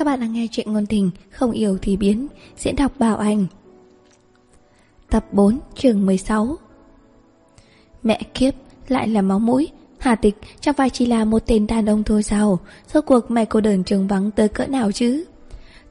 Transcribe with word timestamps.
Các 0.00 0.04
bạn 0.04 0.20
đang 0.20 0.32
nghe 0.32 0.46
chuyện 0.50 0.72
ngôn 0.72 0.86
tình 0.86 1.10
Không 1.30 1.50
yêu 1.50 1.78
thì 1.82 1.96
biến, 1.96 2.26
Diễn 2.56 2.76
đọc 2.76 2.92
Bảo 2.98 3.16
Anh. 3.16 3.46
Tập 5.10 5.26
4 5.32 5.58
chương 5.74 6.06
16 6.06 6.56
Mẹ 8.02 8.20
kiếp, 8.34 8.54
Lại 8.88 9.08
là 9.08 9.22
máu 9.22 9.38
mũi. 9.38 9.68
Hà 9.98 10.14
tịch, 10.14 10.34
trong 10.60 10.74
vai 10.76 10.90
chỉ 10.90 11.06
là 11.06 11.24
một 11.24 11.46
tên 11.46 11.66
đàn 11.66 11.86
ông 11.86 12.04
thôi 12.04 12.22
sao 12.22 12.58
Rốt 12.92 13.04
cuộc 13.06 13.30
mày 13.30 13.46
cô 13.46 13.60
đơn 13.60 13.84
trường 13.84 14.08
vắng 14.08 14.30
tới 14.30 14.48
cỡ 14.48 14.66
nào 14.66 14.92
chứ? 14.92 15.24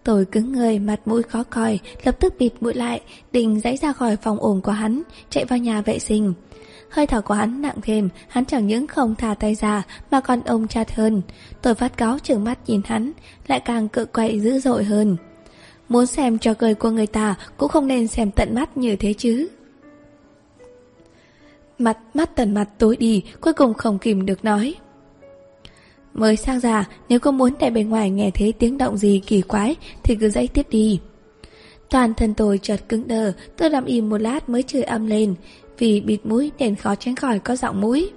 Tôi 0.03 0.25
cứng 0.25 0.51
người 0.51 0.79
mặt 0.79 0.99
mũi 1.05 1.23
khó 1.23 1.43
coi, 1.43 1.79
Lập 2.03 2.19
tức 2.19 2.33
bịt 2.39 2.53
mũi 2.61 2.73
lại, 2.73 3.01
Định 3.31 3.59
dãy 3.59 3.77
ra 3.77 3.93
khỏi 3.93 4.15
phòng 4.15 4.39
ổn 4.39 4.61
của 4.61 4.71
hắn, 4.71 5.01
Chạy 5.29 5.45
vào 5.45 5.59
nhà 5.59 5.81
vệ 5.81 5.99
sinh. 5.99 6.33
Hơi 6.89 7.07
thở 7.07 7.21
của 7.21 7.33
hắn 7.33 7.61
nặng 7.61 7.75
thêm, 7.81 8.09
hắn 8.27 8.45
chẳng 8.45 8.67
những 8.67 8.87
không 8.87 9.15
thả 9.15 9.33
tay 9.33 9.55
ra 9.55 9.83
mà 10.11 10.21
còn 10.21 10.41
ông 10.41 10.67
chặt 10.67 10.95
hơn. 10.95 11.21
Tôi 11.61 11.75
phát 11.75 11.97
cáo 11.97 12.19
trừng 12.19 12.43
mắt 12.43 12.59
nhìn 12.67 12.81
hắn, 12.85 13.11
lại 13.47 13.59
càng 13.59 13.89
cự 13.89 14.05
quậy 14.05 14.39
dữ 14.39 14.59
dội 14.59 14.83
hơn. 14.83 15.17
Muốn 15.89 16.05
xem 16.05 16.37
trò 16.37 16.53
cười 16.53 16.73
của 16.73 16.89
người 16.89 17.07
ta 17.07 17.35
cũng 17.57 17.69
không 17.69 17.87
nên 17.87 18.07
xem 18.07 18.31
tận 18.31 18.55
mắt 18.55 18.77
như 18.77 18.95
thế 18.95 19.13
chứ. 19.13 19.47
Mặt 21.79 21.97
mắt 22.13 22.35
tần 22.35 22.53
mặt 22.53 22.69
tối 22.77 22.95
đi, 22.95 23.23
cuối 23.41 23.53
cùng 23.53 23.73
không 23.73 23.99
kìm 23.99 24.25
được 24.25 24.45
nói. 24.45 24.75
Mới 26.13 26.35
sang 26.35 26.59
già, 26.59 26.85
nếu 27.09 27.19
có 27.19 27.31
muốn 27.31 27.55
tại 27.59 27.71
bên 27.71 27.89
ngoài 27.89 28.09
nghe 28.09 28.31
thấy 28.33 28.51
tiếng 28.51 28.77
động 28.77 28.97
gì 28.97 29.21
kỳ 29.27 29.41
quái 29.41 29.75
thì 30.03 30.15
cứ 30.15 30.29
dãy 30.29 30.47
tiếp 30.47 30.67
đi. 30.69 30.99
Toàn 31.89 32.13
thân 32.13 32.33
tôi 32.33 32.59
chợt 32.61 32.79
cứng 32.89 33.07
đờ, 33.07 33.33
tôi 33.57 33.69
làm 33.69 33.85
im 33.85 34.09
một 34.09 34.17
lát 34.17 34.49
mới 34.49 34.63
chửi 34.63 34.83
âm 34.83 35.05
lên, 35.05 35.35
vì 35.79 36.01
bịt 36.01 36.25
mũi 36.25 36.51
nên 36.59 36.75
khó 36.75 36.95
tránh 36.95 37.15
khỏi 37.15 37.39
có 37.39 37.55
giọng 37.55 37.81
mũi. 37.81 38.11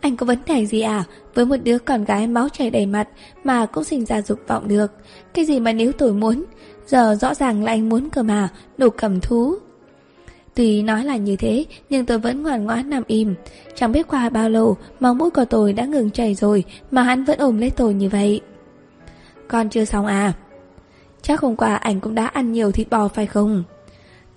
Anh 0.00 0.16
có 0.16 0.26
vấn 0.26 0.38
đề 0.46 0.66
gì 0.66 0.80
à? 0.80 1.04
Với 1.34 1.46
một 1.46 1.56
đứa 1.64 1.78
con 1.78 2.04
gái 2.04 2.26
máu 2.26 2.48
chảy 2.48 2.70
đầy 2.70 2.86
mặt 2.86 3.08
mà 3.44 3.66
cũng 3.66 3.84
sinh 3.84 4.04
ra 4.04 4.22
dục 4.22 4.38
vọng 4.46 4.68
được. 4.68 4.92
Cái 5.34 5.44
gì 5.44 5.60
mà 5.60 5.72
nếu 5.72 5.92
tôi 5.92 6.12
muốn? 6.12 6.44
Giờ 6.86 7.16
rõ 7.20 7.34
ràng 7.34 7.64
là 7.64 7.72
anh 7.72 7.88
muốn 7.88 8.10
cơ 8.10 8.22
mà, 8.22 8.48
đủ 8.78 8.88
cầm 8.90 9.20
thú. 9.20 9.54
Tuy 10.54 10.82
nói 10.82 11.04
là 11.04 11.16
như 11.16 11.36
thế, 11.36 11.64
nhưng 11.90 12.06
tôi 12.06 12.18
vẫn 12.18 12.42
ngoan 12.42 12.64
ngoãn 12.64 12.90
nằm 12.90 13.02
im. 13.06 13.34
Chẳng 13.74 13.92
biết 13.92 14.08
qua 14.08 14.28
bao 14.28 14.50
lâu, 14.50 14.76
máu 15.00 15.14
mũi 15.14 15.30
của 15.30 15.44
tôi 15.44 15.72
đã 15.72 15.84
ngừng 15.84 16.10
chảy 16.10 16.34
rồi, 16.34 16.64
mà 16.90 17.02
hắn 17.02 17.24
vẫn 17.24 17.38
ôm 17.38 17.58
lấy 17.58 17.70
tôi 17.70 17.94
như 17.94 18.08
vậy. 18.08 18.40
Con 19.48 19.68
chưa 19.68 19.84
xong 19.84 20.06
à? 20.06 20.32
Chắc 21.22 21.40
hôm 21.40 21.56
qua 21.56 21.74
anh 21.74 22.00
cũng 22.00 22.14
đã 22.14 22.26
ăn 22.26 22.52
nhiều 22.52 22.72
thịt 22.72 22.90
bò 22.90 23.08
phải 23.08 23.26
không? 23.26 23.64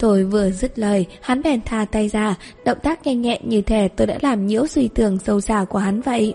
Tôi 0.01 0.23
vừa 0.23 0.49
dứt 0.49 0.79
lời, 0.79 1.05
hắn 1.21 1.41
bèn 1.41 1.61
thà 1.61 1.85
tay 1.85 2.07
ra, 2.07 2.35
động 2.65 2.77
tác 2.83 3.07
nhanh 3.07 3.21
nhẹn 3.21 3.41
như 3.49 3.61
thể 3.61 3.87
tôi 3.87 4.07
đã 4.07 4.17
làm 4.21 4.47
nhiễu 4.47 4.67
suy 4.67 4.87
tưởng 4.87 5.19
sâu 5.19 5.41
xa 5.41 5.65
của 5.69 5.79
hắn 5.79 6.01
vậy. 6.01 6.33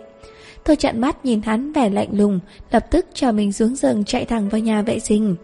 Tôi 0.64 0.76
chặn 0.76 1.00
mắt 1.00 1.24
nhìn 1.24 1.42
hắn 1.42 1.72
vẻ 1.72 1.90
lạnh 1.90 2.08
lùng, 2.12 2.40
lập 2.70 2.86
tức 2.90 3.06
cho 3.14 3.32
mình 3.32 3.52
xuống 3.52 3.76
giường 3.76 4.04
chạy 4.04 4.24
thẳng 4.24 4.48
vào 4.48 4.60
nhà 4.60 4.82
vệ 4.82 4.98
sinh. 4.98 5.36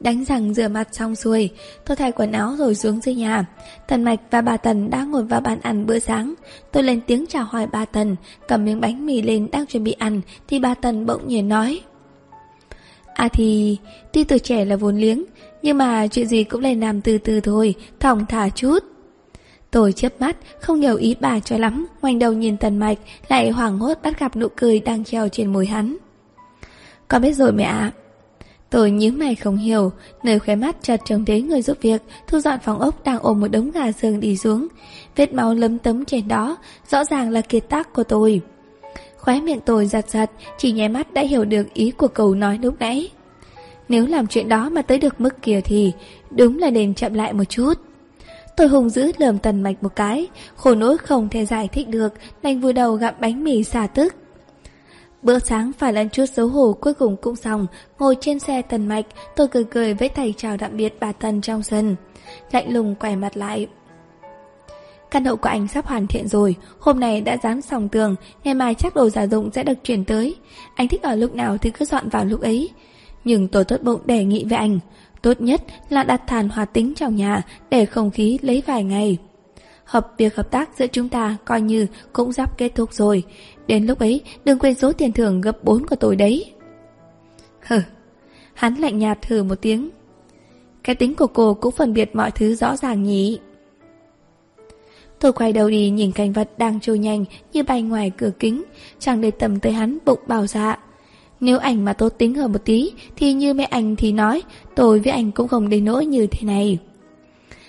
Đánh 0.00 0.24
răng 0.24 0.54
rửa 0.54 0.68
mặt 0.68 0.88
xong 0.92 1.16
xuôi, 1.16 1.50
tôi 1.86 1.96
thay 1.96 2.12
quần 2.12 2.32
áo 2.32 2.54
rồi 2.58 2.74
xuống 2.74 3.00
dưới 3.00 3.14
nhà. 3.14 3.46
Tần 3.88 4.04
Mạch 4.04 4.20
và 4.30 4.40
bà 4.40 4.56
Tần 4.56 4.90
đã 4.90 5.04
ngồi 5.04 5.24
vào 5.24 5.40
bàn 5.40 5.60
ăn 5.62 5.86
bữa 5.86 5.98
sáng. 5.98 6.34
Tôi 6.72 6.82
lên 6.82 7.00
tiếng 7.06 7.24
chào 7.28 7.44
hỏi 7.44 7.66
bà 7.72 7.84
Tần, 7.84 8.16
cầm 8.48 8.64
miếng 8.64 8.80
bánh 8.80 9.06
mì 9.06 9.22
lên 9.22 9.50
đang 9.52 9.66
chuẩn 9.66 9.84
bị 9.84 9.92
ăn, 9.92 10.20
thì 10.48 10.58
bà 10.58 10.74
Tần 10.74 11.06
bỗng 11.06 11.28
nhiên 11.28 11.48
nói. 11.48 11.80
À 13.14 13.28
thì, 13.28 13.78
tuy 14.12 14.24
tuổi 14.24 14.38
trẻ 14.38 14.64
là 14.64 14.76
vốn 14.76 14.96
liếng, 14.96 15.24
nhưng 15.64 15.78
mà 15.78 16.06
chuyện 16.06 16.26
gì 16.26 16.44
cũng 16.44 16.60
lên 16.60 16.80
làm 16.80 17.00
từ 17.00 17.18
từ 17.18 17.40
thôi, 17.40 17.74
thỏng 18.00 18.26
thả 18.26 18.48
chút. 18.48 18.78
Tôi 19.70 19.92
chớp 19.92 20.20
mắt, 20.20 20.36
không 20.60 20.80
hiểu 20.80 20.96
ý 20.96 21.16
bà 21.20 21.40
cho 21.40 21.58
lắm, 21.58 21.86
ngoảnh 22.02 22.18
đầu 22.18 22.32
nhìn 22.32 22.56
tần 22.56 22.78
mạch, 22.78 22.98
lại 23.28 23.50
hoảng 23.50 23.78
hốt 23.78 23.98
bắt 24.02 24.20
gặp 24.20 24.36
nụ 24.36 24.48
cười 24.56 24.80
đang 24.80 25.04
treo 25.04 25.28
trên 25.28 25.52
môi 25.52 25.66
hắn. 25.66 25.96
Con 27.08 27.22
biết 27.22 27.32
rồi 27.32 27.52
mẹ 27.52 27.64
ạ. 27.64 27.92
Tôi 28.70 28.90
nhíu 28.90 29.12
mày 29.12 29.34
không 29.34 29.56
hiểu, 29.56 29.92
nơi 30.22 30.38
khóe 30.38 30.56
mắt 30.56 30.76
chợt 30.82 31.00
trông 31.04 31.24
thấy 31.24 31.42
người 31.42 31.62
giúp 31.62 31.78
việc, 31.80 32.02
thu 32.26 32.40
dọn 32.40 32.58
phòng 32.64 32.78
ốc 32.78 33.04
đang 33.04 33.18
ôm 33.22 33.40
một 33.40 33.48
đống 33.48 33.70
gà 33.70 33.92
giường 33.92 34.20
đi 34.20 34.36
xuống. 34.36 34.68
Vết 35.16 35.32
máu 35.32 35.54
lấm 35.54 35.78
tấm 35.78 36.04
trên 36.04 36.28
đó, 36.28 36.56
rõ 36.90 37.04
ràng 37.04 37.30
là 37.30 37.40
kiệt 37.40 37.68
tác 37.68 37.92
của 37.92 38.04
tôi. 38.04 38.40
Khóe 39.18 39.40
miệng 39.40 39.60
tôi 39.60 39.86
giật 39.86 40.10
giật, 40.10 40.30
chỉ 40.58 40.72
nháy 40.72 40.88
mắt 40.88 41.12
đã 41.12 41.22
hiểu 41.22 41.44
được 41.44 41.74
ý 41.74 41.90
của 41.90 42.08
cầu 42.08 42.34
nói 42.34 42.58
lúc 42.62 42.74
nãy. 42.78 43.10
Nếu 43.88 44.06
làm 44.06 44.26
chuyện 44.26 44.48
đó 44.48 44.68
mà 44.68 44.82
tới 44.82 44.98
được 44.98 45.20
mức 45.20 45.42
kia 45.42 45.60
thì 45.64 45.92
đúng 46.30 46.58
là 46.58 46.70
nên 46.70 46.94
chậm 46.94 47.14
lại 47.14 47.32
một 47.32 47.44
chút. 47.44 47.74
Tôi 48.56 48.68
hùng 48.68 48.88
dữ 48.88 49.12
lườm 49.18 49.38
tần 49.38 49.62
mạch 49.62 49.82
một 49.82 49.96
cái, 49.96 50.28
khổ 50.56 50.74
nỗi 50.74 50.98
không 50.98 51.28
thể 51.28 51.46
giải 51.46 51.68
thích 51.68 51.88
được, 51.88 52.14
đành 52.42 52.60
vui 52.60 52.72
đầu 52.72 52.94
gặm 52.94 53.14
bánh 53.20 53.44
mì 53.44 53.64
xả 53.64 53.86
tức. 53.86 54.14
Bữa 55.22 55.38
sáng 55.38 55.72
phải 55.78 55.94
ăn 55.94 56.08
chút 56.10 56.26
xấu 56.26 56.48
hổ 56.48 56.72
cuối 56.80 56.94
cùng 56.94 57.16
cũng 57.16 57.36
xong, 57.36 57.66
ngồi 57.98 58.16
trên 58.20 58.38
xe 58.38 58.62
tần 58.62 58.86
mạch, 58.88 59.06
tôi 59.36 59.48
cười 59.48 59.64
cười 59.64 59.94
với 59.94 60.08
thầy 60.08 60.34
chào 60.36 60.56
tạm 60.58 60.76
biệt 60.76 60.96
bà 61.00 61.12
Tần 61.12 61.40
trong 61.40 61.62
sân. 61.62 61.96
Lạnh 62.52 62.72
lùng 62.72 62.94
quay 62.94 63.16
mặt 63.16 63.36
lại. 63.36 63.66
Căn 65.10 65.24
hộ 65.24 65.36
của 65.36 65.48
anh 65.48 65.68
sắp 65.68 65.86
hoàn 65.86 66.06
thiện 66.06 66.28
rồi, 66.28 66.56
hôm 66.78 67.00
nay 67.00 67.20
đã 67.20 67.36
dán 67.42 67.62
xong 67.62 67.88
tường, 67.88 68.16
ngày 68.44 68.54
mai 68.54 68.74
chắc 68.74 68.94
đồ 68.94 69.08
giả 69.08 69.26
dụng 69.26 69.50
sẽ 69.52 69.62
được 69.62 69.84
chuyển 69.84 70.04
tới. 70.04 70.36
Anh 70.74 70.88
thích 70.88 71.02
ở 71.02 71.14
lúc 71.14 71.34
nào 71.34 71.58
thì 71.58 71.70
cứ 71.70 71.84
dọn 71.84 72.08
vào 72.08 72.24
lúc 72.24 72.40
ấy. 72.40 72.70
Nhưng 73.24 73.48
tôi 73.48 73.64
tốt 73.64 73.76
bụng 73.82 74.00
đề 74.04 74.24
nghị 74.24 74.44
với 74.44 74.58
anh. 74.58 74.78
Tốt 75.22 75.40
nhất 75.40 75.62
là 75.88 76.02
đặt 76.02 76.22
thàn 76.26 76.48
hòa 76.48 76.64
tính 76.64 76.94
trong 76.96 77.16
nhà 77.16 77.42
Để 77.70 77.86
không 77.86 78.10
khí 78.10 78.38
lấy 78.42 78.62
vài 78.66 78.84
ngày. 78.84 79.18
Hợp 79.84 80.12
việc 80.18 80.36
hợp 80.36 80.50
tác 80.50 80.70
giữa 80.78 80.86
chúng 80.86 81.08
ta 81.08 81.36
Coi 81.44 81.60
như 81.60 81.86
cũng 82.12 82.32
sắp 82.32 82.58
kết 82.58 82.74
thúc 82.74 82.92
rồi. 82.92 83.22
Đến 83.66 83.86
lúc 83.86 83.98
ấy 83.98 84.20
đừng 84.44 84.58
quên 84.58 84.74
số 84.74 84.92
tiền 84.92 85.12
thưởng 85.12 85.40
gấp 85.40 85.64
4 85.64 85.86
của 85.86 85.96
tôi 85.96 86.16
đấy. 86.16 86.52
Hừ 87.60 87.78
Hắn 88.54 88.74
lạnh 88.74 88.98
nhạt 88.98 89.22
thử 89.22 89.42
một 89.42 89.54
tiếng. 89.60 89.90
Cái 90.82 90.94
tính 90.94 91.14
của 91.14 91.26
cô 91.26 91.54
cũng 91.54 91.72
phân 91.72 91.94
biệt 91.94 92.14
mọi 92.14 92.30
thứ 92.30 92.54
rõ 92.54 92.76
ràng 92.76 93.02
nhỉ? 93.02 93.38
Tôi 95.20 95.32
quay 95.32 95.52
đầu 95.52 95.70
đi 95.70 95.90
nhìn 95.90 96.12
cảnh 96.12 96.32
vật 96.32 96.50
đang 96.58 96.80
trôi 96.80 96.98
nhanh 96.98 97.24
như 97.52 97.62
bay 97.62 97.82
ngoài 97.82 98.10
cửa 98.16 98.30
kính, 98.38 98.64
chẳng 98.98 99.20
để 99.20 99.30
tầm 99.30 99.60
tới 99.60 99.72
hắn 99.72 99.98
bụng 100.04 100.18
bào 100.26 100.46
dạ. 100.46 100.78
Nếu 101.44 101.58
ảnh 101.58 101.84
mà 101.84 101.92
tốt 101.92 102.08
tính 102.18 102.34
hơn 102.34 102.52
một 102.52 102.64
tí, 102.64 102.92
Thì 103.16 103.32
như 103.32 103.54
mẹ 103.54 103.64
ảnh 103.64 103.96
thì 103.96 104.12
nói, 104.12 104.42
Tôi 104.74 105.00
với 105.00 105.12
ảnh 105.12 105.32
cũng 105.32 105.48
không 105.48 105.68
đến 105.68 105.84
nỗi 105.84 106.06
như 106.06 106.26
thế 106.26 106.46
này. 106.46 106.78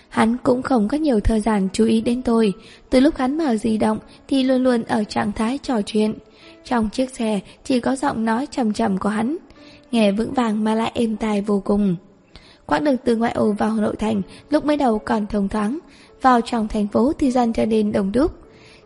Hắn 0.09 0.37
cũng 0.43 0.61
không 0.61 0.87
có 0.87 0.97
nhiều 0.97 1.19
thời 1.19 1.41
gian 1.41 1.67
chú 1.73 1.85
ý 1.85 2.01
đến 2.01 2.21
tôi. 2.21 2.53
Từ 2.89 2.99
lúc 2.99 3.17
hắn 3.17 3.37
mở 3.37 3.55
di 3.55 3.77
động, 3.77 3.97
Thì 4.27 4.43
luôn 4.43 4.63
luôn 4.63 4.83
ở 4.83 5.03
trạng 5.03 5.31
thái 5.31 5.57
trò 5.57 5.81
chuyện. 5.85 6.13
Trong 6.65 6.89
chiếc 6.89 7.09
xe, 7.09 7.39
Chỉ 7.63 7.79
có 7.79 7.95
giọng 7.95 8.25
nói 8.25 8.47
trầm 8.51 8.73
trầm 8.73 8.97
của 8.97 9.09
hắn, 9.09 9.37
Nghe 9.91 10.11
vững 10.11 10.33
vàng 10.33 10.63
mà 10.63 10.75
lại 10.75 10.91
êm 10.93 11.17
tai 11.17 11.41
vô 11.41 11.61
cùng. 11.65 11.95
Quãng 12.65 12.83
đường 12.83 12.97
từ 13.05 13.15
ngoại 13.15 13.31
ô 13.31 13.51
vào 13.51 13.75
nội 13.75 13.95
thành, 13.95 14.21
Lúc 14.49 14.65
mới 14.65 14.77
đầu 14.77 14.99
còn 14.99 15.27
thông 15.27 15.49
thoáng, 15.49 15.79
Vào 16.21 16.41
trong 16.41 16.67
thành 16.67 16.87
phố 16.87 17.13
thì 17.19 17.31
dần 17.31 17.53
trở 17.53 17.65
nên 17.65 17.91
đông 17.91 18.11
đúc. 18.11 18.31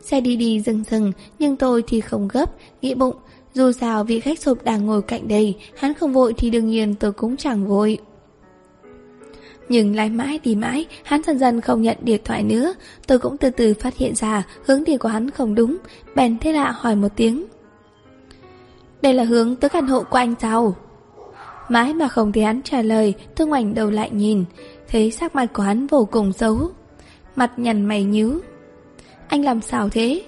Xe 0.02 0.22
đi 0.22 0.36
đi 0.36 0.60
dừng 0.60 0.84
dừng, 0.90 1.12
Nhưng 1.40 1.56
tôi 1.56 1.84
thì 1.88 2.02
không 2.02 2.28
gấp, 2.28 2.52
Nghĩ 2.82 2.96
bụng 2.96 3.16
dù 3.54 3.72
sao 3.72 4.04
vị 4.04 4.20
khách 4.20 4.40
sộp 4.40 4.64
đang 4.64 4.86
ngồi 4.86 5.02
cạnh 5.02 5.28
đây 5.28 5.56
Hắn 5.78 5.94
không 5.94 6.14
vội 6.14 6.34
thì 6.38 6.50
đương 6.50 6.68
nhiên 6.68 6.96
tôi 6.96 7.12
cũng 7.12 7.38
chẳng 7.38 7.68
vội 7.68 8.00
nhưng 9.70 9.96
lái 9.96 10.10
mãi 10.10 10.40
đi 10.44 10.56
mãi, 10.56 10.86
hắn 11.04 11.22
dần 11.24 11.40
dần 11.40 11.62
không 11.62 11.82
nhận 11.82 11.98
điện 12.02 12.22
thoại 12.26 12.44
nữa. 12.44 12.74
Tôi 13.08 13.20
cũng 13.20 13.38
từ 13.38 13.50
từ 13.50 13.74
phát 13.74 13.98
hiện 13.98 14.16
ra 14.16 14.44
hướng 14.66 14.84
đi 14.84 14.98
của 14.98 15.10
hắn 15.10 15.30
không 15.30 15.56
đúng, 15.56 15.78
bèn 16.16 16.38
thế 16.40 16.52
lạ 16.52 16.72
hỏi 16.72 16.96
một 16.96 17.08
tiếng. 17.16 17.46
Đây 19.02 19.14
là 19.14 19.24
hướng 19.24 19.56
tới 19.56 19.70
căn 19.70 19.88
hộ 19.88 20.04
của 20.04 20.18
anh 20.18 20.36
sao? 20.40 20.76
Mãi 21.70 21.94
mà 21.94 22.08
không 22.08 22.32
thấy 22.32 22.44
hắn 22.44 22.62
trả 22.62 22.82
lời, 22.82 23.14
tôi 23.36 23.48
ngoảnh 23.48 23.74
đầu 23.74 23.92
lại 23.92 24.10
nhìn, 24.12 24.46
thấy 24.88 25.12
sắc 25.12 25.36
mặt 25.36 25.46
của 25.54 25.64
hắn 25.64 25.88
vô 25.88 26.08
cùng 26.12 26.34
xấu. 26.34 26.70
Mặt 27.36 27.52
nhằn 27.58 27.86
mày 27.86 28.04
nhíu. 28.04 28.40
Anh 29.28 29.44
làm 29.44 29.62
sao 29.62 29.90
thế? 29.90 30.22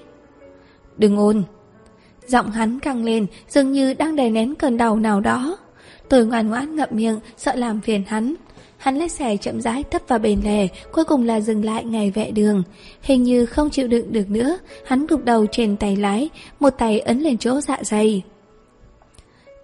Đừng 0.98 1.18
ồn 1.18 1.44
Giọng 2.32 2.52
hắn 2.52 2.80
căng 2.80 3.04
lên, 3.04 3.26
dường 3.50 3.72
như 3.72 3.94
đang 3.94 4.16
đè 4.16 4.30
nén 4.30 4.56
cơn 4.56 4.78
đau 4.78 4.96
nào 4.96 5.22
đó. 5.22 5.58
Tôi 6.10 6.26
ngoan 6.26 6.50
ngoãn 6.50 6.76
ngậm 6.76 6.90
miệng, 6.92 7.20
sợ 7.38 7.56
làm 7.56 7.82
phiền 7.82 8.04
hắn. 8.08 8.36
Hắn 8.78 8.96
lái 8.96 9.10
xe 9.10 9.38
chậm 9.38 9.62
rãi 9.62 9.84
thấp 9.84 10.02
vào 10.08 10.20
bền 10.20 10.42
lề, 10.44 10.68
cuối 10.92 11.06
cùng 11.06 11.26
là 11.26 11.40
dừng 11.40 11.66
lại 11.66 11.86
ngay 11.86 12.12
vệ 12.12 12.32
đường. 12.32 12.64
Hình 13.02 13.24
như 13.24 13.46
không 13.46 13.70
chịu 13.70 13.88
đựng 13.88 14.12
được 14.12 14.30
nữa, 14.30 14.58
hắn 14.86 15.06
gục 15.08 15.26
đầu 15.26 15.46
trên 15.52 15.78
tay 15.78 15.96
lái, 15.96 16.30
một 16.60 16.70
tay 16.70 17.00
ấn 17.00 17.20
lên 17.20 17.38
chỗ 17.38 17.62
dạ 17.62 17.78
dày. 17.82 18.24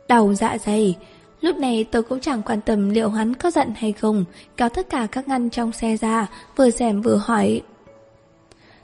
Đầu 0.07 0.33
dạ 0.33 0.57
dày. 0.65 0.95
Lúc 1.41 1.57
này 1.57 1.85
tôi 1.91 2.03
cũng 2.03 2.19
chẳng 2.19 2.41
quan 2.45 2.61
tâm 2.61 2.89
liệu 2.89 3.09
hắn 3.09 3.33
có 3.33 3.51
giận 3.51 3.73
hay 3.75 3.91
không, 3.91 4.25
kéo 4.57 4.69
tất 4.69 4.89
cả 4.89 5.07
các 5.11 5.27
ngăn 5.27 5.49
trong 5.49 5.71
xe 5.71 5.97
ra, 5.97 6.27
vừa 6.55 6.69
xem 6.69 7.01
vừa 7.01 7.15
hỏi. 7.15 7.61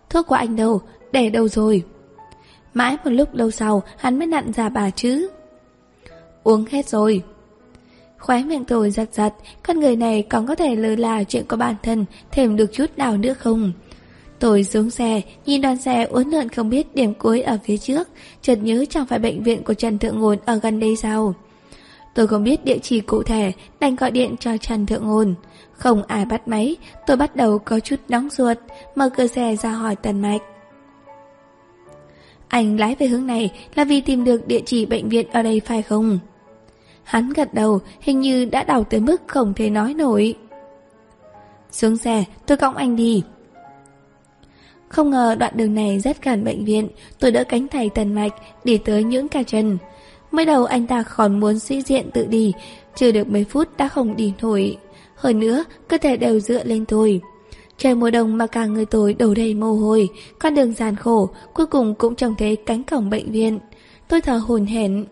Thuốc 0.09 0.27
của 0.27 0.35
anh 0.35 0.55
đâu? 0.55 0.81
Để 1.11 1.29
đâu 1.29 1.47
rồi? 1.47 1.83
Mãi 2.73 2.97
một 3.03 3.11
lúc 3.11 3.33
lâu 3.33 3.51
sau 3.51 3.83
Hắn 3.97 4.19
mới 4.19 4.27
nặn 4.27 4.51
ra 4.53 4.69
bà 4.69 4.89
chứ 4.89 5.29
Uống 6.43 6.65
hết 6.71 6.87
rồi 6.87 7.23
Khóe 8.17 8.43
miệng 8.43 8.65
tôi 8.65 8.91
giật 8.91 9.09
giật 9.11 9.33
Con 9.63 9.79
người 9.79 9.95
này 9.95 10.21
còn 10.29 10.47
có 10.47 10.55
thể 10.55 10.75
lơ 10.75 10.95
là 10.95 11.23
chuyện 11.23 11.47
của 11.47 11.57
bản 11.57 11.75
thân 11.83 12.05
Thêm 12.31 12.55
được 12.55 12.73
chút 12.73 12.85
nào 12.97 13.17
nữa 13.17 13.33
không 13.33 13.71
Tôi 14.43 14.63
xuống 14.63 14.89
xe, 14.89 15.21
nhìn 15.45 15.61
đoàn 15.61 15.77
xe 15.77 16.03
uốn 16.03 16.29
lượn 16.29 16.49
không 16.49 16.69
biết 16.69 16.95
điểm 16.95 17.13
cuối 17.13 17.41
ở 17.41 17.57
phía 17.63 17.77
trước, 17.77 18.09
chợt 18.41 18.55
nhớ 18.55 18.85
chẳng 18.89 19.05
phải 19.05 19.19
bệnh 19.19 19.43
viện 19.43 19.63
của 19.63 19.73
Trần 19.73 19.99
Thượng 19.99 20.19
Ngôn 20.19 20.37
ở 20.45 20.55
gần 20.55 20.79
đây 20.79 20.95
sao. 20.95 21.33
Tôi 22.15 22.27
không 22.27 22.43
biết 22.43 22.65
địa 22.65 22.77
chỉ 22.81 22.99
cụ 22.99 23.23
thể, 23.23 23.51
đành 23.79 23.95
gọi 23.95 24.11
điện 24.11 24.35
cho 24.39 24.57
Trần 24.57 24.85
Thượng 24.85 25.07
Ngôn. 25.07 25.35
Không 25.73 26.03
ai 26.07 26.25
bắt 26.25 26.47
máy, 26.47 26.75
tôi 27.07 27.17
bắt 27.17 27.35
đầu 27.35 27.59
có 27.59 27.79
chút 27.79 27.95
nóng 28.09 28.29
ruột, 28.29 28.57
mở 28.95 29.09
cửa 29.09 29.27
xe 29.27 29.55
ra 29.55 29.69
hỏi 29.69 29.95
Tần 29.95 30.21
Mạch. 30.21 30.41
Anh 32.53 32.79
lái 32.79 32.95
về 32.95 33.07
hướng 33.07 33.27
này 33.27 33.51
là 33.75 33.83
vì 33.83 34.01
tìm 34.01 34.23
được 34.23 34.47
địa 34.47 34.61
chỉ 34.65 34.85
bệnh 34.85 35.09
viện 35.09 35.27
ở 35.31 35.41
đây 35.41 35.61
phải 35.65 35.81
không? 35.81 36.19
Hắn 37.03 37.33
gật 37.33 37.53
đầu, 37.53 37.79
hình 38.01 38.19
như 38.19 38.45
đã 38.45 38.63
đau 38.63 38.83
tới 38.83 38.99
mức 38.99 39.21
không 39.27 39.53
thể 39.53 39.69
nói 39.69 39.93
nổi. 39.93 40.35
Xuống 41.71 41.97
xe, 41.97 42.23
tôi 42.45 42.57
cõng 42.57 42.75
anh 42.75 42.95
đi. 42.95 43.23
Không 44.89 45.09
ngờ 45.09 45.35
đoạn 45.39 45.53
đường 45.55 45.75
này 45.75 45.99
rất 45.99 46.23
gần 46.23 46.43
bệnh 46.43 46.65
viện, 46.65 46.87
tôi 47.19 47.31
đỡ 47.31 47.43
cánh 47.43 47.67
tay 47.67 47.89
tần 47.95 48.13
mạch, 48.13 48.33
đi 48.63 48.77
tới 48.77 49.03
những 49.03 49.27
ca 49.27 49.43
chân. 49.43 49.77
Mới 50.31 50.45
đầu 50.45 50.65
anh 50.65 50.87
ta 50.87 51.03
còn 51.15 51.39
muốn 51.39 51.59
sĩ 51.59 51.81
diện 51.81 52.11
tự 52.13 52.25
đi, 52.25 52.53
chưa 52.95 53.11
được 53.11 53.27
mấy 53.27 53.43
phút 53.43 53.77
đã 53.77 53.87
không 53.87 54.15
đi 54.15 54.33
nổi. 54.41 54.77
Hơn 55.15 55.39
nữa, 55.39 55.63
cơ 55.87 55.97
thể 55.97 56.17
đều 56.17 56.39
dựa 56.39 56.63
lên 56.63 56.85
tôi. 56.85 57.21
Trời 57.83 57.95
mùa 57.95 58.09
đông 58.09 58.37
mà 58.37 58.47
cả 58.47 58.65
người 58.65 58.85
tôi 58.85 59.13
đổ 59.13 59.33
đầy 59.33 59.53
mồ 59.53 59.73
hôi, 59.73 60.09
con 60.39 60.55
đường 60.55 60.73
gian 60.73 60.95
khổ, 60.95 61.29
cuối 61.53 61.65
cùng 61.65 61.95
cũng 61.95 62.15
trông 62.15 62.35
thấy 62.37 62.55
cánh 62.55 62.83
cổng 62.83 63.09
bệnh 63.09 63.31
viện. 63.31 63.59
Tôi 64.07 64.21
thở 64.21 64.37
hồn 64.37 64.65
hển. 64.65 65.05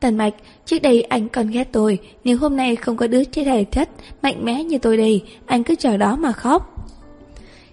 Tần 0.00 0.16
mạch, 0.16 0.34
trước 0.64 0.78
đây 0.82 1.02
anh 1.02 1.28
còn 1.28 1.50
ghét 1.50 1.68
tôi, 1.72 1.98
nếu 2.24 2.38
hôm 2.38 2.56
nay 2.56 2.76
không 2.76 2.96
có 2.96 3.06
đứa 3.06 3.24
trẻ 3.24 3.44
thể 3.44 3.64
chất, 3.64 3.88
mạnh 4.22 4.44
mẽ 4.44 4.64
như 4.64 4.78
tôi 4.78 4.96
đây, 4.96 5.22
anh 5.46 5.64
cứ 5.64 5.74
chờ 5.74 5.96
đó 5.96 6.16
mà 6.16 6.32
khóc. 6.32 6.88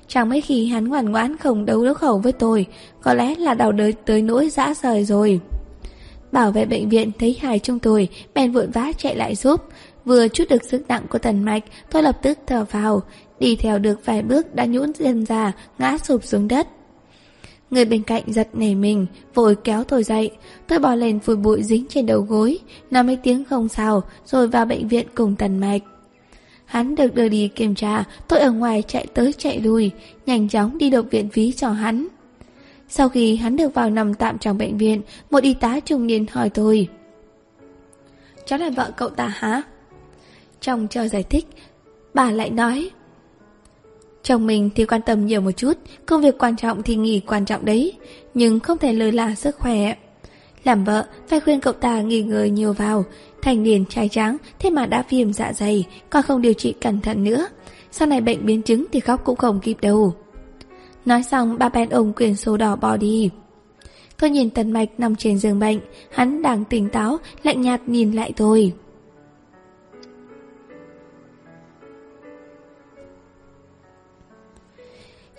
Chẳng 0.08 0.30
mấy 0.30 0.42
khi 0.42 0.68
hắn 0.68 0.88
ngoan 0.88 1.12
ngoãn 1.12 1.38
không 1.38 1.66
đấu 1.66 1.86
đấu 1.86 1.94
khẩu 1.94 2.18
với 2.18 2.32
tôi, 2.32 2.66
có 3.02 3.14
lẽ 3.14 3.36
là 3.36 3.54
đau 3.54 3.72
đớn 3.72 3.92
tới 4.06 4.22
nỗi 4.22 4.50
dã 4.50 4.74
rời 4.74 5.04
rồi. 5.04 5.40
Bảo 6.32 6.52
vệ 6.52 6.66
bệnh 6.66 6.90
viện 6.90 7.12
thấy 7.20 7.38
hài 7.42 7.60
trong 7.60 7.80
tôi, 7.80 8.10
bèn 8.34 8.52
vội 8.52 8.68
vã 8.68 8.92
chạy 8.98 9.16
lại 9.16 9.36
giúp. 9.36 9.62
Vừa 10.06 10.28
chút 10.28 10.44
được 10.50 10.64
sức 10.64 10.88
nặng 10.88 11.06
của 11.10 11.18
tần 11.18 11.44
mạch, 11.44 11.64
tôi 11.92 12.04
lập 12.04 12.18
tức 12.22 12.38
thở 12.48 12.66
vào, 12.72 13.04
đi 13.42 13.56
theo 13.56 13.80
được 13.80 14.06
vài 14.06 14.22
bước 14.22 14.56
đã 14.56 14.66
nhũn 14.66 14.92
dần 14.94 15.26
ra, 15.26 15.52
ngã 15.78 15.98
sụp 15.98 16.24
xuống 16.24 16.48
đất. 16.48 16.68
Người 17.72 17.86
bên 17.86 18.04
cạnh 18.04 18.24
giật 18.28 18.48
nảy 18.54 18.76
mình, 18.76 19.06
vội 19.34 19.56
kéo 19.64 19.84
tôi 19.84 20.04
dậy. 20.04 20.32
Tôi 20.68 20.80
bỏ 20.80 20.96
lên 20.96 21.20
phủi 21.20 21.36
bụi 21.36 21.64
dính 21.64 21.86
trên 21.90 22.06
đầu 22.06 22.22
gối, 22.22 22.60
nói 22.92 23.04
mấy 23.04 23.16
tiếng 23.16 23.46
không 23.46 23.70
sao, 23.70 24.04
rồi 24.26 24.48
vào 24.48 24.66
bệnh 24.66 24.88
viện 24.88 25.08
cùng 25.16 25.36
tần 25.36 25.58
mạch. 25.58 25.82
Hắn 26.66 26.96
được 26.96 27.16
đưa 27.16 27.30
đi 27.30 27.48
kiểm 27.48 27.76
tra, 27.76 28.04
tôi 28.28 28.40
ở 28.40 28.52
ngoài 28.52 28.84
chạy 28.88 29.08
tới 29.14 29.34
chạy 29.34 29.60
lui, 29.60 29.92
nhanh 30.26 30.50
chóng 30.50 30.78
đi 30.78 30.90
động 30.90 31.10
viện 31.10 31.30
phí 31.30 31.52
cho 31.52 31.70
hắn. 31.70 32.08
Sau 32.90 33.10
khi 33.10 33.36
hắn 33.36 33.56
được 33.56 33.74
vào 33.74 33.90
nằm 33.90 34.14
tạm 34.14 34.38
trong 34.38 34.58
bệnh 34.58 34.78
viện, 34.78 35.02
một 35.32 35.44
y 35.44 35.54
tá 35.54 35.80
trung 35.80 36.08
niên 36.08 36.26
hỏi 36.32 36.50
tôi. 36.50 36.88
Cháu 38.46 38.60
là 38.60 38.70
vợ 38.70 38.92
cậu 38.98 39.10
ta 39.10 39.28
hả? 39.28 39.62
Trong 40.60 40.88
chờ 40.88 41.08
giải 41.08 41.24
thích, 41.24 41.46
bà 42.14 42.32
lại 42.32 42.50
nói. 42.50 42.92
Chồng 44.24 44.48
mình 44.48 44.70
thì 44.76 44.86
quan 44.86 45.02
tâm 45.02 45.26
nhiều 45.26 45.42
một 45.42 45.52
chút, 45.52 45.74
công 46.06 46.22
việc 46.22 46.38
quan 46.38 46.56
trọng 46.56 46.84
thì 46.84 46.96
nghỉ 46.96 47.20
quan 47.20 47.46
trọng 47.46 47.66
đấy, 47.66 47.94
nhưng 48.34 48.60
không 48.60 48.78
thể 48.78 48.94
lơ 48.94 49.12
là 49.12 49.36
sức 49.36 49.56
khỏe. 49.56 49.96
Làm 50.64 50.84
vợ, 50.84 51.06
phải 51.28 51.40
khuyên 51.40 51.60
cậu 51.60 51.74
ta 51.74 52.02
nghỉ 52.02 52.22
ngơi 52.22 52.50
nhiều 52.50 52.74
vào, 52.74 53.06
thành 53.42 53.64
niên 53.64 53.86
trai 53.86 54.10
trắng, 54.10 54.38
thế 54.60 54.70
mà 54.70 54.86
đã 54.86 55.04
viêm 55.10 55.34
dạ 55.34 55.54
dày, 55.54 55.88
còn 56.10 56.24
không 56.24 56.42
điều 56.42 56.54
trị 56.54 56.74
cẩn 56.82 57.02
thận 57.02 57.24
nữa. 57.24 57.48
Sau 57.92 58.08
này 58.08 58.22
bệnh 58.22 58.46
biến 58.46 58.62
chứng 58.62 58.86
thì 58.92 59.00
khóc 59.00 59.22
cũng 59.24 59.36
không 59.36 59.60
kịp 59.60 59.78
đâu. 59.82 60.14
Nói 61.06 61.24
xong, 61.24 61.58
ba 61.58 61.70
bên 61.70 61.90
ông 61.90 62.14
quyền 62.14 62.36
số 62.36 62.58
đỏ 62.58 62.76
bỏ 62.76 62.98
đi. 62.98 63.30
Tôi 64.20 64.30
nhìn 64.30 64.50
Tần 64.50 64.72
Mạch 64.72 64.90
nằm 64.98 65.16
trên 65.16 65.38
giường 65.38 65.60
bệnh, 65.60 65.80
hắn 66.12 66.42
đang 66.42 66.66
tỉnh 66.66 66.90
táo, 66.90 67.18
lạnh 67.44 67.62
nhạt 67.62 67.82
nhìn 67.88 68.12
lại 68.12 68.34
tôi. 68.36 68.74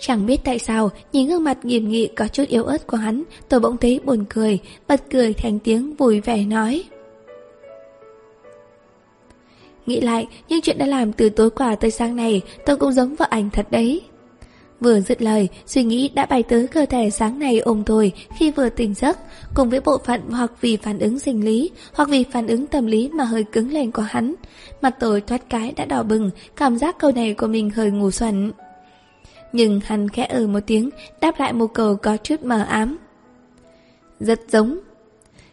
Chẳng 0.05 0.27
biết 0.27 0.41
tại 0.45 0.59
sao, 0.59 0.91
nhìn 1.13 1.29
gương 1.29 1.45
mặt 1.45 1.65
nghiêm 1.65 1.89
nghị 1.89 2.07
có 2.07 2.29
chút 2.29 2.49
yếu 2.49 2.65
ớt 2.65 2.87
của 2.87 2.97
hắn, 2.97 3.23
tôi 3.49 3.61
bỗng 3.61 3.77
thấy 3.77 4.01
buồn 4.05 4.25
cười, 4.31 4.59
bật 4.89 5.03
cười 5.11 5.33
thành 5.33 5.59
tiếng 5.59 5.97
vui 5.97 6.21
vẻ 6.21 6.45
nói. 6.45 6.85
Nghĩ 9.87 10.01
lại, 10.01 10.27
những 10.49 10.61
chuyện 10.61 10.79
đã 10.79 10.87
làm 10.87 11.13
từ 11.13 11.29
tối 11.29 11.51
qua 11.51 11.75
tới 11.75 11.91
sáng 11.91 12.17
này, 12.17 12.43
tôi 12.67 12.77
cũng 12.77 12.93
giống 12.93 13.15
vợ 13.15 13.27
anh 13.31 13.51
thật 13.51 13.67
đấy. 13.71 14.03
Vừa 14.81 15.01
dứt 15.01 15.23
lời, 15.23 15.49
suy 15.67 15.85
nghĩ 15.85 16.09
đã 16.09 16.27
bay 16.27 16.43
tới 16.43 16.67
cơ 16.67 16.87
thể 16.87 17.11
sáng 17.11 17.39
nay 17.39 17.59
ôm 17.59 17.83
tôi 17.87 18.13
khi 18.37 18.51
vừa 18.51 18.69
tỉnh 18.69 18.95
giấc, 18.95 19.19
cùng 19.55 19.71
với 19.71 19.81
bộ 19.81 19.99
phận 19.99 20.21
hoặc 20.31 20.53
vì 20.61 20.77
phản 20.77 20.99
ứng 20.99 21.19
sinh 21.19 21.45
lý, 21.45 21.71
hoặc 21.95 22.09
vì 22.09 22.25
phản 22.33 22.47
ứng 22.47 22.67
tâm 22.67 22.87
lý 22.87 23.09
mà 23.09 23.25
hơi 23.25 23.45
cứng 23.45 23.73
lên 23.73 23.91
của 23.91 24.03
hắn. 24.03 24.35
Mặt 24.83 24.95
tôi 25.01 25.21
thoát 25.21 25.51
cái 25.51 25.73
đã 25.77 25.85
đỏ 25.85 26.03
bừng, 26.03 26.31
cảm 26.57 26.79
giác 26.79 26.99
câu 26.99 27.13
này 27.13 27.35
của 27.35 27.47
mình 27.47 27.71
hơi 27.71 27.91
ngủ 27.91 28.11
xuẩn. 28.11 28.53
Nhưng 29.53 29.81
hắn 29.85 30.09
khẽ 30.09 30.27
ừ 30.27 30.47
một 30.47 30.61
tiếng, 30.67 30.91
đáp 31.21 31.41
lại 31.41 31.53
một 31.53 31.75
câu 31.75 31.97
có 31.97 32.17
chút 32.17 32.45
mờ 32.45 32.65
ám. 32.69 32.99
Rất 34.21 34.41
giống. 34.49 34.79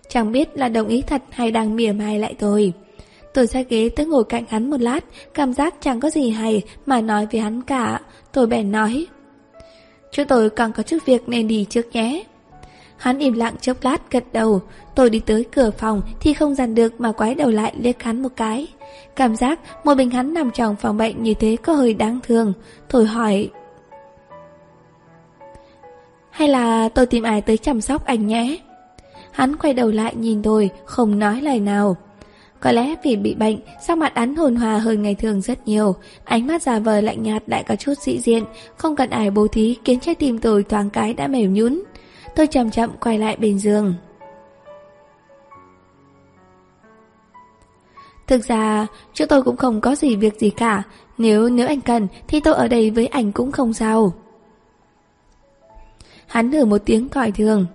Chẳng 0.09 0.31
biết 0.31 0.49
là 0.57 0.69
đồng 0.69 0.87
ý 0.87 1.01
thật 1.01 1.21
hay 1.29 1.51
đang 1.51 1.75
mỉa 1.75 1.91
mai 1.91 2.19
lại 2.19 2.35
thôi 2.39 2.73
Tôi 3.33 3.47
ra 3.47 3.61
ghế 3.61 3.89
tới 3.89 4.05
ngồi 4.05 4.23
cạnh 4.23 4.43
hắn 4.49 4.69
một 4.69 4.81
lát, 4.81 4.99
cảm 5.33 5.53
giác 5.53 5.75
chẳng 5.81 5.99
có 5.99 6.09
gì 6.09 6.29
hay 6.29 6.61
mà 6.85 7.01
nói 7.01 7.27
với 7.31 7.41
hắn 7.41 7.61
cả. 7.61 7.99
Tôi 8.31 8.47
bèn 8.47 8.71
nói. 8.71 9.07
Chúng 10.11 10.27
tôi 10.27 10.49
còn 10.49 10.71
có 10.71 10.83
chút 10.83 10.97
việc 11.05 11.29
nên 11.29 11.47
đi 11.47 11.65
trước 11.69 11.87
nhé. 11.93 12.23
Hắn 12.97 13.19
im 13.19 13.33
lặng 13.33 13.55
chốc 13.61 13.77
lát 13.81 14.11
gật 14.11 14.23
đầu, 14.33 14.61
tôi 14.95 15.09
đi 15.09 15.19
tới 15.19 15.45
cửa 15.51 15.71
phòng 15.71 16.01
thì 16.19 16.33
không 16.33 16.55
dằn 16.55 16.75
được 16.75 17.01
mà 17.01 17.11
quái 17.11 17.35
đầu 17.35 17.49
lại 17.49 17.73
liếc 17.79 18.03
hắn 18.03 18.21
một 18.21 18.29
cái. 18.35 18.67
Cảm 19.15 19.35
giác 19.35 19.59
một 19.85 19.97
mình 19.97 20.09
hắn 20.09 20.33
nằm 20.33 20.51
trong 20.51 20.75
phòng 20.75 20.97
bệnh 20.97 21.23
như 21.23 21.33
thế 21.33 21.57
có 21.63 21.73
hơi 21.73 21.93
đáng 21.93 22.19
thương. 22.23 22.53
Tôi 22.89 23.05
hỏi... 23.05 23.49
Hay 26.39 26.47
là 26.47 26.89
tôi 26.89 27.05
tìm 27.05 27.23
ai 27.23 27.41
tới 27.41 27.57
chăm 27.57 27.81
sóc 27.81 28.05
anh 28.05 28.27
nhé? 28.27 28.57
Hắn 29.31 29.55
quay 29.55 29.73
đầu 29.73 29.91
lại 29.91 30.15
nhìn 30.15 30.43
tôi, 30.43 30.69
không 30.85 31.19
nói 31.19 31.41
lời 31.41 31.59
nào. 31.59 31.97
Có 32.59 32.71
lẽ 32.71 32.95
vì 33.03 33.15
bị 33.15 33.35
bệnh, 33.35 33.59
sắc 33.87 33.97
mặt 33.97 34.11
hắn 34.15 34.35
hồn 34.35 34.55
hòa 34.55 34.77
hơn 34.77 35.01
ngày 35.01 35.15
thường 35.15 35.41
rất 35.41 35.67
nhiều, 35.67 35.95
ánh 36.23 36.47
mắt 36.47 36.61
già 36.61 36.79
vờ 36.79 37.01
lạnh 37.01 37.23
nhạt 37.23 37.43
lại 37.47 37.63
có 37.63 37.75
chút 37.75 37.93
dị 38.01 38.19
diện, 38.19 38.43
không 38.77 38.95
cần 38.95 39.09
ai 39.09 39.31
bố 39.31 39.47
thí 39.47 39.77
khiến 39.85 39.99
trái 39.99 40.15
tim 40.15 40.39
tôi 40.39 40.63
thoáng 40.63 40.89
cái 40.89 41.13
đã 41.13 41.27
mềm 41.27 41.53
nhũn. 41.53 41.83
Tôi 42.35 42.47
chậm 42.47 42.69
chậm 42.69 42.89
quay 42.99 43.17
lại 43.17 43.37
bên 43.37 43.59
giường. 43.59 43.93
Thực 48.27 48.47
ra, 48.47 48.87
trước 49.13 49.25
tôi 49.29 49.43
cũng 49.43 49.57
không 49.57 49.81
có 49.81 49.95
gì 49.95 50.15
việc 50.15 50.39
gì 50.39 50.49
cả, 50.49 50.83
nếu 51.17 51.49
nếu 51.49 51.67
anh 51.67 51.81
cần 51.81 52.07
thì 52.27 52.39
tôi 52.39 52.53
ở 52.53 52.67
đây 52.67 52.89
với 52.89 53.07
anh 53.07 53.31
cũng 53.31 53.51
không 53.51 53.73
sao. 53.73 54.13
Hắn 56.29 56.51
nở 56.51 56.65
một 56.65 56.81
tiếng 56.85 57.09
còi 57.09 57.31
thường. 57.31 57.65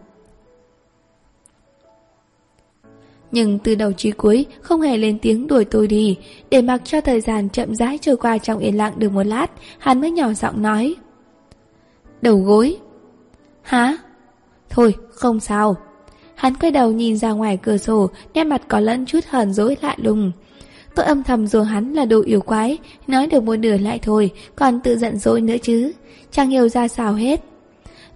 nhưng 3.35 3.59
từ 3.59 3.75
đầu 3.75 3.93
chí 3.93 4.11
cuối 4.11 4.47
không 4.61 4.81
hề 4.81 4.97
lên 4.97 5.19
tiếng 5.19 5.47
đuổi 5.47 5.65
tôi 5.65 5.87
đi, 5.87 6.19
để 6.51 6.63
mặc 6.63 6.81
cho 6.85 7.01
thời 7.01 7.21
gian 7.21 7.49
chậm 7.49 7.75
rãi 7.75 7.99
trôi 7.99 8.17
qua 8.17 8.39
trong 8.39 8.59
yên 8.59 8.77
lặng 8.77 8.93
được 8.97 9.13
một 9.13 9.23
lát, 9.23 9.47
hắn 9.79 10.01
mới 10.01 10.11
nhỏ 10.11 10.33
giọng 10.33 10.63
nói. 10.63 10.95
Đầu 12.23 12.37
gối. 12.39 12.77
Hả? 13.63 13.97
Thôi, 14.71 14.95
không 15.11 15.41
sao. 15.41 15.77
Hắn 16.35 16.55
quay 16.55 16.71
đầu 16.73 16.93
nhìn 16.93 17.17
ra 17.17 17.31
ngoài 17.31 17.59
cửa 17.63 17.77
sổ, 17.77 18.11
nét 18.35 18.45
mặt 18.45 18.63
có 18.69 18.81
lẫn 18.81 19.07
chút 19.07 19.25
hờn 19.29 19.53
dỗi 19.53 19.77
lạ 19.83 19.95
lùng. 19.99 20.33
Tôi 20.95 21.07
âm 21.07 21.23
thầm 21.23 21.47
rồi 21.47 21.65
hắn 21.65 21.93
là 21.93 22.05
đồ 22.05 22.23
yếu 22.23 22.41
quái, 22.41 22.79
nói 23.07 23.27
được 23.27 23.43
một 23.43 23.57
nửa 23.57 23.77
lại 23.77 23.99
thôi, 24.03 24.31
còn 24.57 24.81
tự 24.81 24.97
giận 24.97 25.19
dỗi 25.19 25.41
nữa 25.41 25.57
chứ. 25.63 25.93
Chẳng 26.31 26.51
hiểu 26.51 26.69
ra 26.69 26.89
sao 26.89 27.15
hết. 27.15 27.41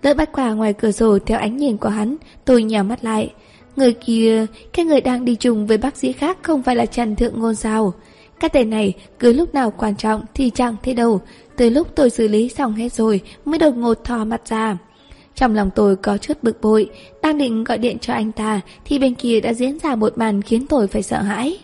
Đỡ 0.02 0.14
bắt 0.14 0.32
quả 0.32 0.52
ngoài 0.52 0.72
cửa 0.72 0.90
sổ 0.90 1.18
theo 1.26 1.38
ánh 1.38 1.56
nhìn 1.56 1.76
của 1.76 1.88
hắn, 1.88 2.16
tôi 2.44 2.62
nhào 2.62 2.84
mắt 2.84 3.04
lại. 3.04 3.32
Người 3.76 3.92
kia, 3.92 4.46
cái 4.72 4.84
người 4.84 5.00
đang 5.00 5.24
đi 5.24 5.34
chung 5.34 5.66
với 5.66 5.78
bác 5.78 5.96
sĩ 5.96 6.12
khác 6.12 6.38
không 6.42 6.62
phải 6.62 6.76
là 6.76 6.86
Trần 6.86 7.16
Thượng 7.16 7.40
Ngôn 7.40 7.54
sao? 7.54 7.92
Cái 8.40 8.48
tên 8.48 8.70
này 8.70 8.94
cứ 9.18 9.32
lúc 9.32 9.54
nào 9.54 9.70
quan 9.70 9.96
trọng 9.96 10.22
thì 10.34 10.50
chẳng 10.50 10.76
thế 10.82 10.94
đâu. 10.94 11.20
Từ 11.56 11.70
lúc 11.70 11.88
tôi 11.94 12.10
xử 12.10 12.28
lý 12.28 12.48
xong 12.48 12.74
hết 12.74 12.92
rồi 12.92 13.20
mới 13.44 13.58
đột 13.58 13.76
ngột 13.76 14.04
thò 14.04 14.24
mặt 14.24 14.40
ra. 14.48 14.76
Trong 15.34 15.54
lòng 15.54 15.70
tôi 15.74 15.96
có 15.96 16.18
chút 16.18 16.38
bực 16.42 16.60
bội, 16.60 16.90
đang 17.22 17.38
định 17.38 17.64
gọi 17.64 17.78
điện 17.78 17.98
cho 17.98 18.12
anh 18.12 18.32
ta 18.32 18.60
thì 18.84 18.98
bên 18.98 19.14
kia 19.14 19.40
đã 19.40 19.54
diễn 19.54 19.78
ra 19.78 19.94
một 19.94 20.18
màn 20.18 20.42
khiến 20.42 20.66
tôi 20.66 20.88
phải 20.88 21.02
sợ 21.02 21.22
hãi. 21.22 21.58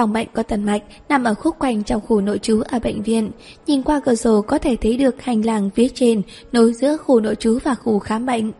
Phòng 0.00 0.12
bệnh 0.12 0.28
có 0.32 0.42
tần 0.42 0.64
mạch 0.64 0.82
nằm 1.08 1.24
ở 1.24 1.34
khúc 1.34 1.56
quanh 1.58 1.84
trong 1.84 2.00
khu 2.00 2.20
nội 2.20 2.38
trú 2.38 2.60
ở 2.60 2.78
bệnh 2.78 3.02
viện. 3.02 3.30
Nhìn 3.66 3.82
qua 3.82 4.00
cửa 4.04 4.14
sổ 4.14 4.42
có 4.42 4.58
thể 4.58 4.76
thấy 4.80 4.96
được 4.96 5.22
hành 5.22 5.44
lang 5.44 5.70
phía 5.70 5.88
trên 5.88 6.22
nối 6.52 6.72
giữa 6.72 6.96
khu 6.96 7.20
nội 7.20 7.34
trú 7.34 7.58
và 7.64 7.74
khu 7.74 7.98
khám 7.98 8.26
bệnh. 8.26 8.52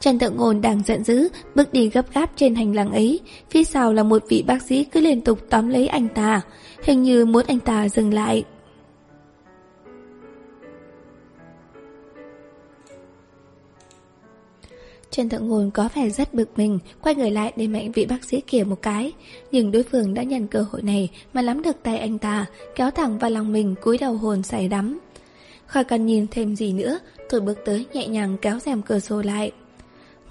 Trần 0.00 0.18
Tượng 0.18 0.36
Ngôn 0.36 0.60
đang 0.60 0.82
giận 0.82 1.04
dữ, 1.04 1.28
bước 1.54 1.72
đi 1.72 1.88
gấp 1.88 2.14
gáp 2.14 2.30
trên 2.36 2.54
hành 2.54 2.74
lang 2.74 2.92
ấy. 2.92 3.20
Phía 3.50 3.64
sau 3.64 3.92
là 3.92 4.02
một 4.02 4.22
vị 4.28 4.44
bác 4.46 4.62
sĩ 4.62 4.84
cứ 4.84 5.00
liên 5.00 5.20
tục 5.20 5.38
tóm 5.50 5.68
lấy 5.68 5.86
anh 5.86 6.08
ta, 6.08 6.40
hình 6.82 7.02
như 7.02 7.24
muốn 7.24 7.44
anh 7.48 7.60
ta 7.60 7.88
dừng 7.88 8.14
lại. 8.14 8.44
Trần 15.18 15.28
Thượng 15.28 15.48
Ngôn 15.48 15.70
có 15.70 15.88
vẻ 15.94 16.10
rất 16.10 16.34
bực 16.34 16.48
mình, 16.56 16.78
quay 17.02 17.14
người 17.14 17.30
lại 17.30 17.52
để 17.56 17.66
mạnh 17.66 17.92
vị 17.92 18.06
bác 18.06 18.24
sĩ 18.24 18.40
kia 18.46 18.64
một 18.64 18.82
cái. 18.82 19.12
Nhưng 19.52 19.72
đối 19.72 19.82
phương 19.82 20.14
đã 20.14 20.22
nhận 20.22 20.46
cơ 20.48 20.64
hội 20.70 20.82
này 20.82 21.08
mà 21.32 21.42
nắm 21.42 21.62
được 21.62 21.76
tay 21.82 21.98
anh 21.98 22.18
ta, 22.18 22.46
kéo 22.74 22.90
thẳng 22.90 23.18
vào 23.18 23.30
lòng 23.30 23.52
mình 23.52 23.74
cúi 23.82 23.98
đầu 23.98 24.14
hồn 24.14 24.42
say 24.42 24.68
đắm. 24.68 24.98
Khỏi 25.66 25.84
cần 25.84 26.06
nhìn 26.06 26.26
thêm 26.30 26.56
gì 26.56 26.72
nữa, 26.72 26.98
tôi 27.30 27.40
bước 27.40 27.58
tới 27.64 27.86
nhẹ 27.92 28.06
nhàng 28.06 28.36
kéo 28.42 28.58
rèm 28.58 28.82
cửa 28.82 28.98
sổ 28.98 29.22
lại. 29.22 29.52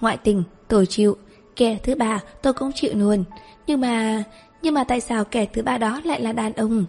Ngoại 0.01 0.17
tình, 0.17 0.44
tôi 0.67 0.86
chịu. 0.86 1.17
Kẻ 1.56 1.77
thứ 1.84 1.96
ba, 1.96 2.24
tôi 2.41 2.53
cũng 2.53 2.72
chịu 2.75 2.91
luôn. 2.96 3.24
Nhưng 3.67 3.82
mà... 3.82 4.24
Nhưng 4.62 4.74
mà 4.74 4.84
tại 4.84 5.00
sao 5.00 5.24
kẻ 5.24 5.46
thứ 5.53 5.62
ba 5.62 5.77
đó 5.77 6.01
lại 6.03 6.22
là 6.22 6.32
đàn 6.32 6.53
ông? 6.53 6.86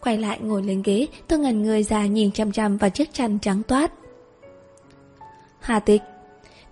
Quay 0.00 0.18
lại 0.18 0.38
ngồi 0.42 0.62
lên 0.62 0.82
ghế, 0.84 1.06
tôi 1.28 1.38
ngần 1.38 1.62
người 1.62 1.82
ra 1.82 2.06
nhìn 2.06 2.30
chăm 2.32 2.52
chăm 2.52 2.76
vào 2.76 2.90
chiếc 2.90 3.12
chăn 3.12 3.38
trắng 3.38 3.62
toát. 3.62 3.92
Hà 5.60 5.80
tịch. 5.80 6.02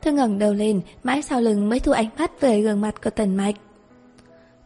Thư 0.02 0.12
ngẩng 0.12 0.38
đầu 0.38 0.54
lên, 0.54 0.80
mãi 1.04 1.22
sau 1.22 1.40
lưng 1.40 1.68
mới 1.68 1.80
thu 1.80 1.92
ánh 1.92 2.08
mắt 2.18 2.40
về 2.40 2.60
gương 2.60 2.80
mặt 2.80 3.02
của 3.04 3.10
tần 3.10 3.36
mạch. 3.36 3.54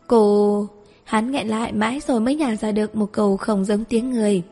Cô... 0.07 0.69
Hắn 1.07 1.31
nghẹn 1.31 1.49
lại 1.49 1.73
mãi 1.73 2.01
rồi 2.07 2.21
mới 2.21 2.35
nhả 2.35 2.57
ra 2.57 2.73
được 2.73 2.97
một 2.97 3.13
câu 3.13 3.37
không 3.37 3.65
giống 3.65 3.85
tiếng 3.85 4.11
người. 4.11 4.43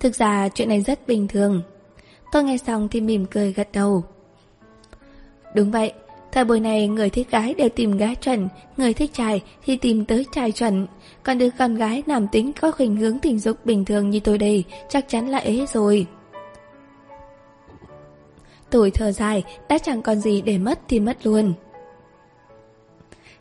Thực 0.00 0.14
ra 0.14 0.48
chuyện 0.48 0.68
này 0.68 0.80
rất 0.80 1.06
bình 1.06 1.28
thường. 1.28 1.62
Tôi 2.32 2.44
nghe 2.44 2.56
xong 2.56 2.88
thì 2.88 3.00
mỉm 3.00 3.26
cười 3.26 3.52
gật 3.52 3.68
đầu. 3.72 4.04
Đúng 5.54 5.70
vậy, 5.70 5.92
thời 6.32 6.44
buổi 6.44 6.60
này 6.60 6.88
người 6.88 7.10
thích 7.10 7.30
gái 7.30 7.54
đều 7.54 7.68
tìm 7.68 7.96
gái 7.96 8.14
chuẩn, 8.14 8.48
người 8.76 8.94
thích 8.94 9.10
trai 9.14 9.42
thì 9.64 9.76
tìm 9.76 10.04
tới 10.04 10.26
trai 10.32 10.52
chuẩn. 10.52 10.86
Còn 11.22 11.38
đứa 11.38 11.48
con 11.58 11.74
gái 11.74 12.02
nam 12.06 12.26
tính 12.32 12.52
có 12.60 12.70
khuynh 12.70 12.96
hướng 12.96 13.18
tình 13.18 13.38
dục 13.38 13.56
bình 13.64 13.84
thường 13.84 14.10
như 14.10 14.20
tôi 14.20 14.38
đây, 14.38 14.64
chắc 14.88 15.08
chắn 15.08 15.28
là 15.28 15.38
ế 15.38 15.66
rồi. 15.72 16.06
Tuổi 18.74 18.90
thở 18.90 19.12
dài, 19.12 19.44
đã 19.68 19.78
chẳng 19.78 20.02
còn 20.02 20.20
gì 20.20 20.42
để 20.42 20.58
mất 20.58 20.78
thì 20.88 21.00
mất 21.00 21.26
luôn. 21.26 21.52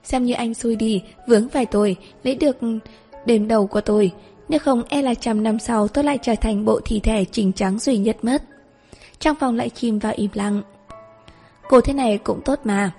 Xem 0.03 0.25
như 0.25 0.33
anh 0.33 0.53
xui 0.53 0.75
đi, 0.75 1.03
vướng 1.27 1.47
vài 1.47 1.65
tuổi, 1.65 1.95
lấy 2.23 2.35
được 2.35 2.57
đêm 3.25 3.47
đầu 3.47 3.67
của 3.67 3.81
tôi. 3.81 4.11
Nếu 4.49 4.59
không 4.59 4.83
e 4.89 5.01
là 5.01 5.13
trăm 5.13 5.43
năm 5.43 5.59
sau 5.59 5.87
tôi 5.87 6.03
lại 6.03 6.17
trở 6.21 6.35
thành 6.35 6.65
bộ 6.65 6.79
thi 6.85 6.99
thể 6.99 7.25
chỉnh 7.31 7.53
trắng 7.53 7.79
duy 7.79 7.97
nhất 7.97 8.17
mất. 8.21 8.43
Trong 9.19 9.35
phòng 9.39 9.55
lại 9.55 9.69
chìm 9.69 9.99
vào 9.99 10.13
im 10.15 10.29
lặng. 10.33 10.61
Cô 11.69 11.81
thế 11.81 11.93
này 11.93 12.17
cũng 12.17 12.41
tốt 12.41 12.59
mà. 12.63 12.91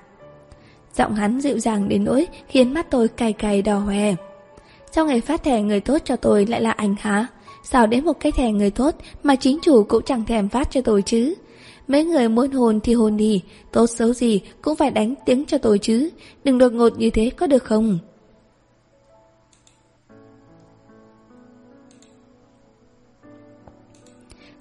Giọng 0.94 1.14
hắn 1.14 1.40
dịu 1.40 1.58
dàng 1.58 1.88
đến 1.88 2.04
nỗi 2.04 2.26
khiến 2.48 2.74
mắt 2.74 2.90
tôi 2.90 3.08
cay 3.08 3.32
cay 3.32 3.62
đỏ 3.62 3.78
hoe. 3.78 4.14
Sau 4.92 5.06
ngày 5.06 5.20
phát 5.20 5.42
thẻ 5.42 5.62
người 5.62 5.80
tốt 5.80 5.98
cho 6.04 6.16
tôi 6.16 6.46
lại 6.46 6.60
là 6.60 6.70
anh 6.70 6.94
hả? 7.00 7.26
Sao 7.64 7.86
đến 7.86 8.04
một 8.04 8.20
cái 8.20 8.32
thẻ 8.32 8.52
người 8.52 8.70
tốt 8.70 8.94
mà 9.22 9.36
chính 9.36 9.58
chủ 9.62 9.84
cũng 9.84 10.02
chẳng 10.06 10.24
thèm 10.24 10.48
phát 10.48 10.70
cho 10.70 10.80
tôi 10.80 11.02
chứ? 11.02 11.34
Mấy 11.88 12.04
người 12.04 12.28
muốn 12.28 12.50
hồn 12.50 12.80
thì 12.80 12.94
hồn 12.94 13.16
đi, 13.16 13.42
tốt 13.72 13.86
xấu 13.86 14.12
gì 14.12 14.40
cũng 14.62 14.76
phải 14.76 14.90
đánh 14.90 15.14
tiếng 15.26 15.44
cho 15.46 15.58
tôi 15.58 15.78
chứ. 15.78 16.10
Đừng 16.44 16.58
đột 16.58 16.72
ngột 16.72 16.98
như 16.98 17.10
thế 17.10 17.30
có 17.30 17.46
được 17.46 17.64
không? 17.64 17.98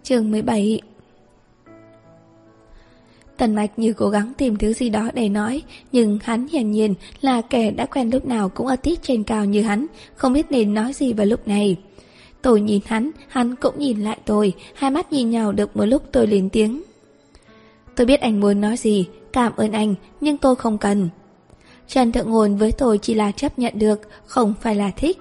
chương 0.04 0.32
17 0.32 0.82
Tần 3.38 3.56
mạch 3.56 3.80
như 3.80 3.94
cố 3.94 4.10
gắng 4.10 4.34
tìm 4.38 4.56
thứ 4.56 4.74
gì 4.74 4.90
đó 4.90 5.10
để 5.14 5.30
nói 5.30 5.62
Nhưng 5.92 6.20
hắn 6.24 6.48
hiển 6.48 6.72
nhiên 6.72 6.94
là 7.22 7.42
kẻ 7.42 7.72
đã 7.72 7.86
quen 7.86 8.10
lúc 8.10 8.26
nào 8.26 8.50
cũng 8.50 8.68
ở 8.68 8.76
tít 8.76 9.04
trên 9.04 9.24
cao 9.24 9.46
như 9.46 9.62
hắn 9.62 9.86
Không 10.16 10.34
biết 10.34 10.46
nên 10.50 10.74
nói 10.74 10.94
gì 10.94 11.14
vào 11.14 11.26
lúc 11.26 11.48
này 11.48 11.76
Tôi 12.42 12.62
nhìn 12.62 12.82
hắn, 12.86 13.12
hắn 13.28 13.56
cũng 13.56 13.80
nhìn 13.80 14.00
lại 14.02 14.18
tôi 14.26 14.54
Hai 14.76 14.92
mắt 14.92 15.12
nhìn 15.12 15.30
nhau 15.30 15.52
được 15.52 15.76
một 15.78 15.86
lúc 15.86 16.04
tôi 16.12 16.28
lên 16.28 16.50
tiếng 16.50 16.82
Tôi 17.96 18.08
biết 18.08 18.22
anh 18.22 18.40
muốn 18.40 18.62
nói 18.62 18.78
gì 18.78 19.08
Cảm 19.34 19.54
ơn 19.56 19.72
anh, 19.72 19.96
nhưng 20.22 20.38
tôi 20.38 20.56
không 20.56 20.78
cần 20.78 21.10
Trần 21.88 22.12
Thượng 22.12 22.32
Ngôn 22.32 22.58
với 22.58 22.72
tôi 22.72 22.98
chỉ 22.98 23.14
là 23.14 23.32
chấp 23.32 23.60
nhận 23.60 23.80
được 23.80 24.02
Không 24.26 24.54
phải 24.62 24.76
là 24.76 24.92
thích 24.96 25.18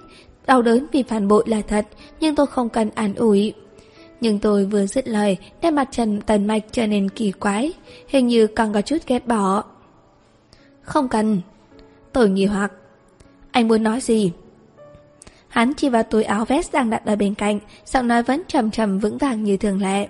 Đau 0.47 0.63
đớn 0.63 0.87
vì 0.93 1.03
phản 1.03 1.29
bội 1.29 1.45
là 1.47 1.63
thật 1.69 1.87
Nhưng 2.21 2.35
tôi 2.35 2.47
không 2.47 2.69
cần 2.69 2.91
an 2.95 3.15
ủi 3.15 3.55
nhưng 4.23 4.39
tôi 4.39 4.65
vừa 4.65 4.87
dứt 4.87 5.09
lời, 5.09 5.37
nét 5.63 5.71
mặt 5.71 5.89
Trần 5.91 6.21
Tần 6.21 6.47
Mạch 6.47 6.63
trở 6.73 6.87
nên 6.87 7.09
kỳ 7.09 7.33
quái, 7.33 7.73
hình 8.09 8.27
như 8.27 8.47
còn 8.47 8.73
có 8.73 8.83
chút 8.83 8.97
ghét 9.07 9.27
bỏ. 9.27 9.65
Không 10.83 11.09
cần. 11.09 11.41
Tôi 12.13 12.29
nghi 12.29 12.45
hoặc. 12.45 12.73
Anh 13.51 13.69
muốn 13.69 13.83
nói 13.83 14.01
gì? 14.01 14.33
Hắn 15.49 15.75
chỉ 15.75 15.89
vào 15.89 16.03
túi 16.03 16.25
áo 16.25 16.45
vest 16.45 16.73
đang 16.73 16.91
đặt 16.91 17.07
ở 17.07 17.17
bên 17.17 17.35
cạnh, 17.35 17.59
giọng 17.85 18.09
nói 18.09 18.23
vẫn 18.23 18.43
trầm 18.49 18.71
trầm 18.71 18.99
vững 18.99 19.19
vàng 19.19 19.45
như 19.45 19.57
thường 19.57 19.83
lệ. 19.83 20.09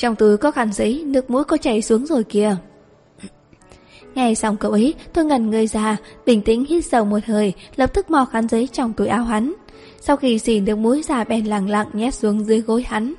Trong 0.00 0.16
túi 0.16 0.36
có 0.36 0.50
khăn 0.50 0.72
giấy, 0.72 1.04
nước 1.06 1.30
mũi 1.30 1.44
có 1.44 1.56
chảy 1.56 1.82
xuống 1.82 2.06
rồi 2.06 2.24
kìa. 2.24 2.56
Nghe 4.14 4.34
xong 4.34 4.56
cậu 4.56 4.72
ấy, 4.72 4.94
tôi 5.12 5.24
ngẩn 5.24 5.50
người 5.50 5.66
ra, 5.66 5.96
bình 6.26 6.42
tĩnh 6.42 6.64
hít 6.68 6.84
sâu 6.84 7.04
một 7.04 7.18
hơi, 7.26 7.52
lập 7.76 7.94
tức 7.94 8.10
mò 8.10 8.24
khăn 8.24 8.48
giấy 8.48 8.68
trong 8.72 8.92
túi 8.92 9.08
áo 9.08 9.24
hắn. 9.24 9.54
Sau 10.00 10.16
khi 10.16 10.38
xỉ 10.38 10.60
được 10.60 10.76
mũi 10.76 11.02
già 11.02 11.24
bèn 11.24 11.44
lặng 11.44 11.68
lặng 11.68 11.86
nhét 11.92 12.14
xuống 12.14 12.44
dưới 12.44 12.60
gối 12.60 12.84
hắn 12.88 13.14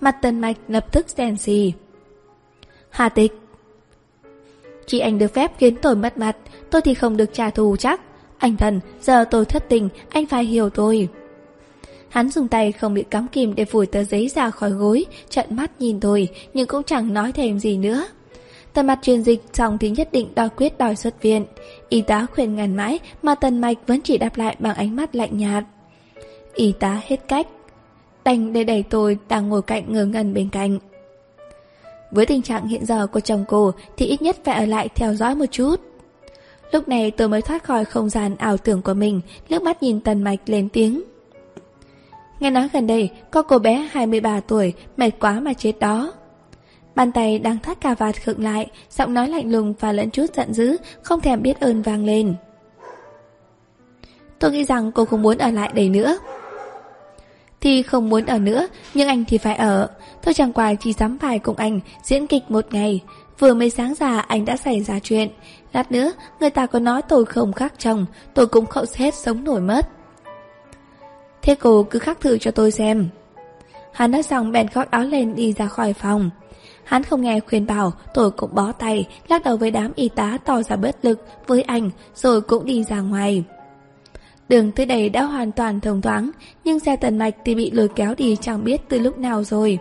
Mặt 0.00 0.16
tần 0.22 0.40
mạch 0.40 0.56
lập 0.68 0.92
tức 0.92 1.06
đèn 1.16 1.36
xì 1.36 1.72
Hà 2.90 3.08
tịch 3.08 3.32
Chị 4.86 4.98
anh 4.98 5.18
được 5.18 5.34
phép 5.34 5.52
khiến 5.58 5.76
tôi 5.82 5.96
mất 5.96 6.18
mặt 6.18 6.36
Tôi 6.70 6.80
thì 6.82 6.94
không 6.94 7.16
được 7.16 7.32
trả 7.32 7.50
thù 7.50 7.76
chắc 7.76 8.00
Anh 8.38 8.56
thần, 8.56 8.80
giờ 9.00 9.24
tôi 9.30 9.44
thất 9.44 9.68
tình 9.68 9.88
Anh 10.10 10.26
phải 10.26 10.44
hiểu 10.44 10.70
tôi 10.70 11.08
Hắn 12.10 12.30
dùng 12.30 12.48
tay 12.48 12.72
không 12.72 12.94
bị 12.94 13.02
cắm 13.02 13.28
kìm 13.28 13.54
để 13.54 13.64
phủi 13.64 13.86
tờ 13.86 14.04
giấy 14.04 14.28
ra 14.28 14.50
khỏi 14.50 14.70
gối 14.70 15.04
Trận 15.28 15.56
mắt 15.56 15.70
nhìn 15.78 16.00
tôi 16.00 16.28
Nhưng 16.54 16.66
cũng 16.66 16.82
chẳng 16.82 17.14
nói 17.14 17.32
thêm 17.32 17.58
gì 17.58 17.76
nữa. 17.76 18.06
Tần 18.72 18.86
mặt 18.86 18.98
truyền 19.02 19.22
dịch 19.22 19.42
xong 19.52 19.78
thì 19.78 19.90
nhất 19.90 20.08
định 20.12 20.34
đòi 20.34 20.48
quyết 20.48 20.78
đòi 20.78 20.96
xuất 20.96 21.22
viện. 21.22 21.44
Y 21.88 22.00
tá 22.00 22.26
khuyên 22.34 22.54
ngàn 22.54 22.76
mãi 22.76 22.98
Mà 23.22 23.34
tần 23.34 23.60
mạch 23.60 23.78
vẫn 23.86 24.00
chỉ 24.00 24.18
đáp 24.18 24.36
lại 24.36 24.56
bằng 24.58 24.76
ánh 24.76 24.96
mắt 24.96 25.14
lạnh 25.14 25.38
nhạt. 25.38 25.64
Y 26.54 26.72
tá 26.72 27.00
hết 27.06 27.28
cách. 27.28 27.46
Đành 28.24 28.52
để 28.52 28.64
đẩy 28.64 28.82
tôi 28.82 29.18
đang 29.28 29.48
ngồi 29.48 29.62
cạnh 29.62 29.92
ngờ 29.92 30.04
ngẩn 30.04 30.34
bên 30.34 30.48
cạnh. 30.48 30.78
Với 32.10 32.26
tình 32.26 32.42
trạng 32.42 32.68
hiện 32.68 32.86
giờ 32.86 33.06
của 33.06 33.20
chồng 33.20 33.44
cô 33.48 33.72
Thì 33.96 34.06
ít 34.06 34.22
nhất 34.22 34.36
phải 34.44 34.54
ở 34.54 34.66
lại 34.66 34.88
theo 34.94 35.14
dõi 35.14 35.34
một 35.34 35.46
chút. 35.50 35.76
Lúc 36.72 36.88
này 36.88 37.10
tôi 37.10 37.28
mới 37.28 37.42
thoát 37.42 37.64
khỏi 37.64 37.84
không 37.84 38.08
gian 38.08 38.36
ảo 38.36 38.56
tưởng 38.56 38.82
của 38.82 38.94
mình, 38.94 39.20
nước 39.48 39.62
mắt 39.62 39.82
nhìn 39.82 40.00
tần 40.00 40.22
mạch 40.22 40.40
lên 40.46 40.68
tiếng. 40.68 41.02
Nghe 42.40 42.50
nói 42.50 42.68
gần 42.72 42.86
đây 42.86 43.10
Có 43.30 43.42
cô 43.42 43.58
bé 43.58 43.88
23 43.92 44.40
tuổi 44.40 44.72
Mệt 44.96 45.10
quá 45.20 45.40
mà 45.40 45.52
chết 45.52 45.78
đó 45.78 46.12
Bàn 46.94 47.12
tay 47.12 47.38
đang 47.38 47.58
thắt 47.58 47.80
cà 47.80 47.94
vạt 47.94 48.16
khựng 48.22 48.44
lại 48.44 48.66
Giọng 48.90 49.14
nói 49.14 49.28
lạnh 49.28 49.52
lùng 49.52 49.74
và 49.80 49.92
lẫn 49.92 50.10
chút 50.10 50.34
giận 50.34 50.54
dữ 50.54 50.76
Không 51.02 51.20
thèm 51.20 51.42
biết 51.42 51.60
ơn 51.60 51.82
vang 51.82 52.04
lên 52.04 52.34
Tôi 54.38 54.52
nghĩ 54.52 54.64
rằng 54.64 54.92
cô 54.92 55.04
không 55.04 55.22
muốn 55.22 55.38
ở 55.38 55.50
lại 55.50 55.70
đây 55.74 55.88
nữa 55.88 56.18
thì 57.60 57.82
không 57.82 58.08
muốn 58.08 58.26
ở 58.26 58.38
nữa, 58.38 58.66
nhưng 58.94 59.08
anh 59.08 59.24
thì 59.24 59.38
phải 59.38 59.56
ở. 59.56 59.88
Tôi 60.24 60.34
chẳng 60.34 60.52
qua 60.52 60.74
chỉ 60.74 60.92
dám 60.92 61.18
phải 61.18 61.38
cùng 61.38 61.56
anh 61.56 61.80
diễn 62.02 62.26
kịch 62.26 62.50
một 62.50 62.66
ngày. 62.70 63.00
Vừa 63.38 63.54
mới 63.54 63.70
sáng 63.70 63.94
ra 63.94 64.18
anh 64.18 64.44
đã 64.44 64.56
xảy 64.56 64.80
ra 64.80 64.98
chuyện. 65.02 65.28
Lát 65.72 65.92
nữa, 65.92 66.12
người 66.40 66.50
ta 66.50 66.66
có 66.66 66.78
nói 66.78 67.02
tôi 67.02 67.24
không 67.24 67.52
khác 67.52 67.72
chồng, 67.78 68.06
tôi 68.34 68.46
cũng 68.46 68.66
không 68.66 68.84
hết 68.96 69.14
sống 69.14 69.44
nổi 69.44 69.60
mất. 69.60 69.88
Thế 71.42 71.54
cô 71.54 71.82
cứ 71.82 71.98
khắc 71.98 72.20
thử 72.20 72.38
cho 72.38 72.50
tôi 72.50 72.70
xem. 72.70 73.08
Hắn 73.92 74.10
nói 74.10 74.22
xong 74.22 74.52
bèn 74.52 74.68
khoác 74.68 74.90
áo 74.90 75.02
lên 75.02 75.34
đi 75.34 75.52
ra 75.52 75.66
khỏi 75.66 75.92
phòng. 75.92 76.30
Hắn 76.84 77.02
không 77.02 77.20
nghe 77.20 77.40
khuyên 77.40 77.66
bảo, 77.66 77.92
tôi 78.14 78.30
cũng 78.30 78.54
bó 78.54 78.72
tay, 78.72 79.08
lắc 79.28 79.44
đầu 79.44 79.56
với 79.56 79.70
đám 79.70 79.92
y 79.94 80.08
tá 80.08 80.38
tỏ 80.44 80.62
ra 80.62 80.76
bất 80.76 81.04
lực 81.04 81.26
với 81.46 81.62
anh, 81.62 81.90
rồi 82.14 82.40
cũng 82.40 82.64
đi 82.64 82.84
ra 82.84 83.00
ngoài. 83.00 83.44
Đường 84.48 84.72
tới 84.72 84.86
đây 84.86 85.08
đã 85.08 85.22
hoàn 85.22 85.52
toàn 85.52 85.80
thông 85.80 86.02
thoáng, 86.02 86.30
nhưng 86.64 86.80
xe 86.80 86.96
tần 86.96 87.18
mạch 87.18 87.34
thì 87.44 87.54
bị 87.54 87.70
lôi 87.70 87.88
kéo 87.88 88.14
đi 88.14 88.36
chẳng 88.40 88.64
biết 88.64 88.80
từ 88.88 88.98
lúc 88.98 89.18
nào 89.18 89.44
rồi. 89.44 89.78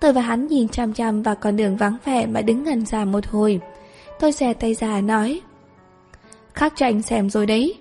Tôi 0.00 0.12
và 0.12 0.20
hắn 0.20 0.46
nhìn 0.46 0.68
chăm 0.68 0.92
chăm 0.92 1.22
vào 1.22 1.34
con 1.34 1.56
đường 1.56 1.76
vắng 1.76 1.96
vẻ 2.04 2.26
mà 2.26 2.42
đứng 2.42 2.64
ngần 2.64 2.86
ra 2.86 3.04
một 3.04 3.26
hồi. 3.26 3.60
Tôi 4.20 4.32
xòe 4.32 4.54
tay 4.54 4.74
ra 4.74 5.00
nói. 5.00 5.40
Khắc 6.54 6.72
cho 6.76 6.86
anh 6.86 7.02
xem 7.02 7.30
rồi 7.30 7.46
đấy. 7.46 7.74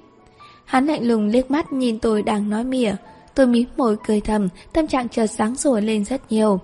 Hắn 0.67 0.85
lạnh 0.85 1.07
lùng 1.07 1.27
liếc 1.27 1.51
mắt 1.51 1.73
nhìn 1.73 1.99
tôi 1.99 2.23
đang 2.23 2.49
nói 2.49 2.63
mỉa. 2.63 2.95
Tôi 3.35 3.47
mím 3.47 3.67
môi 3.77 3.97
cười 4.07 4.21
thầm, 4.21 4.47
tâm 4.73 4.87
trạng 4.87 5.09
chợt 5.09 5.27
sáng 5.27 5.55
sủa 5.55 5.79
lên 5.79 6.05
rất 6.05 6.31
nhiều. 6.31 6.59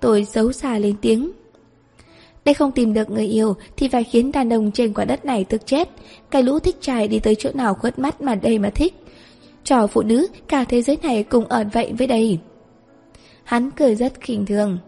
Tôi 0.00 0.24
giấu 0.24 0.52
xa 0.52 0.78
lên 0.78 0.96
tiếng. 1.00 1.30
đây 2.44 2.54
không 2.54 2.72
tìm 2.72 2.94
được 2.94 3.10
người 3.10 3.26
yêu 3.26 3.56
thì 3.76 3.88
phải 3.88 4.04
khiến 4.04 4.32
đàn 4.32 4.52
ông 4.52 4.72
trên 4.72 4.94
quả 4.94 5.04
đất 5.04 5.24
này 5.24 5.44
tức 5.44 5.66
chết. 5.66 5.88
Cái 6.30 6.42
lũ 6.42 6.58
thích 6.58 6.76
trai 6.80 7.08
đi 7.08 7.18
tới 7.18 7.34
chỗ 7.34 7.50
nào 7.54 7.74
khuất 7.74 7.98
mắt 7.98 8.20
mà 8.20 8.34
đây 8.34 8.58
mà 8.58 8.70
thích. 8.70 8.94
Trò 9.64 9.86
phụ 9.86 10.02
nữ, 10.02 10.26
cả 10.48 10.64
thế 10.64 10.82
giới 10.82 10.98
này 11.02 11.22
cùng 11.22 11.44
ở 11.44 11.64
vậy 11.72 11.92
với 11.98 12.06
đây. 12.06 12.38
Hắn 13.44 13.70
cười 13.70 13.94
rất 13.94 14.20
khinh 14.20 14.46
thường. 14.46 14.78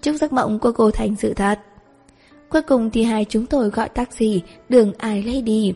Chúc 0.00 0.16
giấc 0.16 0.32
mộng 0.32 0.58
của 0.58 0.72
cô 0.72 0.90
thành 0.90 1.16
sự 1.16 1.34
thật. 1.34 1.58
Cuối 2.48 2.62
cùng 2.62 2.90
thì 2.90 3.02
hai 3.02 3.24
chúng 3.24 3.46
tôi 3.46 3.68
gọi 3.70 3.88
taxi, 3.88 4.40
đường 4.68 4.92
ai 4.98 5.22
lấy 5.22 5.42
đi. 5.42 5.74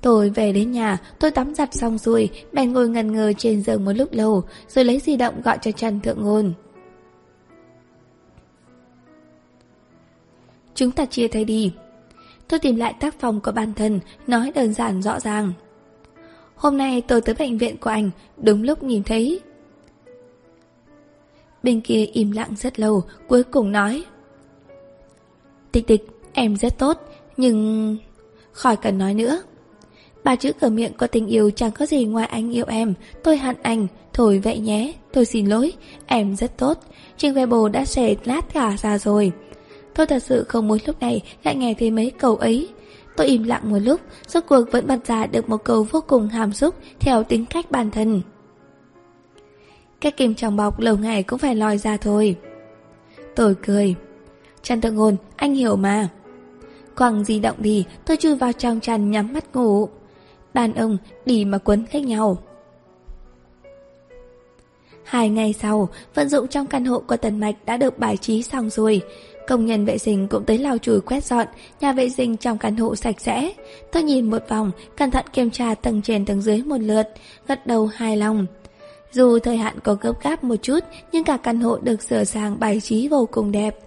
Tôi 0.00 0.30
về 0.30 0.52
đến 0.52 0.72
nhà, 0.72 0.98
tôi 1.18 1.30
tắm 1.30 1.54
giặt 1.54 1.74
xong 1.74 1.98
rồi, 1.98 2.30
bèn 2.52 2.72
ngồi 2.72 2.88
ngần 2.88 3.12
ngờ 3.12 3.32
trên 3.38 3.62
giường 3.62 3.84
một 3.84 3.92
lúc 3.92 4.08
lâu, 4.12 4.42
rồi 4.68 4.84
lấy 4.84 4.98
di 4.98 5.16
động 5.16 5.42
gọi 5.42 5.58
cho 5.62 5.70
Trần 5.70 6.00
Thượng 6.00 6.22
Ngôn. 6.22 6.52
Chúng 10.74 10.90
ta 10.90 11.04
chia 11.06 11.28
tay 11.28 11.44
đi. 11.44 11.72
Tôi 12.48 12.60
tìm 12.60 12.76
lại 12.76 12.94
tác 13.00 13.20
phòng 13.20 13.40
của 13.40 13.52
bản 13.52 13.72
thân, 13.74 14.00
nói 14.26 14.52
đơn 14.54 14.74
giản 14.74 15.02
rõ 15.02 15.20
ràng. 15.20 15.52
Hôm 16.54 16.76
nay 16.76 17.02
tôi 17.08 17.20
tới 17.20 17.34
bệnh 17.38 17.58
viện 17.58 17.76
của 17.76 17.90
anh, 17.90 18.10
đúng 18.42 18.62
lúc 18.62 18.82
nhìn 18.82 19.02
thấy. 19.02 19.40
Bên 21.62 21.80
kia 21.80 22.04
im 22.04 22.30
lặng 22.30 22.54
rất 22.56 22.80
lâu, 22.80 23.02
cuối 23.28 23.44
cùng 23.44 23.72
nói. 23.72 24.04
Tịch 25.72 25.86
tịch, 25.86 26.06
em 26.32 26.56
rất 26.56 26.78
tốt, 26.78 26.98
nhưng... 27.36 27.96
Khỏi 28.52 28.76
cần 28.76 28.98
nói 28.98 29.14
nữa. 29.14 29.42
Ba 30.26 30.36
chữ 30.36 30.52
cửa 30.60 30.68
miệng 30.68 30.92
có 30.96 31.06
tình 31.06 31.26
yêu 31.26 31.50
chẳng 31.50 31.70
có 31.70 31.86
gì 31.86 32.04
ngoài 32.04 32.26
anh 32.26 32.54
yêu 32.54 32.64
em, 32.68 32.94
tôi 33.22 33.36
hận 33.38 33.56
anh, 33.62 33.86
thôi 34.12 34.40
vậy 34.44 34.58
nhé, 34.58 34.92
tôi 35.12 35.24
xin 35.24 35.46
lỗi, 35.46 35.72
em 36.06 36.36
rất 36.36 36.56
tốt. 36.56 36.78
Trên 37.16 37.34
Weibo 37.34 37.68
đã 37.68 37.84
xẻ 37.84 38.14
lát 38.24 38.52
cả 38.54 38.76
ra 38.82 38.98
rồi. 38.98 39.32
Tôi 39.94 40.06
thật 40.06 40.22
sự 40.22 40.44
không 40.48 40.68
muốn 40.68 40.78
lúc 40.86 41.00
này 41.00 41.22
lại 41.44 41.56
nghe 41.56 41.74
thấy 41.78 41.90
mấy 41.90 42.10
câu 42.18 42.36
ấy. 42.36 42.68
Tôi 43.16 43.26
im 43.26 43.42
lặng 43.42 43.70
một 43.70 43.78
lúc, 43.78 44.00
rốt 44.26 44.44
cuộc 44.48 44.72
vẫn 44.72 44.86
bật 44.86 45.06
ra 45.06 45.26
được 45.26 45.48
một 45.48 45.64
câu 45.64 45.86
vô 45.90 46.00
cùng 46.06 46.28
hàm 46.28 46.52
xúc 46.52 46.74
theo 47.00 47.22
tính 47.22 47.44
cách 47.46 47.70
bản 47.70 47.90
thân. 47.90 48.22
Cái 50.00 50.12
kim 50.12 50.34
trong 50.34 50.56
bọc 50.56 50.80
lâu 50.80 50.96
ngày 50.96 51.22
cũng 51.22 51.38
phải 51.38 51.54
lòi 51.54 51.78
ra 51.78 51.96
thôi. 51.96 52.36
Tôi 53.36 53.54
cười. 53.66 53.94
Trần 54.62 54.80
Thượng 54.80 54.94
Ngôn, 54.94 55.16
anh 55.36 55.54
hiểu 55.54 55.76
mà. 55.76 56.08
Quăng 56.96 57.24
di 57.24 57.40
động 57.40 57.56
đi, 57.58 57.84
tôi 58.04 58.16
chui 58.16 58.36
vào 58.36 58.52
trong 58.52 58.80
chăn 58.80 59.10
nhắm 59.10 59.32
mắt 59.32 59.56
ngủ. 59.56 59.88
Đàn 60.56 60.74
ông 60.74 60.98
đi 61.26 61.44
mà 61.44 61.58
quấn 61.58 61.86
khách 61.86 62.02
nhau. 62.04 62.38
Hai 65.04 65.28
ngày 65.28 65.52
sau, 65.52 65.88
vận 66.14 66.28
dụng 66.28 66.48
trong 66.48 66.66
căn 66.66 66.84
hộ 66.84 66.98
của 66.98 67.16
Tần 67.16 67.40
Mạch 67.40 67.56
đã 67.66 67.76
được 67.76 67.98
bài 67.98 68.16
trí 68.16 68.42
xong 68.42 68.70
rồi. 68.70 69.00
Công 69.48 69.66
nhân 69.66 69.84
vệ 69.84 69.98
sinh 69.98 70.28
cũng 70.28 70.44
tới 70.44 70.58
lau 70.58 70.78
chùi 70.78 71.00
quét 71.00 71.24
dọn, 71.24 71.46
nhà 71.80 71.92
vệ 71.92 72.08
sinh 72.08 72.36
trong 72.36 72.58
căn 72.58 72.76
hộ 72.76 72.96
sạch 72.96 73.20
sẽ. 73.20 73.52
Tôi 73.92 74.02
nhìn 74.02 74.30
một 74.30 74.48
vòng, 74.48 74.70
cẩn 74.96 75.10
thận 75.10 75.24
kiểm 75.32 75.50
tra 75.50 75.74
tầng 75.74 76.02
trên 76.02 76.26
tầng 76.26 76.42
dưới 76.42 76.62
một 76.62 76.80
lượt, 76.80 77.08
gật 77.48 77.66
đầu 77.66 77.86
hài 77.86 78.16
lòng. 78.16 78.46
Dù 79.12 79.38
thời 79.38 79.56
hạn 79.56 79.80
có 79.84 79.94
gấp 79.94 80.22
gáp 80.22 80.44
một 80.44 80.56
chút, 80.62 80.80
nhưng 81.12 81.24
cả 81.24 81.36
căn 81.36 81.60
hộ 81.60 81.78
được 81.78 82.02
sửa 82.02 82.24
sang 82.24 82.60
bài 82.60 82.80
trí 82.80 83.08
vô 83.08 83.28
cùng 83.30 83.52
đẹp. 83.52 83.78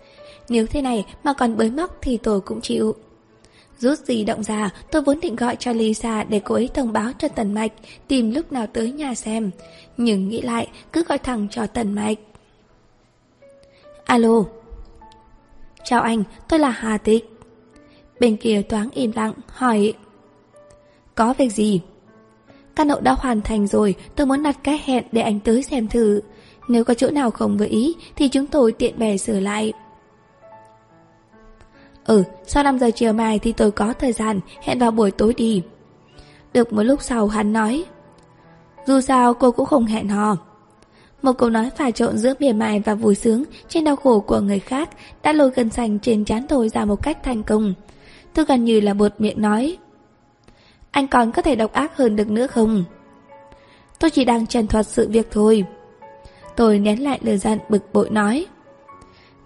Nếu 0.50 0.68
thế 0.68 0.82
này 0.82 1.06
mà 1.24 1.34
còn 1.34 1.58
bới 1.58 1.70
móc 1.70 1.98
thì 2.02 2.18
tôi 2.18 2.42
cũng 2.42 2.62
chịu. 2.62 2.96
Rút 3.80 4.00
gì 4.00 4.24
động 4.24 4.44
ra, 4.44 4.70
tôi 4.92 5.02
vốn 5.02 5.20
định 5.20 5.36
gọi 5.36 5.56
cho 5.56 5.72
Lisa 5.72 6.24
để 6.24 6.42
cô 6.44 6.56
ấy 6.56 6.70
thông 6.74 6.94
báo 6.94 7.12
cho 7.18 7.28
Tần 7.28 7.54
Mạch, 7.54 7.72
tìm 8.08 8.32
lúc 8.32 8.52
nào 8.52 8.68
tới 8.68 8.92
nhà 8.92 9.16
xem. 9.16 9.52
Nhưng 9.98 10.30
nghĩ 10.30 10.42
lại, 10.42 10.68
cứ 10.94 11.04
gọi 11.04 11.18
thẳng 11.18 11.48
cho 11.52 11.68
Tần 11.68 11.94
Mạch. 11.94 12.18
Alo. 14.06 14.44
Chào 15.84 16.02
anh, 16.02 16.24
tôi 16.48 16.60
là 16.60 16.70
Hà 16.70 16.98
Tịch. 16.98 17.30
Bên 18.20 18.38
kia 18.38 18.62
thoáng 18.70 18.90
im 18.94 19.12
lặng, 19.16 19.34
hỏi. 19.48 19.94
Có 21.16 21.34
việc 21.38 21.50
gì? 21.50 21.82
Căn 22.76 22.90
hộ 22.90 23.00
đã 23.00 23.16
hoàn 23.20 23.42
thành 23.42 23.68
rồi, 23.68 23.96
tôi 24.16 24.28
muốn 24.28 24.44
đặt 24.44 24.58
cái 24.64 24.82
hẹn 24.86 25.04
để 25.12 25.22
anh 25.22 25.40
tới 25.40 25.64
xem 25.64 25.88
thử. 25.88 26.22
Nếu 26.68 26.84
có 26.84 26.94
chỗ 26.94 27.10
nào 27.10 27.32
không 27.32 27.58
vừa 27.58 27.68
ý 27.70 27.96
thì 28.16 28.28
chúng 28.28 28.48
tôi 28.48 28.72
tiện 28.72 29.00
bè 29.00 29.18
sửa 29.18 29.40
lại. 29.40 29.74
Ừ, 32.10 32.24
sau 32.48 32.64
5 32.64 32.80
giờ 32.80 32.92
chiều 32.96 33.14
mai 33.14 33.40
thì 33.40 33.54
tôi 33.54 33.72
có 33.72 33.94
thời 33.94 34.14
gian, 34.14 34.40
hẹn 34.62 34.80
vào 34.80 34.92
buổi 34.92 35.12
tối 35.12 35.34
đi. 35.34 35.62
Được 36.54 36.74
một 36.74 36.84
lúc 36.84 37.02
sau 37.02 37.28
hắn 37.28 37.54
nói. 37.54 37.86
Dù 38.86 39.02
sao 39.02 39.34
cô 39.34 39.52
cũng 39.52 39.66
không 39.66 39.86
hẹn 39.86 40.10
hò. 40.10 40.38
Một 41.22 41.34
câu 41.34 41.50
nói 41.50 41.70
pha 41.78 41.92
trộn 41.92 42.18
giữa 42.18 42.34
mỉa 42.40 42.54
mai 42.54 42.80
và 42.80 42.96
vui 42.96 43.16
sướng 43.16 43.44
trên 43.68 43.84
đau 43.84 43.96
khổ 43.96 44.20
của 44.20 44.40
người 44.40 44.60
khác 44.60 44.90
đã 45.24 45.34
lôi 45.34 45.52
gần 45.56 45.70
xanh 45.70 46.00
trên 46.00 46.26
chán 46.26 46.46
tôi 46.48 46.70
ra 46.70 46.86
một 46.86 47.04
cách 47.04 47.24
thành 47.24 47.44
công. 47.44 47.74
Tôi 48.34 48.46
gần 48.46 48.66
như 48.66 48.80
là 48.80 48.94
buột 48.94 49.12
miệng 49.18 49.42
nói. 49.42 49.78
Anh 50.92 51.08
còn 51.08 51.32
có 51.32 51.42
thể 51.42 51.56
độc 51.56 51.74
ác 51.74 51.98
hơn 51.98 52.16
được 52.16 52.30
nữa 52.30 52.48
không? 52.48 52.84
Tôi 54.00 54.12
chỉ 54.12 54.26
đang 54.26 54.48
trần 54.48 54.68
thuật 54.68 54.88
sự 54.88 55.10
việc 55.10 55.28
thôi. 55.32 55.66
Tôi 56.56 56.80
nén 56.80 57.04
lại 57.04 57.20
lời 57.22 57.38
giận 57.38 57.60
bực 57.70 57.94
bội 57.94 58.10
nói. 58.10 58.46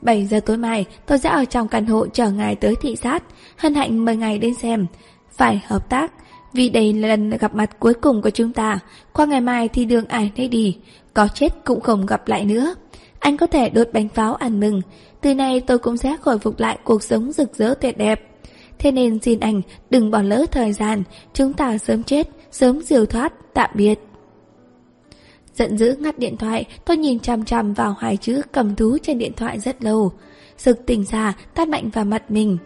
7 0.04 0.26
giờ 0.26 0.40
tối 0.40 0.58
mai, 0.58 0.86
tôi 1.06 1.18
sẽ 1.18 1.30
ở 1.30 1.46
trong 1.46 1.68
căn 1.68 1.86
hộ 1.86 2.08
chờ 2.08 2.32
ngài 2.32 2.56
tới 2.56 2.76
thị 2.82 2.96
sát, 2.96 3.24
Hân 3.58 3.76
hạnh 3.76 4.06
mời 4.06 4.16
ngài 4.16 4.38
đến 4.38 4.54
xem. 4.54 4.86
Phải 5.32 5.62
hợp 5.68 5.90
tác, 5.90 6.14
Vì 6.54 6.70
đây 6.70 6.94
là 6.94 7.08
lần 7.08 7.30
gặp 7.30 7.56
mặt 7.56 7.80
cuối 7.80 7.94
cùng 7.94 8.22
của 8.22 8.30
chúng 8.30 8.54
ta. 8.54 8.80
Qua 9.14 9.26
ngày 9.26 9.42
mai 9.42 9.68
thì 9.68 9.86
đường 9.86 10.06
ải 10.06 10.32
nấy 10.38 10.48
đi, 10.48 10.78
Có 11.14 11.28
chết 11.28 11.50
cũng 11.66 11.82
không 11.82 12.06
gặp 12.06 12.28
lại 12.28 12.46
nữa. 12.46 12.76
Anh 13.20 13.38
có 13.38 13.48
thể 13.48 13.70
đốt 13.70 13.88
bánh 13.94 14.10
pháo 14.10 14.36
ăn 14.36 14.60
mừng. 14.60 14.82
Từ 15.22 15.36
nay 15.36 15.60
tôi 15.60 15.78
cũng 15.78 15.98
sẽ 15.98 16.18
khôi 16.22 16.40
phục 16.40 16.60
lại 16.60 16.78
cuộc 16.84 17.04
sống 17.04 17.32
rực 17.32 17.56
rỡ 17.56 17.74
tuyệt 17.82 17.98
đẹp. 17.98 18.22
Thế 18.80 18.92
nên 18.92 19.20
xin 19.20 19.40
anh 19.40 19.62
đừng 19.90 20.12
bỏ 20.12 20.22
lỡ 20.22 20.46
thời 20.52 20.74
gian, 20.74 21.04
Chúng 21.34 21.54
ta 21.54 21.78
sớm 21.78 22.04
chết, 22.04 22.30
Sớm 22.52 22.82
diều 22.82 23.06
thoát, 23.06 23.34
Tạm 23.54 23.70
biệt. 23.74 24.00
Giận 25.54 25.78
dữ 25.78 25.96
ngắt 26.00 26.20
điện 26.20 26.38
thoại, 26.38 26.66
tôi 26.86 26.98
nhìn 26.98 27.20
chằm 27.20 27.46
chằm 27.46 27.74
vào 27.74 27.96
hai 28.00 28.18
chữ 28.18 28.42
cầm 28.52 28.76
thú 28.76 28.98
trên 29.04 29.18
điện 29.18 29.32
thoại 29.38 29.60
rất 29.60 29.84
lâu. 29.84 30.12
Sực 30.58 30.86
tỉnh 30.86 31.06
ra, 31.06 31.34
tát 31.54 31.68
mạnh 31.68 31.90
vào 31.90 32.06
mặt 32.06 32.32
mình. 32.32 32.58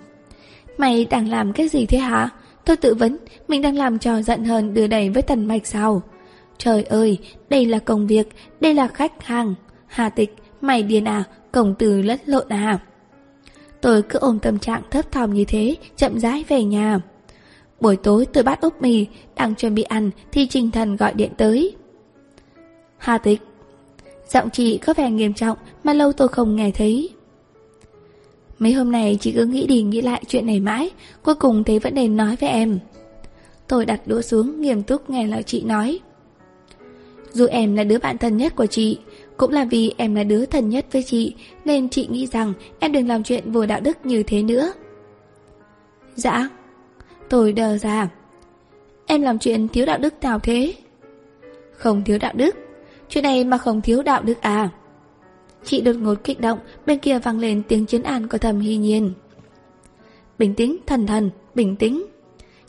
Mày 0.77 1.05
đang 1.05 1.29
làm 1.29 1.53
cái 1.53 1.67
gì 1.67 1.85
thế 1.85 1.97
hả? 1.97 2.29
Tôi 2.65 2.77
tự 2.77 2.93
vấn, 2.93 3.17
mình 3.47 3.61
đang 3.61 3.75
làm 3.75 3.99
trò 3.99 4.21
giận 4.21 4.43
hờn 4.45 4.73
đưa 4.73 4.87
đẩy 4.87 5.09
với 5.09 5.21
tần 5.21 5.45
mạch 5.45 5.67
sao? 5.67 6.01
Trời 6.57 6.83
ơi, 6.83 7.17
đây 7.49 7.65
là 7.65 7.79
công 7.79 8.07
việc, 8.07 8.29
đây 8.59 8.73
là 8.73 8.87
khách 8.87 9.23
hàng. 9.23 9.55
Hà 9.87 10.09
tịch, 10.09 10.35
mày 10.61 10.83
điên 10.83 11.07
à, 11.07 11.23
cổng 11.51 11.75
từ 11.79 12.01
lẫn 12.01 12.19
lộn 12.25 12.49
à? 12.49 12.79
Tôi 13.81 14.01
cứ 14.01 14.19
ôm 14.19 14.39
tâm 14.39 14.59
trạng 14.59 14.81
thấp 14.91 15.11
thỏm 15.11 15.33
như 15.33 15.45
thế, 15.45 15.75
chậm 15.95 16.19
rãi 16.19 16.45
về 16.47 16.63
nhà. 16.63 16.99
Buổi 17.79 17.95
tối 17.95 18.25
tôi 18.25 18.43
bắt 18.43 18.61
úp 18.61 18.81
mì, 18.81 19.05
đang 19.35 19.55
chuẩn 19.55 19.75
bị 19.75 19.83
ăn 19.83 20.11
thì 20.31 20.47
Trình 20.47 20.71
Thần 20.71 20.95
gọi 20.95 21.13
điện 21.13 21.31
tới. 21.37 21.75
Hà 22.97 23.17
tịch. 23.17 23.41
Giọng 24.29 24.49
chị 24.49 24.77
có 24.77 24.93
vẻ 24.93 25.11
nghiêm 25.11 25.33
trọng, 25.33 25.57
Mà 25.83 25.93
lâu 25.93 26.13
tôi 26.13 26.27
không 26.27 26.55
nghe 26.55 26.71
thấy. 26.71 27.09
Mấy 28.59 28.73
hôm 28.73 28.91
nay 28.91 29.17
chị 29.21 29.31
cứ 29.31 29.45
nghĩ 29.45 29.67
đi 29.67 29.81
nghĩ 29.81 30.01
lại 30.01 30.23
chuyện 30.27 30.45
này 30.45 30.59
mãi, 30.59 30.89
Cuối 31.23 31.35
cùng 31.35 31.63
thấy 31.63 31.79
vẫn 31.79 31.95
nên 31.95 32.17
nói 32.17 32.35
với 32.39 32.49
em. 32.49 32.79
Tôi 33.67 33.85
đặt 33.85 34.01
đũa 34.05 34.21
xuống, 34.21 34.61
nghiêm 34.61 34.83
túc 34.83 35.09
nghe 35.09 35.27
lời 35.27 35.43
chị 35.43 35.63
nói. 35.63 35.99
Dù 37.31 37.45
em 37.45 37.75
là 37.75 37.83
đứa 37.83 37.99
bạn 37.99 38.17
thân 38.17 38.37
nhất 38.37 38.55
của 38.55 38.65
chị, 38.65 38.99
Cũng 39.37 39.51
là 39.51 39.65
vì 39.65 39.93
em 39.97 40.15
là 40.15 40.23
đứa 40.23 40.45
thân 40.45 40.69
nhất 40.69 40.85
với 40.91 41.03
chị, 41.03 41.35
Nên 41.65 41.89
chị 41.89 42.07
nghĩ 42.11 42.27
rằng 42.27 42.53
em 42.79 42.91
đừng 42.91 43.07
làm 43.07 43.23
chuyện 43.23 43.51
vô 43.51 43.65
đạo 43.65 43.79
đức 43.79 44.05
như 44.05 44.23
thế 44.23 44.43
nữa. 44.43 44.73
Dạ 46.15 46.49
Tôi 47.29 47.53
đờ 47.53 47.77
ra. 47.77 48.09
Em 49.05 49.21
làm 49.21 49.39
chuyện 49.39 49.67
thiếu 49.67 49.85
đạo 49.85 49.97
đức 49.97 50.13
nào 50.21 50.39
thế? 50.39 50.73
Không 51.71 52.03
thiếu 52.03 52.17
đạo 52.17 52.33
đức. 52.35 52.55
Chuyện 53.09 53.23
này 53.23 53.43
mà 53.43 53.57
không 53.57 53.81
thiếu 53.81 54.03
đạo 54.03 54.21
đức 54.23 54.41
à? 54.41 54.69
Chị 55.63 55.81
đột 55.81 55.95
ngột 55.95 56.23
kích 56.23 56.41
động, 56.41 56.59
Bên 56.85 56.99
kia 56.99 57.19
vang 57.19 57.39
lên 57.39 57.63
tiếng 57.67 57.85
chiến 57.85 58.03
an 58.03 58.27
của 58.27 58.37
thầm 58.37 58.59
hy 58.59 58.77
nhiên. 58.77 59.13
Bình 60.37 60.53
tĩnh, 60.53 60.77
thần 60.85 61.07
thần, 61.07 61.29
Bình 61.55 61.75
tĩnh. 61.75 62.05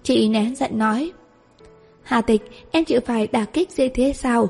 Chị 0.03 0.29
nén 0.29 0.57
giận 0.57 0.79
nói. 0.79 1.13
Hà 2.03 2.21
tịch, 2.21 2.43
em 2.71 2.85
chịu 2.85 3.01
phải 3.07 3.27
đả 3.27 3.45
kích 3.45 3.71
dễ 3.71 3.89
thế 3.89 4.13
sao? 4.17 4.49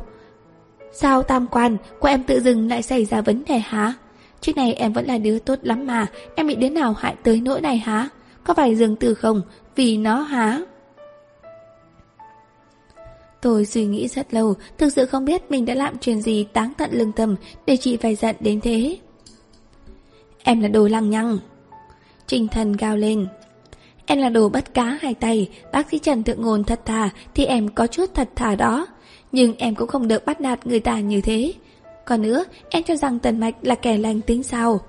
Sao 0.93 1.23
tam 1.23 1.47
quan, 1.47 1.77
Của 2.01 2.09
em 2.09 2.23
tự 2.23 2.41
dưng 2.41 2.69
lại 2.69 2.83
xảy 2.83 3.05
ra 3.05 3.21
vấn 3.21 3.45
đề 3.45 3.59
hả? 3.59 3.95
Trước 4.41 4.57
này 4.57 4.73
em 4.73 4.93
vẫn 4.93 5.07
là 5.07 5.19
đứa 5.19 5.39
tốt 5.39 5.59
lắm 5.63 5.87
mà, 5.87 6.07
Em 6.35 6.47
bị 6.47 6.55
đứa 6.55 6.69
nào 6.69 6.93
hại 6.93 7.15
tới 7.23 7.41
nỗi 7.41 7.61
này 7.61 7.79
hả? 7.79 8.09
Có 8.45 8.55
phải 8.55 8.77
dường 8.77 8.97
từ 8.97 9.15
không? 9.15 9.43
Vì 9.77 9.97
nó 9.97 10.21
hả? 10.21 10.61
Tôi 13.43 13.67
suy 13.67 13.87
nghĩ 13.87 14.09
rất 14.09 14.35
lâu, 14.35 14.55
thực 14.79 14.93
sự 14.93 15.07
không 15.07 15.25
biết 15.25 15.51
mình 15.51 15.65
đã 15.65 15.75
làm 15.75 15.99
chuyện 15.99 16.21
gì 16.21 16.45
táng 16.53 16.73
tận 16.79 16.91
lương 16.93 17.13
tâm 17.13 17.37
để 17.67 17.77
chị 17.77 17.97
phải 17.97 18.15
giận 18.15 18.37
đến 18.41 18.61
thế. 18.61 18.99
Em 20.43 20.61
là 20.61 20.69
đồ 20.69 20.89
lăng 20.89 21.11
nhăng. 21.11 21.39
Trình 22.27 22.49
thần 22.49 22.73
gào 22.73 22.97
lên. 22.97 23.27
Em 24.07 24.19
là 24.19 24.29
đồ 24.29 24.49
bắt 24.49 24.75
cá 24.75 24.99
hai 25.01 25.15
tay, 25.15 25.49
bác 25.73 25.91
sĩ 25.91 25.99
Trần 25.99 26.23
thượng 26.23 26.43
ngôn 26.43 26.65
thật 26.65 26.81
thà 26.85 27.11
thì 27.35 27.45
em 27.45 27.69
có 27.69 27.87
chút 27.87 28.11
thật 28.15 28.29
thà 28.37 28.55
đó. 28.55 28.87
Nhưng 29.33 29.55
em 29.57 29.75
cũng 29.75 29.89
không 29.89 30.09
được 30.09 30.27
bắt 30.27 30.41
nạt 30.41 30.67
người 30.67 30.81
ta 30.81 31.01
như 31.01 31.21
thế. 31.21 31.53
Còn 32.05 32.23
nữa, 32.23 32.45
em 32.71 32.83
cho 32.83 32.97
rằng 32.97 33.19
Tần 33.19 33.41
Mạch 33.41 33.55
là 33.63 33.75
kẻ 33.75 33.99
lành 33.99 34.21
tính 34.21 34.43
sao? 34.43 34.81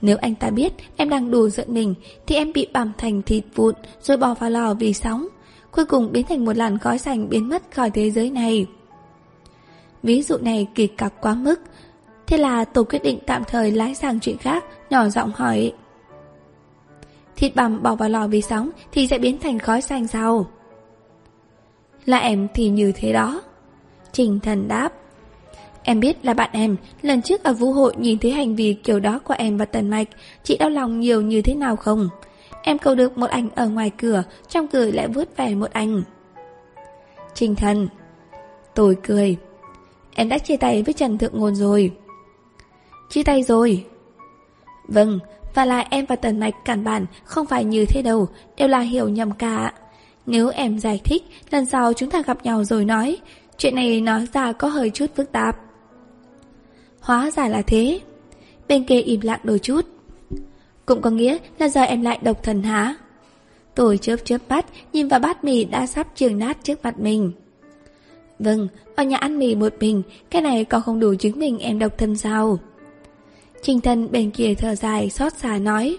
Nếu 0.00 0.16
anh 0.16 0.34
ta 0.34 0.50
biết 0.50 0.72
em 0.96 1.08
đang 1.08 1.30
đùa 1.30 1.48
giận 1.48 1.74
mình 1.74 1.94
thì 2.26 2.36
em 2.36 2.52
bị 2.52 2.66
bằm 2.72 2.92
thành 2.98 3.22
thịt 3.22 3.44
vụn 3.54 3.74
rồi 4.02 4.16
bỏ 4.16 4.34
vào 4.34 4.50
lò 4.50 4.74
vì 4.74 4.92
sóng 4.92 5.28
cuối 5.70 5.84
cùng 5.84 6.12
biến 6.12 6.26
thành 6.28 6.44
một 6.44 6.56
làn 6.56 6.78
khói 6.78 6.98
xanh 6.98 7.28
biến 7.28 7.48
mất 7.48 7.62
khỏi 7.70 7.90
thế 7.90 8.10
giới 8.10 8.30
này. 8.30 8.66
Ví 10.02 10.22
dụ 10.22 10.36
này 10.38 10.66
kỳ 10.74 10.86
cặc 10.86 11.12
quá 11.20 11.34
mức, 11.34 11.60
thế 12.26 12.36
là 12.36 12.64
tổ 12.64 12.84
quyết 12.84 13.02
định 13.02 13.18
tạm 13.26 13.44
thời 13.44 13.70
lái 13.70 13.94
sang 13.94 14.20
chuyện 14.20 14.38
khác, 14.38 14.64
nhỏ 14.90 15.08
giọng 15.08 15.32
hỏi. 15.34 15.72
thịt 17.36 17.54
bằm 17.54 17.82
bỏ 17.82 17.94
vào 17.94 18.08
lò 18.08 18.26
vì 18.26 18.42
sóng 18.42 18.70
thì 18.92 19.06
sẽ 19.06 19.18
biến 19.18 19.38
thành 19.38 19.58
khói 19.58 19.82
xanh 19.82 20.06
sao? 20.06 20.46
Là 22.06 22.18
em 22.18 22.48
thì 22.54 22.68
như 22.68 22.92
thế 22.92 23.12
đó. 23.12 23.42
Trình 24.12 24.40
thần 24.40 24.68
đáp. 24.68 24.92
Em 25.82 26.00
biết 26.00 26.24
là 26.24 26.34
bạn 26.34 26.50
em, 26.52 26.76
lần 27.02 27.22
trước 27.22 27.44
ở 27.44 27.52
vũ 27.52 27.72
hội 27.72 27.94
nhìn 27.96 28.18
thấy 28.18 28.30
hành 28.32 28.56
vi 28.56 28.74
kiểu 28.74 29.00
đó 29.00 29.20
của 29.24 29.34
em 29.38 29.56
và 29.56 29.64
Tần 29.64 29.90
Mạch, 29.90 30.08
chị 30.42 30.56
đau 30.56 30.70
lòng 30.70 31.00
nhiều 31.00 31.22
như 31.22 31.42
thế 31.42 31.54
nào 31.54 31.76
không? 31.76 32.08
Em 32.62 32.78
câu 32.78 32.94
được 32.94 33.18
một 33.18 33.30
ảnh 33.30 33.48
ở 33.54 33.68
ngoài 33.68 33.90
cửa, 33.98 34.22
trong 34.48 34.68
cửa 34.68 34.90
lại 34.90 35.08
vứt 35.08 35.36
về 35.36 35.54
một 35.54 35.70
ảnh. 35.70 36.02
Trình 37.34 37.54
thần. 37.54 37.88
Tôi 38.74 38.96
cười. 39.02 39.36
Em 40.14 40.28
đã 40.28 40.38
chia 40.38 40.56
tay 40.56 40.82
với 40.82 40.94
Trần 40.94 41.18
Thượng 41.18 41.38
Ngôn 41.38 41.54
rồi. 41.54 41.92
Chia 43.10 43.22
tay 43.22 43.42
rồi. 43.42 43.84
Vâng, 44.88 45.18
và 45.54 45.64
lại 45.64 45.86
em 45.90 46.06
và 46.06 46.16
Tần 46.16 46.40
Mạch 46.40 46.54
cản 46.64 46.84
bản 46.84 47.06
không 47.24 47.46
phải 47.46 47.64
như 47.64 47.84
thế 47.84 48.02
đâu, 48.02 48.28
đều 48.56 48.68
là 48.68 48.80
hiểu 48.80 49.08
nhầm 49.08 49.30
cả. 49.30 49.72
Nếu 50.26 50.48
em 50.48 50.78
giải 50.78 51.00
thích, 51.04 51.22
lần 51.50 51.66
sau 51.66 51.92
chúng 51.92 52.10
ta 52.10 52.22
gặp 52.22 52.44
nhau 52.44 52.64
rồi 52.64 52.84
nói, 52.84 53.18
chuyện 53.58 53.74
này 53.74 54.00
nói 54.00 54.26
ra 54.32 54.52
có 54.52 54.68
hơi 54.68 54.90
chút 54.90 55.06
phức 55.16 55.32
tạp. 55.32 55.56
Hóa 57.00 57.30
ra 57.30 57.48
là 57.48 57.62
thế. 57.62 58.00
Bên 58.68 58.84
kia 58.84 59.00
im 59.00 59.20
lặng 59.20 59.40
đôi 59.44 59.58
chút. 59.58 59.86
Cũng 60.88 61.00
có 61.00 61.10
nghĩa 61.10 61.38
là 61.58 61.68
giờ 61.68 61.82
em 61.82 62.02
lại 62.02 62.18
độc 62.22 62.42
thần 62.42 62.62
hả? 62.62 62.94
Tôi 63.74 63.98
chớp 63.98 64.16
chớp 64.24 64.38
mắt, 64.48 64.66
nhìn 64.92 65.08
vào 65.08 65.20
bát 65.20 65.44
mì 65.44 65.64
đã 65.64 65.86
sắp 65.86 66.06
trường 66.14 66.38
nát 66.38 66.58
trước 66.62 66.82
mặt 66.82 66.98
mình. 66.98 67.32
Vâng, 68.38 68.68
ở 68.96 69.04
nhà 69.04 69.16
ăn 69.16 69.38
mì 69.38 69.54
một 69.54 69.74
mình, 69.80 70.02
cái 70.30 70.42
này 70.42 70.64
còn 70.64 70.82
không 70.82 71.00
đủ 71.00 71.14
chứng 71.14 71.38
minh 71.38 71.58
em 71.58 71.78
độc 71.78 71.98
thân 71.98 72.16
sao? 72.16 72.58
Trình 73.62 73.80
thân 73.80 74.10
bên 74.12 74.30
kia 74.30 74.54
thở 74.54 74.74
dài 74.74 75.10
xót 75.10 75.32
xa 75.32 75.58
nói. 75.58 75.98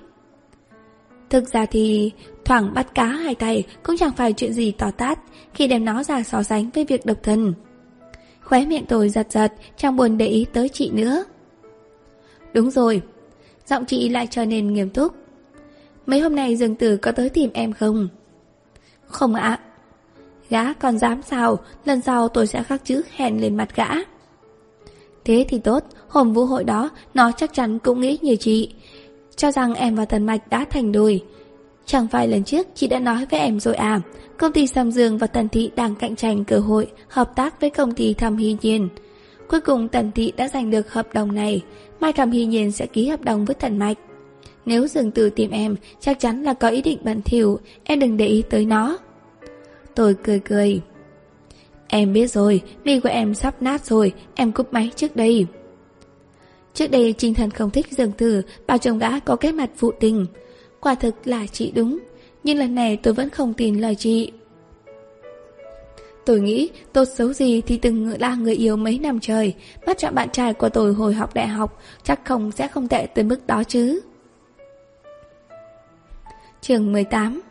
Thực 1.30 1.54
ra 1.54 1.65
thì 1.65 2.12
thoảng 2.45 2.73
bắt 2.73 2.95
cá 2.95 3.06
hai 3.06 3.36
tay 3.36 3.63
cũng 3.84 3.97
chẳng 3.97 4.13
phải 4.17 4.34
chuyện 4.34 4.54
gì 4.54 4.71
to 4.71 4.91
tát 4.91 5.19
khi 5.54 5.67
đem 5.67 5.86
nó 5.86 6.04
ra 6.04 6.23
so 6.23 6.43
sánh 6.43 6.69
với 6.69 6.86
việc 6.86 7.06
độc 7.06 7.17
thân. 7.23 7.54
Khóe 8.43 8.65
miệng 8.65 8.86
tôi 8.86 9.10
giật 9.10 9.28
giật, 9.32 9.54
chẳng 9.78 9.95
buồn 9.95 10.17
để 10.17 10.28
ý 10.28 10.45
tới 10.54 10.69
chị 10.69 10.91
nữa. 10.91 11.23
Đúng 12.54 12.71
rồi, 12.71 13.02
giọng 13.70 13.86
chị 13.86 14.10
lại 14.10 14.28
trở 14.32 14.46
nên 14.46 14.74
nghiêm 14.74 14.90
túc. 14.90 15.14
Mấy 16.06 16.20
hôm 16.20 16.36
nay 16.36 16.56
Dương 16.56 16.76
Tử 16.76 16.98
có 16.98 17.12
tới 17.12 17.30
tìm 17.30 17.50
em 17.54 17.74
không? 17.74 18.08
Không 19.06 19.34
ạ. 19.36 19.60
Gã 20.50 20.74
còn 20.74 20.98
dám 20.98 21.22
sao, 21.22 21.60
lần 21.86 22.02
sau 22.02 22.28
tôi 22.28 22.48
sẽ 22.48 22.64
khắc 22.64 22.86
chữ 22.86 23.02
hẹn 23.16 23.42
lên 23.42 23.58
mặt 23.58 23.76
gã. 23.76 23.88
Thế 25.26 25.46
thì 25.50 25.60
tốt, 25.60 25.84
hôm 26.08 26.34
vũ 26.34 26.46
hội 26.46 26.64
đó, 26.64 26.90
nó 27.14 27.32
chắc 27.32 27.54
chắn 27.54 27.80
cũng 27.80 28.02
nghĩ 28.02 28.18
như 28.22 28.36
chị. 28.36 28.74
Cho 29.36 29.52
rằng 29.52 29.74
em 29.74 29.96
và 29.96 30.06
Tần 30.06 30.26
Mạch 30.26 30.50
đã 30.50 30.66
thành 30.70 30.92
đôi. 30.92 31.24
Chẳng 31.86 32.08
phải 32.08 32.28
lần 32.28 32.44
trước 32.44 32.68
chị 32.76 32.88
đã 32.88 33.00
nói 33.00 33.26
với 33.32 33.40
em 33.40 33.60
rồi 33.60 33.76
à, 33.76 34.02
công 34.38 34.52
ty 34.52 34.68
Sam 34.68 34.92
Dương 34.92 35.18
và 35.18 35.28
Tần 35.28 35.50
Thị 35.50 35.72
đang 35.76 35.96
cạnh 35.96 36.16
tranh 36.16 36.46
cơ 36.46 36.60
hội 36.60 36.88
hợp 37.08 37.36
tác 37.36 37.62
với 37.62 37.70
công 37.70 37.92
ty 37.92 38.14
Thẩm 38.14 38.38
Hy 38.38 38.58
Nhiên. 38.62 38.90
Cuối 39.50 39.62
cùng 39.62 39.88
Tần 39.88 40.12
Thị 40.12 40.34
đã 40.38 40.48
giành 40.48 40.72
được 40.72 40.94
hợp 40.94 41.14
đồng 41.14 41.36
này, 41.36 41.64
mai 42.00 42.14
Thẩm 42.14 42.32
Hy 42.32 42.46
Nhiên 42.46 42.72
sẽ 42.72 42.86
ký 42.86 43.08
hợp 43.08 43.22
đồng 43.22 43.46
với 43.46 43.56
Tần 43.56 43.78
Mạch. 43.78 43.98
Nếu 44.66 44.88
Dương 44.88 45.12
Tử 45.12 45.30
tìm 45.30 45.52
em, 45.52 45.76
chắc 46.00 46.20
chắn 46.20 46.44
là 46.44 46.54
có 46.54 46.70
ý 46.70 46.82
định 46.82 47.00
bẩn 47.04 47.22
thỉu, 47.22 47.60
em 47.84 48.00
đừng 48.00 48.18
để 48.18 48.28
ý 48.28 48.44
tới 48.50 48.66
nó. 48.66 48.98
Tôi 49.96 50.16
cười 50.24 50.40
cười. 50.40 50.82
Em 51.88 52.14
biết 52.14 52.32
rồi, 52.32 52.62
mi 52.84 53.00
của 53.00 53.10
em 53.10 53.34
sắp 53.34 53.62
nát 53.62 53.86
rồi, 53.86 54.14
em 54.36 54.52
cúp 54.52 54.74
máy 54.74 54.92
trước 54.96 55.16
đây. 55.16 55.46
Trước 56.74 56.92
đây 56.92 57.14
Trinh 57.18 57.34
Thần 57.34 57.52
không 57.52 57.70
thích 57.70 57.88
dường 57.92 58.12
Tử, 58.12 58.42
bảo 58.68 58.78
chồng 58.78 59.00
gã 59.00 59.20
có 59.20 59.36
cái 59.36 59.52
mặt 59.52 59.70
phụ 59.78 59.92
tình. 60.00 60.26
Quả 60.80 60.96
thực 60.96 61.28
là 61.28 61.46
chị 61.52 61.72
đúng, 61.72 62.00
nhưng 62.44 62.58
lần 62.58 62.76
này 62.76 62.98
tôi 62.98 63.14
vẫn 63.14 63.30
không 63.30 63.54
tin 63.54 63.80
lời 63.80 63.96
chị. 63.96 64.32
Tôi 66.26 66.40
nghĩ 66.40 66.70
tốt 66.94 67.06
xấu 67.06 67.34
gì 67.34 67.62
thì 67.62 67.78
từng 67.78 68.20
là 68.20 68.36
người 68.36 68.56
yêu 68.56 68.76
mấy 68.76 69.00
năm 69.00 69.20
trời, 69.20 69.54
bắt 69.86 69.98
chọn 69.98 70.16
bạn 70.16 70.30
trai 70.30 70.54
của 70.54 70.70
tôi 70.70 70.94
hồi 70.94 71.14
học 71.14 71.34
đại 71.34 71.48
học, 71.48 71.82
chắc 72.04 72.26
không 72.26 72.52
sẽ 72.52 72.68
không 72.68 72.88
tệ 72.88 73.06
tới 73.06 73.24
mức 73.24 73.48
đó 73.48 73.64
chứ. 73.64 74.02
Trường 76.62 76.92
18 76.92 77.42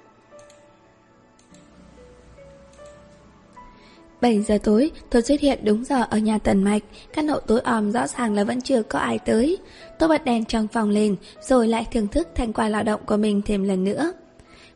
7 4.21 4.43
giờ 4.43 4.59
tối, 4.63 4.91
tôi 5.11 5.23
xuất 5.23 5.41
hiện 5.41 5.59
đúng 5.65 5.85
giờ 5.85 6.05
ở 6.11 6.19
nhà 6.19 6.39
Tần 6.39 6.65
Mạch, 6.65 6.83
căn 7.13 7.29
hộ 7.29 7.41
tối 7.41 7.61
om 7.61 7.93
rõ 7.93 8.07
ràng 8.07 8.35
là 8.35 8.45
vẫn 8.45 8.61
chưa 8.61 8.83
có 8.83 8.99
ai 8.99 9.19
tới. 9.19 9.59
Tôi 9.99 10.09
bật 10.09 10.25
đèn 10.25 10.45
trong 10.45 10.69
phòng 10.69 10.91
lên, 10.91 11.17
rồi 11.41 11.69
lại 11.69 11.87
thưởng 11.93 12.09
thức 12.09 12.29
thành 12.35 12.53
quả 12.53 12.69
lao 12.69 12.83
động 12.83 13.01
của 13.07 13.17
mình 13.17 13.43
thêm 13.47 13.65
lần 13.65 13.85
nữa. 13.85 14.13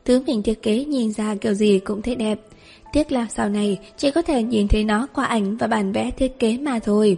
Thứ 0.04 0.22
mình 0.26 0.42
thiết 0.42 0.62
kế 0.62 0.84
nhìn 0.84 1.12
ra 1.12 1.34
kiểu 1.34 1.54
gì 1.54 1.78
cũng 1.78 2.02
thấy 2.02 2.14
đẹp. 2.14 2.40
Tiếc 2.92 3.12
là 3.12 3.26
sau 3.30 3.48
này 3.48 3.78
chỉ 3.96 4.10
có 4.10 4.22
thể 4.22 4.42
nhìn 4.42 4.68
thấy 4.68 4.84
nó 4.84 5.06
qua 5.14 5.24
ảnh 5.24 5.56
và 5.56 5.66
bản 5.66 5.92
vẽ 5.92 6.10
thiết 6.10 6.38
kế 6.38 6.58
mà 6.58 6.78
thôi. 6.78 7.16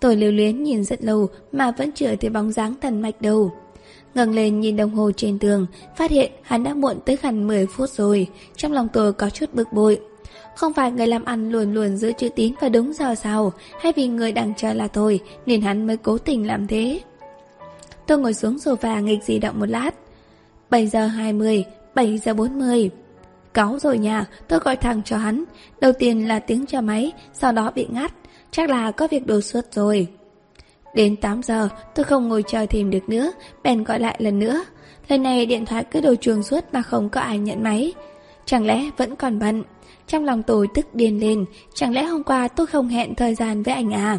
Tôi 0.00 0.16
lưu 0.16 0.32
luyến 0.32 0.62
nhìn 0.62 0.84
rất 0.84 1.04
lâu 1.04 1.28
mà 1.52 1.70
vẫn 1.70 1.92
chưa 1.92 2.16
thấy 2.16 2.30
bóng 2.30 2.52
dáng 2.52 2.74
Tần 2.80 3.02
Mạch 3.02 3.20
đâu. 3.20 3.52
ngẩng 4.14 4.34
lên 4.34 4.60
nhìn 4.60 4.76
đồng 4.76 4.90
hồ 4.90 5.10
trên 5.16 5.38
tường, 5.38 5.66
phát 5.96 6.10
hiện 6.10 6.32
hắn 6.42 6.64
đã 6.64 6.74
muộn 6.74 6.96
tới 7.06 7.18
gần 7.22 7.46
10 7.46 7.66
phút 7.66 7.90
rồi, 7.90 8.26
trong 8.56 8.72
lòng 8.72 8.88
tôi 8.92 9.12
có 9.12 9.30
chút 9.30 9.54
bực 9.54 9.72
bội. 9.72 10.00
Không 10.60 10.72
phải 10.72 10.92
người 10.92 11.06
làm 11.06 11.24
ăn 11.24 11.50
luôn 11.50 11.74
luôn 11.74 11.96
giữ 11.96 12.12
chữ 12.12 12.28
tín 12.28 12.54
và 12.60 12.68
đúng 12.68 12.92
giờ 12.92 13.14
sao 13.14 13.52
Hay 13.80 13.92
vì 13.96 14.06
người 14.06 14.32
đang 14.32 14.54
chờ 14.56 14.72
là 14.72 14.88
tôi 14.88 15.20
Nên 15.46 15.60
hắn 15.60 15.86
mới 15.86 15.96
cố 15.96 16.18
tình 16.18 16.46
làm 16.46 16.66
thế 16.66 17.00
Tôi 18.06 18.18
ngồi 18.18 18.34
xuống 18.34 18.56
sofa 18.56 19.02
nghịch 19.02 19.24
di 19.24 19.38
động 19.38 19.60
một 19.60 19.66
lát 19.66 19.90
7 20.70 20.86
giờ 20.86 21.06
20 21.06 21.64
7 21.94 22.18
giờ 22.18 22.34
40 22.34 22.90
Cáu 23.54 23.78
rồi 23.78 23.98
nhà 23.98 24.26
Tôi 24.48 24.58
gọi 24.58 24.76
thẳng 24.76 25.02
cho 25.04 25.16
hắn. 25.16 25.44
Đầu 25.80 25.92
tiên 25.92 26.28
là 26.28 26.38
tiếng 26.38 26.66
cho 26.66 26.80
máy 26.80 27.12
Sau 27.32 27.52
đó 27.52 27.70
bị 27.74 27.86
ngắt. 27.90 28.12
Chắc 28.50 28.70
là 28.70 28.90
có 28.90 29.08
việc 29.10 29.26
đột 29.26 29.40
xuất 29.40 29.72
rồi. 29.74 30.06
Đến 30.94 31.16
8 31.16 31.42
giờ 31.42 31.68
tôi 31.94 32.04
không 32.04 32.28
ngồi 32.28 32.44
chờ 32.46 32.66
tìm 32.70 32.90
được 32.90 33.08
nữa. 33.08 33.32
Bèn 33.62 33.84
gọi 33.84 34.00
lại 34.00 34.16
lần 34.18 34.38
nữa. 34.38 34.64
Lần 35.08 35.22
này 35.22 35.46
điện 35.46 35.66
thoại 35.66 35.84
cứ 35.90 36.00
đồ 36.00 36.14
chuông 36.14 36.42
suốt 36.42 36.64
mà 36.72 36.82
không 36.82 37.08
có 37.08 37.20
ai 37.20 37.38
nhận 37.38 37.62
máy. 37.62 37.92
Chẳng 38.44 38.66
lẽ 38.66 38.90
vẫn 38.96 39.16
còn 39.16 39.38
bận? 39.38 39.62
Trong 40.06 40.24
lòng 40.24 40.42
tôi 40.42 40.68
tức 40.74 40.94
điên 40.94 41.20
lên, 41.20 41.44
chẳng 41.74 41.92
lẽ 41.92 42.04
hôm 42.04 42.22
qua 42.24 42.48
tôi 42.48 42.66
không 42.66 42.88
hẹn 42.88 43.14
thời 43.14 43.34
gian 43.34 43.62
với 43.62 43.74
anh 43.74 43.94
à? 43.94 44.18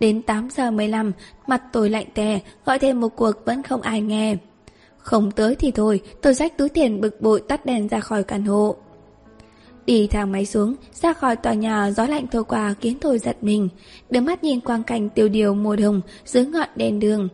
Đến 0.00 0.22
8 0.22 0.48
giờ 0.50 0.70
15, 0.70 1.12
mặt 1.46 1.62
tôi 1.72 1.90
lạnh 1.90 2.06
tè, 2.14 2.40
gọi 2.64 2.78
thêm 2.78 3.00
một 3.00 3.16
cuộc 3.16 3.32
vẫn 3.44 3.62
không 3.62 3.80
ai 3.80 4.00
nghe. 4.00 4.36
Không 5.08 5.30
tới 5.30 5.54
thì 5.54 5.70
thôi, 5.70 6.00
tôi 6.22 6.34
rách 6.34 6.58
túi 6.58 6.68
tiền 6.68 7.00
bực 7.00 7.20
bội 7.20 7.42
tắt 7.48 7.66
đèn 7.66 7.88
ra 7.88 8.00
khỏi 8.00 8.24
căn 8.24 8.44
hộ. 8.44 8.76
Đi 9.86 10.06
thang 10.06 10.32
máy 10.32 10.46
xuống, 10.46 10.74
ra 10.92 11.12
khỏi 11.12 11.36
tòa 11.36 11.54
nhà 11.54 11.90
gió 11.90 12.06
lạnh 12.06 12.26
thổi 12.26 12.44
qua 12.44 12.74
khiến 12.80 12.96
tôi 13.00 13.18
giật 13.18 13.36
mình. 13.40 13.68
Đứa 14.10 14.20
mắt 14.20 14.44
nhìn 14.44 14.60
quang 14.60 14.82
cảnh 14.82 15.08
tiêu 15.08 15.28
điều 15.28 15.54
mùa 15.54 15.76
đông 15.76 16.00
dưới 16.24 16.46
ngọn 16.46 16.68
đèn 16.76 17.00
đường. 17.00 17.28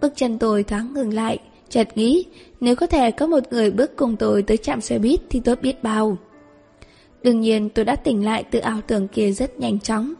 Bước 0.00 0.12
chân 0.16 0.38
tôi 0.38 0.62
thoáng 0.62 0.94
ngừng 0.94 1.14
lại, 1.14 1.38
chợt 1.68 1.88
nghĩ 1.94 2.24
nếu 2.60 2.76
có 2.76 2.86
thể 2.86 3.10
có 3.10 3.26
một 3.26 3.42
người 3.50 3.70
bước 3.70 3.96
cùng 3.96 4.16
tôi 4.16 4.42
tới 4.42 4.56
trạm 4.56 4.80
xe 4.80 4.98
buýt 4.98 5.20
thì 5.30 5.40
tốt 5.40 5.58
biết 5.62 5.82
bao. 5.82 6.16
Đương 7.22 7.40
nhiên 7.40 7.68
tôi 7.68 7.84
đã 7.84 7.96
tỉnh 7.96 8.24
lại 8.24 8.44
từ 8.50 8.58
ảo 8.58 8.80
tưởng 8.86 9.08
kia 9.08 9.30
rất 9.30 9.58
nhanh 9.60 9.80
chóng. 9.80 10.14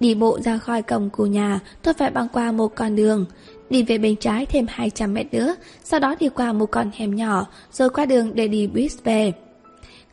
Đi 0.00 0.14
bộ 0.14 0.40
ra 0.40 0.58
khỏi 0.58 0.82
cổng 0.82 1.10
của 1.10 1.26
nhà, 1.26 1.60
tôi 1.82 1.94
phải 1.94 2.10
băng 2.10 2.28
qua 2.28 2.52
một 2.52 2.74
con 2.74 2.96
đường. 2.96 3.26
Đi 3.70 3.82
về 3.82 3.98
bên 3.98 4.16
trái 4.16 4.46
thêm 4.46 4.66
200 4.68 5.14
mét 5.14 5.34
nữa, 5.34 5.56
sau 5.84 6.00
đó 6.00 6.14
đi 6.20 6.28
qua 6.28 6.52
một 6.52 6.66
con 6.66 6.90
hẻm 6.94 7.14
nhỏ, 7.14 7.46
rồi 7.72 7.90
qua 7.90 8.06
đường 8.06 8.30
để 8.34 8.48
đi 8.48 8.66
buýt 8.66 8.92
về. 9.04 9.32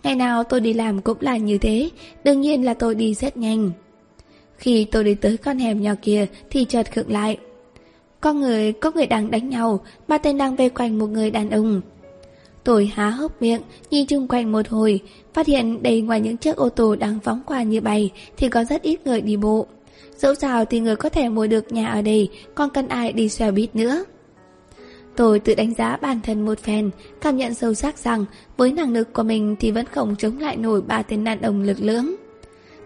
Ngày 0.03 0.15
nào 0.15 0.43
tôi 0.43 0.59
đi 0.59 0.73
làm 0.73 1.01
cũng 1.01 1.17
là 1.21 1.37
như 1.37 1.57
thế, 1.57 1.89
đương 2.23 2.41
nhiên 2.41 2.65
là 2.65 2.73
tôi 2.73 2.95
đi 2.95 3.13
rất 3.13 3.37
nhanh. 3.37 3.71
Khi 4.57 4.85
tôi 4.85 5.03
đi 5.03 5.15
tới 5.15 5.37
con 5.37 5.59
hẻm 5.59 5.81
nhỏ 5.81 5.91
kia 6.01 6.27
thì 6.49 6.65
chợt 6.65 6.91
khựng 6.91 7.11
lại. 7.11 7.37
Có 8.21 8.33
người, 8.33 8.73
có 8.73 8.91
người 8.95 9.05
đang 9.05 9.31
đánh 9.31 9.49
nhau, 9.49 9.79
ba 10.07 10.17
tên 10.17 10.37
đang 10.37 10.55
vây 10.55 10.69
quanh 10.69 10.97
một 10.97 11.07
người 11.07 11.31
đàn 11.31 11.49
ông. 11.49 11.81
Tôi 12.63 12.91
há 12.93 13.09
hốc 13.09 13.41
miệng, 13.41 13.61
nhìn 13.91 14.05
chung 14.05 14.27
quanh 14.27 14.51
một 14.51 14.67
hồi, 14.67 14.99
phát 15.33 15.47
hiện 15.47 15.83
đây 15.83 16.01
ngoài 16.01 16.21
những 16.21 16.37
chiếc 16.37 16.55
ô 16.55 16.69
tô 16.69 16.95
đang 16.95 17.19
phóng 17.23 17.41
qua 17.45 17.63
như 17.63 17.81
bay 17.81 18.11
thì 18.37 18.49
có 18.49 18.63
rất 18.63 18.81
ít 18.81 19.07
người 19.07 19.21
đi 19.21 19.37
bộ. 19.37 19.67
Dẫu 20.17 20.35
sao 20.35 20.65
thì 20.65 20.79
người 20.79 20.95
có 20.95 21.09
thể 21.09 21.29
mua 21.29 21.47
được 21.47 21.71
nhà 21.71 21.89
ở 21.89 22.01
đây, 22.01 22.29
còn 22.55 22.69
cần 22.69 22.87
ai 22.87 23.13
đi 23.13 23.29
xe 23.29 23.51
buýt 23.51 23.75
nữa. 23.75 24.03
Tôi 25.15 25.39
tự 25.39 25.55
đánh 25.55 25.73
giá 25.73 25.97
bản 25.97 26.19
thân 26.23 26.45
một 26.45 26.59
phen, 26.59 26.89
cảm 27.21 27.37
nhận 27.37 27.53
sâu 27.53 27.73
sắc 27.73 27.97
rằng 27.97 28.25
với 28.57 28.71
năng 28.71 28.93
lực 28.93 29.13
của 29.13 29.23
mình 29.23 29.55
thì 29.59 29.71
vẫn 29.71 29.85
không 29.85 30.15
chống 30.15 30.39
lại 30.39 30.57
nổi 30.57 30.81
ba 30.81 31.01
tên 31.01 31.23
đàn 31.23 31.41
ông 31.41 31.61
lực 31.61 31.77
lưỡng. 31.79 32.15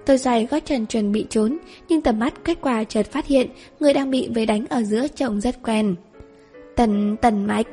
Tôi 0.05 0.17
dài 0.17 0.47
gót 0.51 0.59
chân 0.65 0.85
chuẩn 0.85 1.11
bị 1.11 1.25
trốn, 1.29 1.57
nhưng 1.89 2.01
tầm 2.01 2.19
mắt 2.19 2.33
kết 2.43 2.57
quả 2.61 2.83
chợt 2.83 3.11
phát 3.11 3.27
hiện 3.27 3.49
người 3.79 3.93
đang 3.93 4.11
bị 4.11 4.29
vây 4.35 4.45
đánh 4.45 4.65
ở 4.69 4.83
giữa 4.83 5.07
trông 5.07 5.41
rất 5.41 5.55
quen. 5.63 5.95
Tần, 6.75 7.17
tần 7.21 7.45
mạch. 7.45 7.67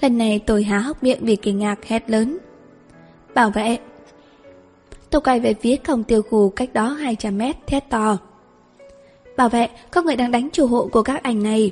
Lần 0.00 0.18
này 0.18 0.40
tôi 0.46 0.64
há 0.64 0.78
hốc 0.78 1.02
miệng 1.02 1.18
vì 1.22 1.36
kinh 1.36 1.58
ngạc 1.58 1.84
hét 1.84 2.10
lớn. 2.10 2.38
Bảo 3.34 3.50
vệ! 3.50 3.78
Tôi 5.14 5.20
quay 5.20 5.40
về 5.40 5.54
phía 5.54 5.76
cổng 5.76 6.04
tiêu 6.04 6.22
khu 6.22 6.48
cách 6.48 6.72
đó 6.72 6.88
200 6.88 7.38
mét 7.38 7.56
thét 7.66 7.90
to. 7.90 8.18
Bảo 9.36 9.48
vệ, 9.48 9.68
có 9.90 10.02
người 10.02 10.16
đang 10.16 10.30
đánh 10.30 10.48
chủ 10.52 10.66
hộ 10.66 10.88
của 10.92 11.02
các 11.02 11.22
anh 11.22 11.42
này. 11.42 11.70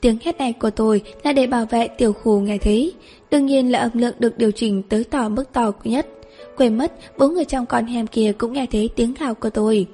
Tiếng 0.00 0.18
hét 0.24 0.38
này 0.38 0.52
của 0.52 0.70
tôi 0.70 1.02
là 1.22 1.32
để 1.32 1.46
bảo 1.46 1.66
vệ 1.66 1.88
tiểu 1.88 2.12
khu 2.12 2.40
nghe 2.40 2.58
thấy. 2.58 2.92
Đương 3.30 3.46
nhiên 3.46 3.72
là 3.72 3.78
âm 3.78 3.90
lượng 3.94 4.14
được 4.18 4.38
điều 4.38 4.50
chỉnh 4.50 4.82
tới 4.82 5.04
tỏ 5.04 5.28
mức 5.28 5.52
to 5.52 5.72
nhất. 5.84 6.06
Quên 6.56 6.78
mất, 6.78 6.92
bốn 7.18 7.34
người 7.34 7.44
trong 7.44 7.66
con 7.66 7.86
hẻm 7.86 8.06
kia 8.06 8.32
cũng 8.38 8.52
nghe 8.52 8.66
thấy 8.72 8.90
tiếng 8.96 9.14
gào 9.20 9.34
của 9.34 9.50
tôi. 9.50 9.86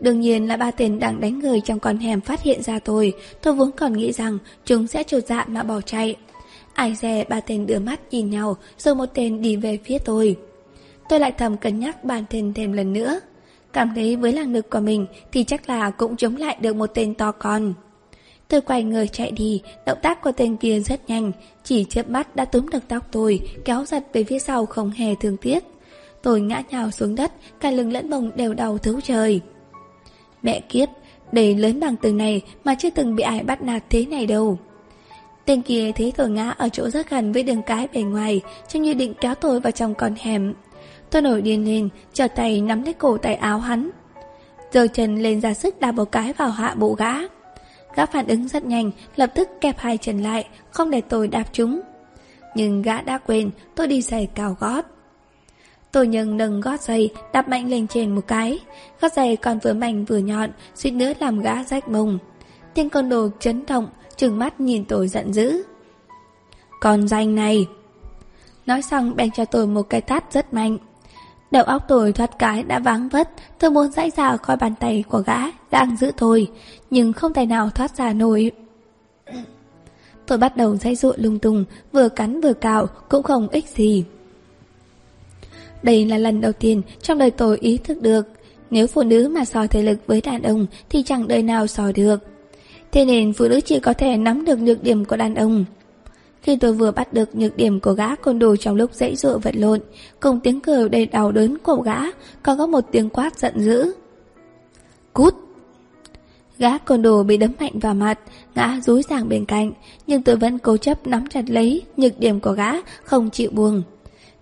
Đương 0.00 0.20
nhiên 0.20 0.48
là 0.48 0.56
ba 0.56 0.70
tên 0.70 0.98
đang 0.98 1.20
đánh 1.20 1.38
người 1.38 1.60
trong 1.60 1.78
con 1.78 1.98
hẻm 1.98 2.20
phát 2.20 2.42
hiện 2.42 2.62
ra 2.62 2.78
tôi. 2.78 3.12
Tôi 3.42 3.54
vốn 3.54 3.70
còn 3.72 3.92
nghĩ 3.92 4.12
rằng 4.12 4.38
chúng 4.64 4.86
sẽ 4.86 5.02
trột 5.02 5.26
dạ 5.26 5.44
mà 5.48 5.62
bỏ 5.62 5.80
chạy. 5.80 6.16
Ai 6.74 6.94
dè 6.94 7.24
ba 7.24 7.40
tên 7.40 7.66
đưa 7.66 7.78
mắt 7.78 8.00
nhìn 8.10 8.30
nhau 8.30 8.56
rồi 8.78 8.94
một 8.94 9.06
tên 9.14 9.42
đi 9.42 9.56
về 9.56 9.78
phía 9.84 9.98
tôi. 9.98 10.36
Tôi 11.10 11.20
lại 11.20 11.32
thầm 11.32 11.56
cân 11.56 11.78
nhắc 11.78 12.04
bản 12.04 12.24
thân 12.30 12.54
thêm 12.54 12.72
lần 12.72 12.92
nữa. 12.92 13.20
Cảm 13.72 13.92
thấy 13.94 14.16
với 14.16 14.32
năng 14.32 14.52
lực 14.52 14.70
của 14.70 14.80
mình 14.80 15.06
thì 15.32 15.44
chắc 15.44 15.68
là 15.68 15.90
cũng 15.90 16.16
chống 16.16 16.36
lại 16.36 16.56
được 16.60 16.76
một 16.76 16.90
tên 16.94 17.14
to 17.14 17.32
con. 17.32 17.74
Tôi 18.48 18.60
quay 18.60 18.82
người 18.82 19.08
chạy 19.08 19.30
đi, 19.30 19.62
động 19.86 19.98
tác 20.02 20.22
của 20.22 20.32
tên 20.32 20.56
kia 20.56 20.80
rất 20.80 21.08
nhanh, 21.08 21.32
chỉ 21.64 21.84
chớp 21.84 22.10
mắt 22.10 22.36
đã 22.36 22.44
túm 22.44 22.68
được 22.68 22.82
tóc 22.88 23.06
tôi, 23.12 23.40
kéo 23.64 23.84
giật 23.84 24.06
về 24.12 24.24
phía 24.24 24.38
sau 24.38 24.66
không 24.66 24.90
hề 24.90 25.14
thương 25.20 25.36
tiếc. 25.36 25.64
Tôi 26.22 26.40
ngã 26.40 26.62
nhào 26.70 26.90
xuống 26.90 27.14
đất, 27.14 27.32
cả 27.60 27.70
lưng 27.70 27.92
lẫn 27.92 28.10
bồng 28.10 28.30
đều 28.36 28.54
đau 28.54 28.78
thấu 28.78 29.00
trời. 29.00 29.40
Mẹ 30.42 30.60
kiếp, 30.60 30.88
đầy 31.32 31.54
lớn 31.54 31.80
bằng 31.80 31.96
từ 31.96 32.12
này 32.12 32.42
mà 32.64 32.74
chưa 32.74 32.90
từng 32.90 33.16
bị 33.16 33.22
ai 33.22 33.42
bắt 33.42 33.62
nạt 33.62 33.84
thế 33.90 34.06
này 34.06 34.26
đâu. 34.26 34.58
Tên 35.44 35.62
kia 35.62 35.92
thấy 35.94 36.12
tôi 36.16 36.30
ngã 36.30 36.50
ở 36.50 36.68
chỗ 36.68 36.90
rất 36.90 37.10
gần 37.10 37.32
với 37.32 37.42
đường 37.42 37.62
cái 37.62 37.88
bề 37.94 38.02
ngoài, 38.02 38.40
trông 38.68 38.82
như 38.82 38.94
định 38.94 39.14
kéo 39.20 39.34
tôi 39.34 39.60
vào 39.60 39.70
trong 39.70 39.94
con 39.94 40.14
hẻm. 40.18 40.54
Tôi 41.10 41.22
nổi 41.22 41.42
điên 41.42 41.64
lên, 41.64 41.88
trở 42.12 42.28
tay 42.28 42.60
nắm 42.60 42.82
lấy 42.82 42.92
cổ 42.94 43.18
tay 43.18 43.34
áo 43.34 43.58
hắn. 43.58 43.90
Giờ 44.72 44.86
chân 44.92 45.22
lên 45.22 45.40
ra 45.40 45.54
sức 45.54 45.80
đạp 45.80 45.92
một 45.92 46.12
cái 46.12 46.32
vào 46.32 46.50
hạ 46.50 46.74
bộ 46.78 46.94
gã. 46.94 47.12
Gã 47.94 48.06
phản 48.06 48.26
ứng 48.26 48.48
rất 48.48 48.64
nhanh, 48.64 48.90
lập 49.16 49.30
tức 49.34 49.48
kẹp 49.60 49.78
hai 49.78 49.98
chân 49.98 50.22
lại, 50.22 50.48
không 50.70 50.90
để 50.90 51.00
tôi 51.00 51.28
đạp 51.28 51.44
chúng. 51.52 51.80
Nhưng 52.54 52.82
gã 52.82 53.02
đã 53.02 53.18
quên, 53.18 53.50
tôi 53.74 53.86
đi 53.86 54.02
giày 54.02 54.28
cao 54.34 54.56
gót. 54.60 54.84
Tôi 55.92 56.06
nhường 56.06 56.36
nâng 56.36 56.60
gót 56.60 56.80
giày, 56.80 57.10
đạp 57.32 57.48
mạnh 57.48 57.68
lên 57.68 57.86
trên 57.86 58.14
một 58.14 58.26
cái. 58.26 58.58
Gót 59.00 59.12
giày 59.12 59.36
còn 59.36 59.58
vừa 59.58 59.72
mảnh 59.72 60.04
vừa 60.04 60.18
nhọn, 60.18 60.50
suýt 60.74 60.90
nữa 60.90 61.12
làm 61.20 61.40
gã 61.40 61.64
rách 61.64 61.88
mông. 61.88 62.18
Tên 62.74 62.88
con 62.88 63.08
đồ 63.08 63.28
chấn 63.40 63.66
động, 63.66 63.88
trừng 64.16 64.38
mắt 64.38 64.60
nhìn 64.60 64.84
tôi 64.84 65.08
giận 65.08 65.32
dữ. 65.32 65.62
Còn 66.80 67.08
danh 67.08 67.34
này... 67.34 67.66
Nói 68.66 68.82
xong 68.82 69.16
bèn 69.16 69.30
cho 69.30 69.44
tôi 69.44 69.66
một 69.66 69.82
cái 69.82 70.00
tát 70.00 70.32
rất 70.32 70.54
mạnh. 70.54 70.78
Đầu 71.50 71.64
óc 71.64 71.84
tôi 71.88 72.12
thoát 72.12 72.38
cái 72.38 72.62
đã 72.62 72.78
váng 72.78 73.08
vất, 73.08 73.28
tôi 73.58 73.70
muốn 73.70 73.90
dãy 73.92 74.10
ra 74.16 74.36
khỏi 74.36 74.56
bàn 74.56 74.74
tay 74.80 75.04
của 75.08 75.18
gã 75.18 75.38
đang 75.70 75.96
giữ 75.96 76.12
tôi, 76.16 76.48
nhưng 76.90 77.12
không 77.12 77.32
thể 77.32 77.46
nào 77.46 77.70
thoát 77.70 77.96
ra 77.96 78.12
nổi. 78.12 78.50
Tôi 80.26 80.38
bắt 80.38 80.56
đầu 80.56 80.76
dãy 80.76 80.96
dụa 80.96 81.12
lung 81.16 81.38
tung, 81.38 81.64
vừa 81.92 82.08
cắn 82.08 82.40
vừa 82.40 82.52
cào, 82.52 82.86
cũng 83.08 83.22
không 83.22 83.48
ích 83.48 83.68
gì. 83.68 84.04
Đây 85.82 86.04
là 86.04 86.18
lần 86.18 86.40
đầu 86.40 86.52
tiên 86.52 86.82
trong 87.02 87.18
đời 87.18 87.30
tôi 87.30 87.58
ý 87.58 87.78
thức 87.78 88.02
được, 88.02 88.26
nếu 88.70 88.86
phụ 88.86 89.02
nữ 89.02 89.28
mà 89.28 89.44
so 89.44 89.66
thể 89.66 89.82
lực 89.82 89.98
với 90.06 90.20
đàn 90.20 90.42
ông 90.42 90.66
thì 90.88 91.02
chẳng 91.02 91.28
đời 91.28 91.42
nào 91.42 91.66
so 91.66 91.92
được. 91.92 92.16
Thế 92.92 93.04
nên 93.04 93.32
phụ 93.32 93.48
nữ 93.48 93.60
chỉ 93.60 93.80
có 93.80 93.92
thể 93.92 94.16
nắm 94.16 94.44
được 94.44 94.58
nhược 94.58 94.82
điểm 94.82 95.04
của 95.04 95.16
đàn 95.16 95.34
ông. 95.34 95.64
Khi 96.42 96.56
tôi 96.56 96.72
vừa 96.72 96.90
bắt 96.90 97.12
được 97.12 97.34
nhược 97.34 97.56
điểm 97.56 97.80
của 97.80 97.92
gã 97.92 98.14
côn 98.14 98.38
đồ 98.38 98.56
trong 98.56 98.76
lúc 98.76 98.94
dãy 98.94 99.16
dụa 99.16 99.38
vật 99.38 99.54
lộn, 99.56 99.80
cùng 100.20 100.40
tiếng 100.40 100.60
cười 100.60 100.88
đầy 100.88 101.06
đau 101.06 101.32
đớn 101.32 101.58
của 101.58 101.82
gã, 101.82 101.98
còn 102.42 102.58
có 102.58 102.66
một 102.66 102.84
tiếng 102.92 103.10
quát 103.10 103.38
giận 103.38 103.54
dữ. 103.56 103.92
Cút! 105.12 105.34
Gã 106.58 106.78
côn 106.78 107.02
đồ 107.02 107.22
bị 107.22 107.36
đấm 107.36 107.52
mạnh 107.60 107.78
vào 107.78 107.94
mặt, 107.94 108.18
ngã 108.54 108.80
rúi 108.82 109.02
ràng 109.08 109.28
bên 109.28 109.44
cạnh, 109.44 109.72
nhưng 110.06 110.22
tôi 110.22 110.36
vẫn 110.36 110.58
cố 110.58 110.76
chấp 110.76 111.06
nắm 111.06 111.26
chặt 111.26 111.50
lấy 111.50 111.82
nhược 111.96 112.18
điểm 112.18 112.40
của 112.40 112.52
gã, 112.52 112.72
không 113.04 113.30
chịu 113.30 113.50
buông. 113.52 113.82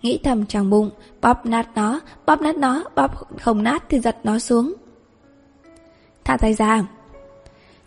Nghĩ 0.02 0.18
thầm 0.24 0.46
trong 0.46 0.70
bụng, 0.70 0.90
bóp 1.20 1.46
nát 1.46 1.68
nó, 1.74 2.00
bóp 2.26 2.42
nát 2.42 2.56
nó, 2.56 2.84
bóp 2.94 3.38
không 3.40 3.62
nát 3.62 3.84
thì 3.88 4.00
giật 4.00 4.16
nó 4.24 4.38
xuống. 4.38 4.74
Thả 6.24 6.36
tay 6.36 6.54
ra. 6.54 6.84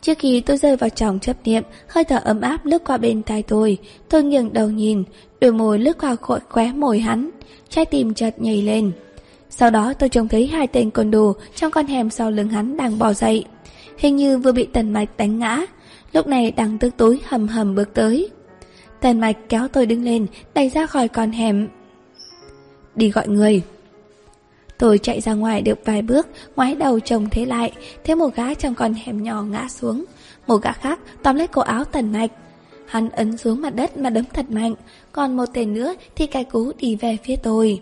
Trước 0.01 0.17
khi 0.19 0.41
tôi 0.41 0.57
rơi 0.57 0.75
vào 0.75 0.89
trong 0.89 1.19
chấp 1.19 1.37
niệm, 1.45 1.63
hơi 1.87 2.03
thở 2.03 2.21
ấm 2.23 2.41
áp 2.41 2.65
lướt 2.65 2.83
qua 2.83 2.97
bên 2.97 3.21
tai 3.21 3.43
tôi. 3.43 3.77
Tôi 4.09 4.23
nghiêng 4.23 4.53
đầu 4.53 4.69
nhìn, 4.69 5.03
đôi 5.41 5.51
môi 5.51 5.79
lướt 5.79 5.97
qua 5.97 6.15
khội 6.15 6.39
khóe 6.49 6.71
môi 6.71 6.99
hắn. 6.99 7.29
Trái 7.69 7.85
tim 7.85 8.13
chợt 8.13 8.35
nhảy 8.37 8.61
lên. 8.61 8.91
Sau 9.49 9.69
đó 9.69 9.93
tôi 9.93 10.09
trông 10.09 10.27
thấy 10.27 10.47
hai 10.47 10.67
tên 10.67 10.91
con 10.91 11.11
đồ 11.11 11.35
trong 11.55 11.71
con 11.71 11.87
hẻm 11.87 12.09
sau 12.09 12.31
lưng 12.31 12.49
hắn 12.49 12.77
đang 12.77 12.99
bò 12.99 13.13
dậy. 13.13 13.45
Hình 13.97 14.15
như 14.15 14.37
vừa 14.37 14.51
bị 14.51 14.67
tần 14.73 14.93
mạch 14.93 15.17
đánh 15.17 15.39
ngã. 15.39 15.65
Lúc 16.13 16.27
này 16.27 16.51
đang 16.51 16.77
tức 16.77 16.93
tối 16.97 17.19
hầm 17.25 17.47
hầm 17.47 17.75
bước 17.75 17.93
tới. 17.93 18.29
Tần 19.01 19.19
mạch 19.19 19.37
kéo 19.49 19.67
tôi 19.67 19.85
đứng 19.85 20.03
lên, 20.03 20.27
đẩy 20.53 20.69
ra 20.69 20.85
khỏi 20.85 21.07
con 21.07 21.31
hẻm. 21.31 21.67
Đi 22.95 23.09
gọi 23.09 23.27
người. 23.27 23.61
Tôi 24.82 24.98
chạy 24.98 25.22
ra 25.22 25.34
ngoài 25.34 25.62
được 25.62 25.80
vài 25.86 26.02
bước, 26.02 26.28
ngoái 26.56 26.76
đầu 26.76 27.00
chồng 27.00 27.30
thế 27.32 27.46
lại, 27.46 27.72
thấy 28.04 28.15
một 28.15 28.36
gã 28.36 28.54
trong 28.54 28.76
con 28.76 28.94
hẻm 28.94 29.24
nhỏ 29.24 29.44
ngã 29.44 29.67
xuống. 29.70 30.06
Một 30.48 30.58
gã 30.58 30.72
khác 30.72 31.00
tóm 31.24 31.36
lấy 31.36 31.48
cổ 31.48 31.62
áo 31.62 31.84
tần 31.84 32.12
mạch. 32.12 32.32
Hắn 32.86 33.10
ấn 33.10 33.38
xuống 33.38 33.62
mặt 33.62 33.76
đất 33.76 33.98
mà 33.98 34.10
đấm 34.10 34.26
thật 34.34 34.52
mạnh, 34.52 34.74
còn 35.12 35.38
một 35.38 35.46
tên 35.54 35.74
nữa 35.74 35.94
thì 36.15 36.28
cái 36.28 36.44
cú 36.44 36.72
đi 36.80 36.96
về 36.96 37.17
phía 37.24 37.36
tôi. 37.36 37.82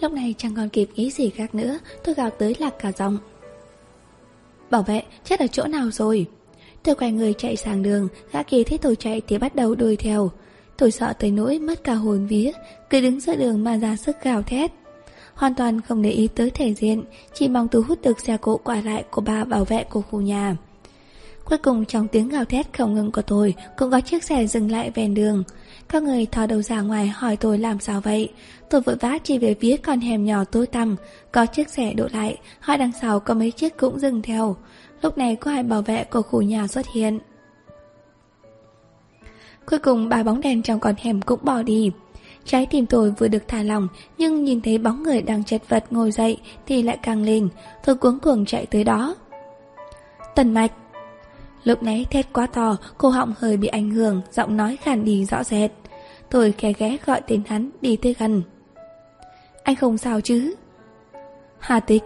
Lúc 0.00 0.12
này 0.12 0.34
chẳng 0.38 0.54
còn 0.56 0.68
kịp 0.68 0.88
nghĩ 0.94 1.10
gì 1.10 1.30
khác 1.30 1.54
nữa, 1.54 1.78
tôi 2.04 2.14
gào 2.14 2.30
tới 2.30 2.54
lạc 2.58 2.74
cả 2.78 2.92
giọng. 2.92 3.18
Bảo 4.70 4.82
vệ, 4.82 5.02
chết 5.24 5.40
ở 5.40 5.46
chỗ 5.46 5.64
nào 5.66 5.90
rồi? 5.90 6.26
Tôi 6.82 6.94
quay 6.94 7.12
người 7.12 7.34
chạy 7.38 7.56
sang 7.56 7.82
đường, 7.82 8.08
gã 8.32 8.42
kia 8.42 8.62
thấy 8.62 8.78
tôi 8.78 8.96
chạy 8.96 9.20
thì 9.28 9.38
bắt 9.38 9.54
đầu 9.54 9.74
đuổi 9.74 9.96
theo. 9.96 10.30
Tôi 10.80 10.90
sợ 10.90 11.12
tới 11.12 11.30
nỗi 11.30 11.58
mất 11.58 11.84
cả 11.84 11.94
hồn 11.94 12.26
vía, 12.26 12.52
cứ 12.90 13.00
đứng 13.00 13.20
giữa 13.20 13.36
đường 13.36 13.64
mà 13.64 13.76
ra 13.76 13.96
sức 13.96 14.16
gào 14.22 14.42
thét. 14.42 14.70
Hoàn 15.34 15.54
toàn 15.54 15.80
không 15.80 16.02
để 16.02 16.10
ý 16.10 16.28
tới 16.28 16.50
thể 16.50 16.74
diện, 16.74 17.02
chỉ 17.34 17.48
mong 17.48 17.68
thu 17.68 17.82
hút 17.88 18.02
được 18.02 18.20
xe 18.20 18.36
cộ 18.36 18.56
quả 18.56 18.80
lại 18.84 19.04
của 19.10 19.20
ba 19.20 19.44
bảo 19.44 19.64
vệ 19.64 19.84
của 19.84 20.02
khu 20.02 20.20
nhà. 20.20 20.56
Cuối 21.44 21.58
cùng 21.58 21.84
trong 21.84 22.08
tiếng 22.08 22.28
gào 22.28 22.44
thét 22.44 22.78
không 22.78 22.94
ngừng 22.94 23.12
của 23.12 23.22
tôi 23.22 23.54
cũng 23.76 23.90
có 23.90 24.00
chiếc 24.00 24.24
xe 24.24 24.46
dừng 24.46 24.70
lại 24.70 24.90
ven 24.94 25.14
đường. 25.14 25.42
Các 25.88 26.02
người 26.02 26.26
thò 26.26 26.46
đầu 26.46 26.62
ra 26.62 26.80
ngoài 26.80 27.08
hỏi 27.08 27.36
tôi 27.36 27.58
làm 27.58 27.80
sao 27.80 28.00
vậy. 28.00 28.28
Tôi 28.70 28.80
vội 28.80 28.96
vã 28.96 29.18
chỉ 29.24 29.38
về 29.38 29.54
phía 29.60 29.76
con 29.76 30.00
hẻm 30.00 30.24
nhỏ 30.24 30.44
tối 30.44 30.66
tăm, 30.66 30.96
có 31.32 31.46
chiếc 31.46 31.68
xe 31.68 31.92
đổ 31.92 32.08
lại, 32.12 32.38
hỏi 32.60 32.78
đằng 32.78 32.92
sau 33.00 33.20
có 33.20 33.34
mấy 33.34 33.50
chiếc 33.50 33.76
cũng 33.76 33.98
dừng 33.98 34.22
theo. 34.22 34.56
Lúc 35.02 35.18
này 35.18 35.36
có 35.36 35.50
hai 35.50 35.62
bảo 35.62 35.82
vệ 35.82 36.04
của 36.04 36.22
khu 36.22 36.42
nhà 36.42 36.66
xuất 36.66 36.86
hiện. 36.94 37.18
Cuối 39.66 39.78
cùng 39.78 40.08
ba 40.08 40.22
bóng 40.22 40.40
đèn 40.40 40.62
trong 40.62 40.80
con 40.80 40.94
hẻm 40.98 41.22
cũng 41.22 41.40
bỏ 41.42 41.62
đi. 41.62 41.90
Trái 42.44 42.66
tim 42.66 42.86
tôi 42.86 43.10
vừa 43.10 43.28
được 43.28 43.48
thả 43.48 43.62
lỏng, 43.62 43.88
nhưng 44.18 44.44
nhìn 44.44 44.60
thấy 44.60 44.78
bóng 44.78 45.02
người 45.02 45.22
đang 45.22 45.44
chật 45.44 45.62
vật 45.68 45.84
ngồi 45.90 46.10
dậy 46.10 46.38
thì 46.66 46.82
lại 46.82 46.98
càng 47.02 47.22
lên. 47.22 47.48
Tôi 47.84 47.96
cuống 47.96 48.18
cuồng 48.18 48.44
chạy 48.44 48.66
tới 48.66 48.84
đó. 48.84 49.14
Tần 50.34 50.54
mạch. 50.54 50.72
Lúc 51.64 51.82
nãy 51.82 52.06
thét 52.10 52.32
quá 52.32 52.46
to, 52.46 52.76
cô 52.98 53.08
họng 53.08 53.34
hơi 53.38 53.56
bị 53.56 53.68
ảnh 53.68 53.90
hưởng, 53.90 54.22
giọng 54.32 54.56
nói 54.56 54.76
khàn 54.76 55.04
đi 55.04 55.24
rõ 55.24 55.44
rệt. 55.44 55.70
Tôi 56.30 56.52
khẽ 56.58 56.72
ghé 56.78 56.96
gọi 57.06 57.20
tên 57.26 57.42
hắn 57.46 57.70
đi 57.80 57.96
tới 57.96 58.14
gần. 58.18 58.42
Anh 59.62 59.76
không 59.76 59.98
sao 59.98 60.20
chứ? 60.20 60.54
Hà 61.58 61.80
tịch. 61.80 62.02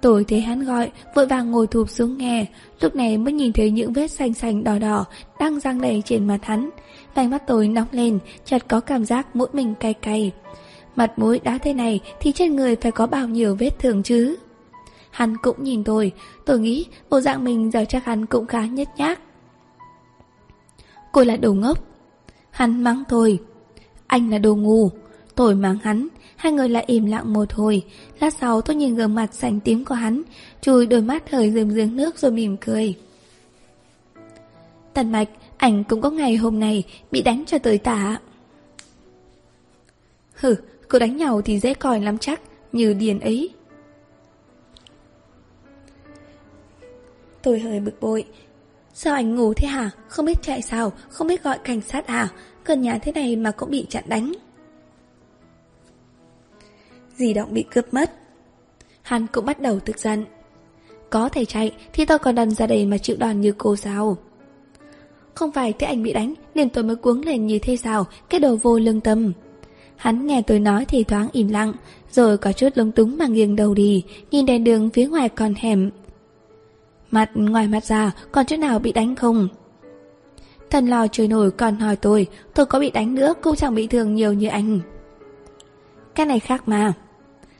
Tôi 0.00 0.24
thấy 0.24 0.40
hắn 0.40 0.64
gọi, 0.64 0.90
vội 1.14 1.26
vàng 1.26 1.50
ngồi 1.50 1.66
thụp 1.66 1.90
xuống 1.90 2.18
nghe, 2.18 2.46
lúc 2.80 2.96
này 2.96 3.18
mới 3.18 3.32
nhìn 3.32 3.52
thấy 3.52 3.70
những 3.70 3.92
vết 3.92 4.08
xanh 4.08 4.34
xanh 4.34 4.64
đỏ 4.64 4.78
đỏ 4.78 5.04
đang 5.40 5.60
răng 5.60 5.80
đầy 5.80 6.02
trên 6.04 6.26
mặt 6.26 6.38
hắn. 6.42 6.70
Vành 7.14 7.30
mắt 7.30 7.42
tôi 7.46 7.68
nóng 7.68 7.86
lên, 7.92 8.18
chợt 8.44 8.68
có 8.68 8.80
cảm 8.80 9.04
giác 9.04 9.36
mũi 9.36 9.48
mình 9.52 9.74
cay 9.74 9.94
cay. 9.94 10.32
Mặt 10.96 11.18
mũi 11.18 11.40
đã 11.44 11.58
thế 11.58 11.72
này 11.72 12.00
thì 12.20 12.32
trên 12.32 12.56
người 12.56 12.76
phải 12.76 12.92
có 12.92 13.06
bao 13.06 13.28
nhiêu 13.28 13.56
vết 13.58 13.78
thương 13.78 14.02
chứ? 14.02 14.36
Hắn 15.10 15.36
cũng 15.42 15.62
nhìn 15.62 15.84
tôi, 15.84 16.12
tôi 16.44 16.58
nghĩ 16.58 16.86
bộ 17.10 17.20
dạng 17.20 17.44
mình 17.44 17.70
giờ 17.70 17.84
chắc 17.88 18.04
hắn 18.04 18.26
cũng 18.26 18.46
khá 18.46 18.66
nhất 18.66 18.88
nhác. 18.96 19.20
Cô 21.12 21.24
là 21.24 21.36
đồ 21.36 21.52
ngốc. 21.52 21.78
Hắn 22.50 22.84
mắng 22.84 23.02
tôi. 23.08 23.38
Anh 24.06 24.30
là 24.30 24.38
đồ 24.38 24.54
ngu. 24.54 24.90
Tôi 25.34 25.54
mắng 25.54 25.78
hắn, 25.82 26.08
Hai 26.38 26.52
người 26.52 26.68
lại 26.68 26.84
im 26.86 27.06
lặng 27.06 27.32
một 27.32 27.52
hồi 27.52 27.84
Lát 28.20 28.34
sau, 28.34 28.60
tôi 28.60 28.76
nhìn 28.76 28.94
gương 28.94 29.14
mặt 29.14 29.34
xanh 29.34 29.60
tím 29.60 29.84
của 29.84 29.94
hắn, 29.94 30.22
Chùi 30.60 30.86
đôi 30.86 31.02
mắt 31.02 31.30
hơi 31.30 31.50
rơm 31.50 31.70
rớm 31.70 31.96
nước 31.96 32.18
rồi 32.18 32.32
mỉm 32.32 32.56
cười 32.56 32.94
Tần 34.94 35.12
mạch, 35.12 35.28
Ảnh 35.56 35.84
cũng 35.84 36.00
có 36.00 36.10
ngày 36.10 36.36
hôm 36.36 36.60
nay 36.60 36.84
Bị 37.10 37.22
đánh 37.22 37.44
cho 37.46 37.58
tới 37.58 37.78
tả 37.78 38.18
Hừ, 40.34 40.54
Cô 40.88 40.98
đánh 40.98 41.16
nhau 41.16 41.42
thì 41.42 41.58
dễ 41.58 41.74
coi 41.74 42.00
lắm 42.00 42.18
chắc, 42.18 42.40
Như 42.72 42.92
điền 42.92 43.20
ấy 43.20 43.50
Tôi 47.42 47.58
hơi 47.60 47.80
bực 47.80 48.00
bội 48.00 48.24
Sao 48.94 49.14
anh 49.14 49.36
ngủ 49.36 49.54
thế 49.54 49.68
hả? 49.68 49.90
Không 50.08 50.26
biết 50.26 50.42
chạy 50.42 50.62
sao? 50.62 50.92
Không 51.08 51.26
biết 51.26 51.42
gọi 51.42 51.58
cảnh 51.64 51.80
sát 51.80 52.06
à? 52.06 52.28
Gần 52.64 52.82
nhà 52.82 52.98
thế 52.98 53.12
này 53.12 53.36
mà 53.36 53.50
cũng 53.50 53.70
bị 53.70 53.86
chặn 53.88 54.04
đánh 54.06 54.32
di 57.18 57.34
động 57.34 57.54
bị 57.54 57.62
cướp 57.62 57.94
mất. 57.94 58.12
Hắn 59.02 59.26
cũng 59.26 59.44
bắt 59.46 59.60
đầu 59.60 59.80
tức 59.80 59.98
giận. 59.98 60.24
có 61.10 61.28
thể 61.28 61.44
chạy 61.44 61.72
thì 61.92 62.04
tôi 62.04 62.18
còn 62.18 62.34
đần 62.34 62.50
ra 62.50 62.66
đây 62.66 62.86
mà 62.86 62.98
chịu 62.98 63.16
đòn 63.16 63.40
như 63.40 63.52
cô 63.58 63.76
sao? 63.76 64.16
Không 65.34 65.52
phải 65.52 65.72
thế 65.72 65.86
anh 65.86 66.02
bị 66.02 66.12
đánh 66.12 66.34
nên 66.54 66.70
tôi 66.70 66.84
mới 66.84 66.96
cuống 66.96 67.20
lên 67.20 67.46
như 67.46 67.58
thế 67.58 67.76
sao, 67.76 68.06
cái 68.28 68.40
đồ 68.40 68.56
vô 68.56 68.78
lương 68.78 69.00
tâm. 69.00 69.32
Hắn 69.96 70.26
nghe 70.26 70.42
tôi 70.42 70.58
nói 70.58 70.84
thì 70.84 71.04
thoáng 71.04 71.28
im 71.32 71.48
lặng, 71.48 71.72
rồi 72.10 72.38
có 72.38 72.52
chút 72.52 72.68
lúng 72.74 72.92
túng 72.92 73.16
mà 73.18 73.26
nghiêng 73.26 73.56
đầu 73.56 73.74
đi, 73.74 74.04
nhìn 74.30 74.46
đèn 74.46 74.64
đường 74.64 74.90
phía 74.90 75.06
ngoài 75.06 75.28
còn 75.28 75.54
hẻm. 75.54 75.90
Mặt 77.10 77.30
ngoài 77.34 77.68
mặt 77.68 77.84
ra, 77.84 78.12
còn 78.32 78.46
chỗ 78.46 78.56
nào 78.56 78.78
bị 78.78 78.92
đánh 78.92 79.14
không? 79.14 79.48
Thần 80.70 80.86
lò 80.86 81.06
trời 81.12 81.28
nổi 81.28 81.50
còn 81.50 81.76
hỏi 81.76 81.96
tôi, 81.96 82.26
tôi 82.54 82.66
có 82.66 82.80
bị 82.80 82.90
đánh 82.90 83.14
nữa 83.14 83.34
cũng 83.42 83.56
chẳng 83.56 83.74
bị 83.74 83.86
thương 83.86 84.14
nhiều 84.14 84.32
như 84.32 84.48
anh. 84.48 84.80
Cái 86.14 86.26
này 86.26 86.40
khác 86.40 86.68
mà. 86.68 86.92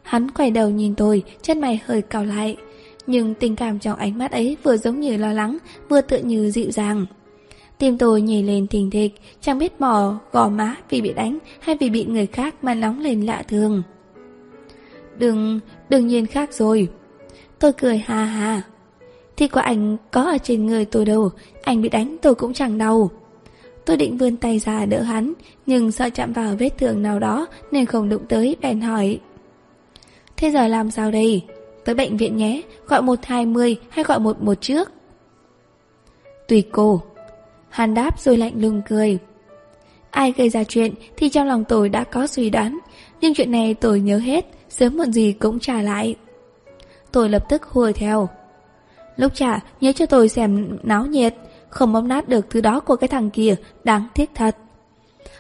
Hắn 0.09 0.31
quay 0.31 0.51
đầu 0.51 0.71
nhìn 0.71 0.95
tôi, 0.95 1.23
chân 1.43 1.61
mày 1.61 1.81
hơi 1.85 2.03
cau 2.03 2.25
lại. 2.25 2.57
Nhưng 3.07 3.35
tình 3.35 3.57
cảm 3.57 3.79
trong 3.79 3.99
ánh 3.99 4.19
mắt 4.19 4.33
ấy 4.33 4.57
vừa 4.63 4.77
giống 4.77 5.01
như 5.01 5.17
lo 5.17 5.33
lắng, 5.33 5.59
vừa 5.89 6.01
tựa 6.01 6.19
như 6.19 6.51
dịu 6.51 6.71
dàng. 6.71 7.07
Tim 7.79 7.99
tôi 7.99 8.23
nhảy 8.23 8.43
lên 8.43 8.67
thình 8.67 8.91
thịch, 8.91 9.15
chẳng 9.41 9.59
biết 9.59 9.81
mò 9.81 10.21
gò 10.33 10.49
má 10.49 10.77
vì 10.91 11.01
bị 11.01 11.13
đánh 11.13 11.39
hay 11.61 11.77
vì 11.81 11.91
bị 11.91 12.05
người 12.05 12.27
khác 12.27 12.55
mà 12.63 12.75
nóng 12.75 13.01
lên 13.01 13.27
lạ 13.27 13.43
thường. 13.49 13.83
Đừng, 15.19 15.61
đương 15.89 16.07
nhiên 16.07 16.27
khác 16.27 16.53
rồi. 16.53 16.89
Tôi 17.59 17.73
cười 17.73 17.99
hà 17.99 18.25
hà. 18.25 18.63
Thì 19.37 19.49
quả 19.49 19.63
ảnh 19.63 19.97
có 20.11 20.23
ở 20.23 20.39
trên 20.39 20.67
người 20.67 20.85
tôi 20.85 21.05
đâu, 21.05 21.31
ảnh 21.63 21.83
bị 21.83 21.89
đánh 21.89 22.17
tôi 22.23 22.35
cũng 22.35 22.55
chẳng 22.55 22.79
đau. 22.79 23.11
Tôi 23.85 23.97
định 23.97 24.17
vươn 24.17 24.37
tay 24.37 24.59
ra 24.59 24.87
đỡ 24.87 25.03
hắn, 25.03 25.33
nhưng 25.67 25.93
sợ 25.93 26.11
chạm 26.11 26.33
vào 26.33 26.57
vết 26.59 26.71
thương 26.79 27.03
nào 27.03 27.19
đó 27.19 27.47
nên 27.73 27.87
không 27.87 28.09
đụng 28.09 28.23
tới 28.29 28.57
bèn 28.61 28.81
hỏi. 28.81 29.19
Thế 30.39 30.51
giờ 30.51 30.69
làm 30.69 30.91
sao 30.91 31.11
đây? 31.11 31.43
Tới 31.85 31.95
bệnh 31.95 32.17
viện 32.17 32.37
nhé, 32.37 32.63
gọi 32.87 33.03
120 33.03 33.77
hay 33.89 34.05
gọi 34.05 34.21
11 34.21 34.61
trước? 34.61 34.93
Tùy 36.49 36.65
cô. 36.73 37.03
Hàn 37.69 37.95
đáp 37.95 38.21
rồi 38.21 38.37
lạnh 38.37 38.53
lùng 38.57 38.83
cười. 38.89 39.19
Ai 40.11 40.33
gây 40.37 40.49
ra 40.49 40.65
chuyện 40.65 40.95
thì 41.17 41.29
trong 41.29 41.47
lòng 41.47 41.65
tôi 41.65 41.89
đã 41.89 42.05
có 42.05 42.27
suy 42.27 42.51
đoán, 42.51 42.79
nhưng 43.21 43.35
chuyện 43.35 43.51
này 43.51 43.75
tôi 43.75 44.01
nhớ 44.01 44.19
hết, 44.19 44.47
sớm 44.69 44.97
muộn 44.97 45.13
gì 45.13 45.33
cũng 45.33 45.59
trả 45.59 45.83
lại. 45.83 46.15
Tôi 47.13 47.29
lập 47.29 47.45
tức 47.49 47.63
hùa 47.63 47.93
theo. 47.95 48.29
Lúc 49.17 49.33
trả, 49.35 49.61
nhớ 49.81 49.93
cho 49.93 50.07
tôi 50.07 50.29
xem 50.29 50.79
náo 50.83 51.07
nhiệt, 51.07 51.35
không 51.69 51.93
bóp 51.93 52.03
nát 52.03 52.29
được 52.29 52.51
thứ 52.51 52.61
đó 52.61 52.81
của 52.81 52.97
cái 52.97 53.09
thằng 53.09 53.31
kia, 53.31 53.55
đáng 53.85 54.07
tiếc 54.15 54.31
thật. 54.35 54.57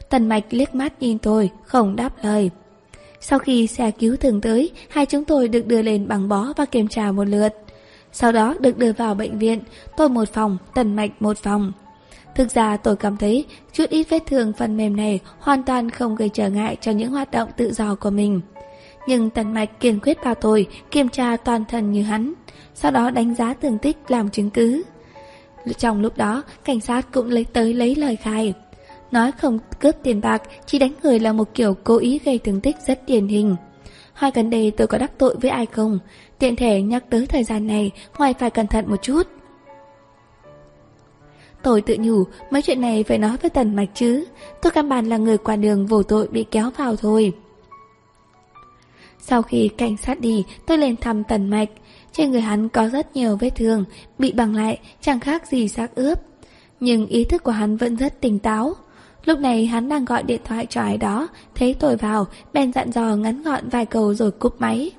Tần 0.08 0.28
mạch 0.28 0.44
liếc 0.50 0.74
mắt 0.74 1.02
nhìn 1.02 1.18
tôi, 1.18 1.50
không 1.64 1.96
đáp 1.96 2.12
lời. 2.22 2.50
Sau 3.20 3.38
khi 3.38 3.66
xe 3.66 3.90
cứu 3.90 4.16
thường 4.16 4.40
tới, 4.40 4.70
hai 4.88 5.07
chúng 5.07 5.24
tôi 5.24 5.48
được 5.48 5.66
đưa 5.66 5.83
lên 5.83 6.09
bằng 6.09 6.28
bó 6.28 6.52
và 6.57 6.64
kiểm 6.64 6.88
tra 6.88 7.12
một 7.12 7.24
lượt. 7.24 7.54
Sau 8.12 8.33
đó 8.33 8.54
được 8.61 8.78
đưa 8.78 8.92
vào 8.92 9.14
bệnh 9.14 9.38
viện, 9.38 9.61
tôi 9.96 10.09
một 10.09 10.28
phòng, 10.33 10.57
tần 10.74 10.96
mạch 10.96 11.22
một 11.22 11.38
phòng. 11.38 11.72
Thực 12.35 12.50
ra 12.50 12.76
tôi 12.76 12.96
cảm 12.96 13.16
thấy 13.16 13.44
chút 13.72 13.90
ít 13.90 14.07
vết 14.11 14.22
thương 14.26 14.52
phần 14.52 14.76
mềm 14.76 14.96
này 14.96 15.20
hoàn 15.38 15.62
toàn 15.62 15.90
không 15.90 16.16
gây 16.16 16.28
trở 16.28 16.50
ngại 16.50 16.76
cho 16.81 16.92
những 16.92 17.11
hoạt 17.11 17.31
động 17.31 17.48
tự 17.57 17.72
do 17.72 17.94
của 17.94 18.11
mình. 18.11 18.40
Nhưng 19.07 19.31
tần 19.31 19.54
mạch 19.54 19.81
kiên 19.81 20.00
quyết 20.00 20.24
bảo 20.24 20.35
tôi 20.35 20.66
kiểm 20.90 21.09
tra 21.09 21.37
toàn 21.37 21.64
thân 21.68 21.92
như 21.92 22.02
hắn, 22.02 22.33
sau 22.74 22.90
đó 22.90 23.11
đánh 23.11 23.35
giá 23.35 23.54
tường 23.54 23.78
tích 23.78 23.96
làm 24.09 24.31
chứng 24.31 24.50
cứ. 24.50 24.83
Trong 25.78 26.00
lúc 26.00 26.16
đó, 26.16 26.42
cảnh 26.64 26.81
sát 26.81 27.12
cũng 27.12 27.28
lấy 27.28 27.44
tới 27.44 27.74
lấy 27.74 27.94
lời 27.94 28.16
khai. 28.16 28.54
Nói 29.10 29.32
không 29.32 29.58
cướp 29.80 29.94
tiền 30.02 30.20
bạc, 30.20 30.42
chỉ 30.66 30.78
đánh 30.78 30.92
người 31.02 31.20
là 31.20 31.32
một 31.32 31.54
kiểu 31.54 31.74
cố 31.84 31.98
ý 31.98 32.20
gây 32.24 32.38
thương 32.38 32.60
tích 32.60 32.76
rất 32.86 33.06
điển 33.06 33.28
hình. 33.28 33.56
Hai 34.12 34.30
gần 34.34 34.50
đây 34.50 34.70
tôi 34.70 34.86
có 34.86 34.98
đắc 34.98 35.18
tội 35.18 35.36
với 35.40 35.50
ai 35.50 35.66
không? 35.66 35.98
Tiện 36.38 36.56
thể 36.56 36.82
nhắc 36.82 37.04
tới 37.10 37.26
thời 37.26 37.44
gian 37.44 37.66
này, 37.66 37.90
ngoài 38.18 38.34
phải 38.38 38.50
cẩn 38.50 38.66
thận 38.66 38.84
một 38.88 39.02
chút. 39.02 39.22
Tôi 41.62 41.80
tự 41.80 41.96
nhủ, 42.00 42.24
mấy 42.50 42.62
chuyện 42.62 42.80
này 42.80 43.04
phải 43.04 43.18
nói 43.18 43.36
với 43.42 43.50
Tần 43.50 43.76
Mạch 43.76 43.88
chứ. 43.94 44.24
Tôi 44.62 44.72
căn 44.72 44.88
bản 44.88 45.06
là 45.06 45.16
người 45.16 45.38
qua 45.38 45.56
đường 45.56 45.86
vô 45.86 46.02
tội 46.02 46.28
bị 46.28 46.44
kéo 46.50 46.70
vào 46.76 46.96
thôi. 46.96 47.32
Sau 49.18 49.42
khi 49.42 49.68
cảnh 49.68 49.96
sát 49.96 50.20
đi, 50.20 50.44
tôi 50.66 50.78
lên 50.78 50.96
thăm 50.96 51.24
Tần 51.24 51.50
Mạch. 51.50 51.68
Trên 52.12 52.30
người 52.30 52.40
hắn 52.40 52.68
có 52.68 52.88
rất 52.88 53.16
nhiều 53.16 53.36
vết 53.36 53.50
thương, 53.56 53.84
bị 54.18 54.32
bằng 54.32 54.54
lại, 54.54 54.78
chẳng 55.00 55.20
khác 55.20 55.46
gì 55.46 55.68
xác 55.68 55.94
ướp. 55.94 56.18
Nhưng 56.80 57.06
ý 57.06 57.24
thức 57.24 57.42
của 57.42 57.50
hắn 57.50 57.76
vẫn 57.76 57.96
rất 57.96 58.20
tỉnh 58.20 58.38
táo. 58.38 58.74
Lúc 59.24 59.38
này 59.38 59.66
hắn 59.66 59.88
đang 59.88 60.04
gọi 60.04 60.22
điện 60.22 60.40
thoại 60.44 60.66
cho 60.66 60.81
ai 60.81 60.98
đó, 60.98 61.28
thấy 61.54 61.74
tôi 61.74 61.96
vào, 61.96 62.26
bèn 62.52 62.72
dặn 62.72 62.92
dò 62.92 63.16
ngắn 63.16 63.42
gọn 63.42 63.68
vài 63.68 63.87
câu 63.87 64.14
rồi 64.14 64.31
cúp 64.31 64.61
máy. 64.61 64.90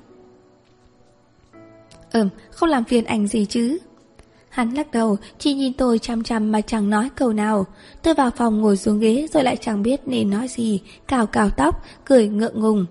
Ừm, 2.12 2.28
không 2.50 2.68
làm 2.68 2.84
phiền 2.84 3.04
ảnh 3.04 3.26
gì 3.26 3.46
chứ. 3.46 3.78
Hắn 4.48 4.74
lắc 4.74 4.90
đầu, 4.92 5.16
chỉ 5.38 5.54
nhìn 5.54 5.72
tôi 5.72 5.98
chăm 5.98 6.22
chăm 6.22 6.52
mà 6.52 6.60
chẳng 6.60 6.90
nói 6.90 7.08
câu 7.16 7.32
nào. 7.32 7.66
Tôi 8.02 8.14
vào 8.14 8.30
phòng 8.30 8.60
ngồi 8.60 8.76
xuống 8.76 9.00
ghế 9.00 9.26
rồi 9.32 9.44
lại 9.44 9.56
chẳng 9.56 9.82
biết 9.82 10.00
nên 10.06 10.30
nói 10.30 10.48
gì, 10.48 10.80
cào 11.08 11.26
cào 11.26 11.50
tóc, 11.50 11.82
cười 12.04 12.28
ngượng 12.28 12.60
ngùng. 12.60 12.86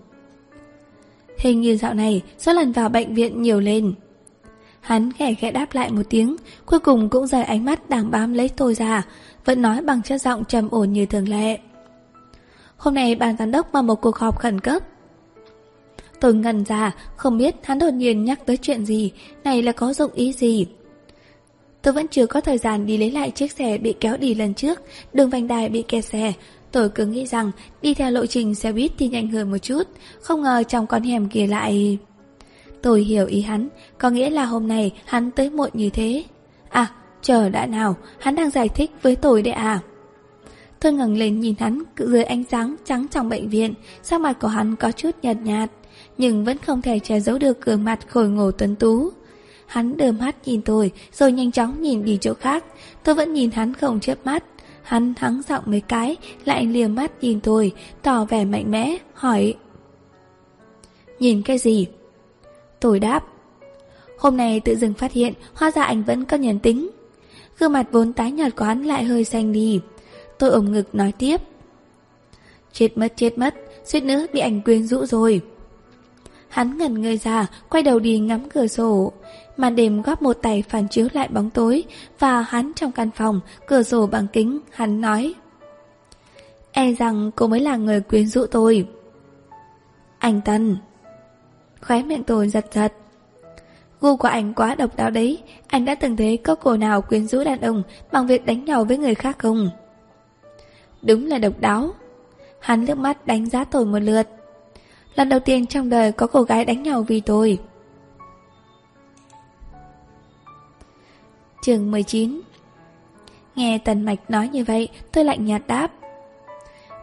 Hình 1.37 1.61
như 1.61 1.77
dạo 1.77 1.93
này, 1.93 2.21
số 2.37 2.53
lần 2.53 2.71
vào 2.71 2.89
bệnh 2.89 3.15
viện 3.15 3.41
nhiều 3.41 3.59
lên. 3.59 3.93
Hắn 4.81 5.11
khẽ 5.13 5.33
khẽ 5.33 5.51
đáp 5.51 5.75
lại 5.75 5.91
một 5.91 6.01
tiếng, 6.09 6.35
cuối 6.65 6.79
cùng 6.79 7.09
cũng 7.09 7.27
rời 7.27 7.43
ánh 7.43 7.65
mắt 7.65 7.89
đang 7.89 8.11
bám 8.11 8.33
lấy 8.33 8.49
tôi 8.49 8.73
ra, 8.73 9.03
vẫn 9.45 9.61
nói 9.61 9.81
bằng 9.81 10.01
chất 10.01 10.21
giọng 10.21 10.45
trầm 10.45 10.69
ổn 10.71 10.93
như 10.93 11.05
thường 11.05 11.29
lệ. 11.29 11.59
Hôm 12.77 12.93
nay 12.93 13.15
ban 13.15 13.37
giám 13.37 13.51
đốc 13.51 13.73
mở 13.73 13.81
một 13.81 14.01
cuộc 14.01 14.15
họp 14.15 14.39
khẩn 14.39 14.59
cấp. 14.59 14.83
Tôi 16.19 16.33
ngần 16.33 16.63
ra, 16.63 16.95
không 17.15 17.37
biết 17.37 17.55
hắn 17.63 17.79
đột 17.79 17.93
nhiên 17.93 18.25
nhắc 18.25 18.45
tới 18.45 18.57
chuyện 18.57 18.85
gì, 18.85 19.11
này 19.43 19.61
là 19.61 19.71
có 19.71 19.93
dụng 19.93 20.11
ý 20.13 20.33
gì. 20.33 20.67
Tôi 21.81 21.93
vẫn 21.93 22.07
chưa 22.07 22.25
có 22.25 22.41
thời 22.41 22.57
gian 22.57 22.85
đi 22.85 22.97
lấy 22.97 23.11
lại 23.11 23.31
chiếc 23.31 23.51
xe 23.51 23.77
bị 23.77 23.93
kéo 23.99 24.17
đi 24.17 24.35
lần 24.35 24.53
trước, 24.53 24.81
đường 25.13 25.29
vành 25.29 25.47
đai 25.47 25.69
bị 25.69 25.81
kẹt 25.81 26.05
xe. 26.05 26.33
Tôi 26.71 26.89
cứ 26.89 27.05
nghĩ 27.05 27.25
rằng 27.25 27.51
đi 27.81 27.93
theo 27.93 28.11
lộ 28.11 28.25
trình 28.25 28.55
xe 28.55 28.71
buýt 28.71 28.91
thì 28.97 29.07
nhanh 29.07 29.27
hơn 29.27 29.51
một 29.51 29.57
chút, 29.57 29.83
không 30.21 30.41
ngờ 30.41 30.63
trong 30.67 30.87
con 30.87 31.03
hẻm 31.03 31.29
kia 31.29 31.47
lại... 31.47 31.97
Tôi 32.81 33.01
hiểu 33.01 33.25
ý 33.25 33.41
hắn, 33.41 33.67
có 33.97 34.09
nghĩa 34.09 34.29
là 34.29 34.45
hôm 34.45 34.67
nay 34.67 34.91
hắn 35.05 35.31
tới 35.31 35.49
muộn 35.49 35.69
như 35.73 35.89
thế. 35.89 36.23
À, 36.69 36.91
chờ 37.21 37.49
đã 37.49 37.65
nào, 37.65 37.95
hắn 38.19 38.35
đang 38.35 38.49
giải 38.49 38.69
thích 38.69 38.91
với 39.01 39.15
tôi 39.15 39.41
đấy 39.41 39.53
à. 39.53 39.79
Tôi 40.79 40.93
ngẩng 40.93 41.17
lên 41.17 41.39
nhìn 41.39 41.55
hắn 41.59 41.83
dưới 41.97 42.23
ánh 42.23 42.43
sáng 42.43 42.75
trắng 42.85 43.05
trong 43.11 43.29
bệnh 43.29 43.49
viện, 43.49 43.73
sắc 44.03 44.21
mặt 44.21 44.37
của 44.41 44.47
hắn 44.47 44.75
có 44.75 44.91
chút 44.91 45.11
nhạt 45.21 45.37
nhạt, 45.43 45.69
nhưng 46.17 46.45
vẫn 46.45 46.57
không 46.57 46.81
thể 46.81 46.99
che 46.99 47.19
giấu 47.19 47.37
được 47.37 47.61
gương 47.61 47.83
mặt 47.83 47.99
khôi 48.07 48.29
ngô 48.29 48.51
tuấn 48.51 48.75
tú. 48.75 49.09
Hắn 49.65 49.97
đưa 49.97 50.11
mắt 50.11 50.35
nhìn 50.45 50.61
tôi, 50.61 50.91
rồi 51.13 51.31
nhanh 51.31 51.51
chóng 51.51 51.81
nhìn 51.81 52.05
đi 52.05 52.17
chỗ 52.21 52.33
khác. 52.33 52.65
Tôi 53.03 53.15
vẫn 53.15 53.33
nhìn 53.33 53.51
hắn 53.51 53.73
không 53.73 53.99
chớp 53.99 54.25
mắt. 54.25 54.43
Hắn 54.81 55.13
thắng 55.13 55.41
giọng 55.49 55.63
mấy 55.65 55.81
cái, 55.81 56.15
lại 56.45 56.65
liềm 56.65 56.95
mắt 56.95 57.11
nhìn 57.21 57.39
tôi, 57.39 57.71
tỏ 58.01 58.25
vẻ 58.25 58.45
mạnh 58.45 58.71
mẽ, 58.71 58.97
hỏi. 59.13 59.53
Nhìn 61.19 61.41
cái 61.41 61.57
gì? 61.57 61.87
Tôi 62.79 62.99
đáp. 62.99 63.23
Hôm 64.17 64.37
nay 64.37 64.59
tự 64.59 64.75
dưng 64.75 64.93
phát 64.93 65.11
hiện, 65.11 65.33
hóa 65.53 65.71
ra 65.71 65.83
anh 65.83 66.03
vẫn 66.03 66.25
có 66.25 66.37
nhân 66.37 66.59
tính. 66.59 66.89
Gương 67.59 67.73
mặt 67.73 67.87
vốn 67.91 68.13
tái 68.13 68.31
nhợt 68.31 68.55
của 68.55 68.65
hắn 68.65 68.83
lại 68.83 69.03
hơi 69.03 69.23
xanh 69.23 69.51
đi. 69.51 69.81
Tôi 70.37 70.49
ôm 70.49 70.71
ngực 70.71 70.95
nói 70.95 71.13
tiếp. 71.17 71.41
Chết 72.73 72.97
mất 72.97 73.13
chết 73.15 73.37
mất, 73.37 73.55
suýt 73.85 74.03
nữa 74.03 74.25
bị 74.33 74.39
ảnh 74.39 74.61
quyến 74.61 74.87
rũ 74.87 75.05
rồi. 75.05 75.41
Hắn 76.49 76.77
ngẩn 76.77 76.93
người 76.93 77.17
ra, 77.17 77.47
quay 77.69 77.83
đầu 77.83 77.99
đi 77.99 78.19
ngắm 78.19 78.49
cửa 78.49 78.67
sổ. 78.67 79.11
Màn 79.57 79.75
đêm 79.75 80.01
góp 80.01 80.21
một 80.21 80.33
tay 80.33 80.63
phản 80.69 80.87
chiếu 80.87 81.07
lại 81.13 81.27
bóng 81.27 81.49
tối 81.49 81.83
và 82.19 82.41
hắn 82.41 82.71
trong 82.75 82.91
căn 82.91 83.09
phòng, 83.11 83.39
cửa 83.67 83.83
sổ 83.83 84.07
bằng 84.07 84.27
kính, 84.33 84.59
hắn 84.71 85.01
nói. 85.01 85.33
E 86.71 86.93
rằng 86.93 87.31
cô 87.35 87.47
mới 87.47 87.59
là 87.59 87.75
người 87.75 88.01
quyến 88.01 88.27
rũ 88.27 88.45
tôi. 88.45 88.87
Anh 90.17 90.41
Tân. 90.41 90.77
Khóe 91.81 92.03
miệng 92.03 92.23
tôi 92.23 92.49
giật 92.49 92.65
giật. 92.71 92.93
Gu 94.01 94.17
của 94.17 94.27
anh 94.27 94.53
quá 94.53 94.75
độc 94.75 94.95
đáo 94.95 95.09
đấy, 95.09 95.39
anh 95.67 95.85
đã 95.85 95.95
từng 95.95 96.17
thấy 96.17 96.37
có 96.37 96.55
cô 96.55 96.77
nào 96.77 97.01
quyến 97.01 97.27
rũ 97.27 97.43
đàn 97.43 97.61
ông 97.61 97.83
bằng 98.11 98.27
việc 98.27 98.45
đánh 98.45 98.65
nhau 98.65 98.83
với 98.83 98.97
người 98.97 99.15
khác 99.15 99.39
không? 99.39 99.69
Đúng 101.01 101.25
là 101.25 101.37
độc 101.37 101.53
đáo. 101.59 101.89
Hắn 102.59 102.85
nước 102.85 102.97
mắt 102.97 103.27
đánh 103.27 103.49
giá 103.49 103.63
tôi 103.63 103.85
một 103.85 103.99
lượt. 103.99 104.27
Lần 105.15 105.29
đầu 105.29 105.39
tiên 105.39 105.65
trong 105.65 105.89
đời 105.89 106.11
có 106.11 106.27
cô 106.27 106.41
gái 106.41 106.65
đánh 106.65 106.83
nhau 106.83 107.05
vì 107.07 107.21
tôi. 107.21 107.59
Trường 111.61 111.91
19 111.91 112.41
Nghe 113.55 113.77
Tần 113.77 114.01
Mạch 114.05 114.29
nói 114.29 114.49
như 114.49 114.63
vậy, 114.63 114.89
tôi 115.11 115.25
lạnh 115.25 115.45
nhạt 115.45 115.61
đáp. 115.67 115.91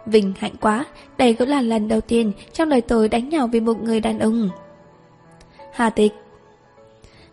Vinh 0.06 0.32
hạnh 0.38 0.54
quá, 0.60 0.84
đây 1.18 1.34
cũng 1.34 1.48
là 1.48 1.60
lần 1.60 1.88
đầu 1.88 2.00
tiên 2.00 2.32
trong 2.52 2.68
đời 2.68 2.80
tôi 2.80 3.08
đánh 3.08 3.28
nhau 3.28 3.46
vì 3.46 3.60
một 3.60 3.82
người 3.82 4.00
đàn 4.00 4.18
ông. 4.18 4.50
Hà 5.72 5.90
tịch 5.90 6.12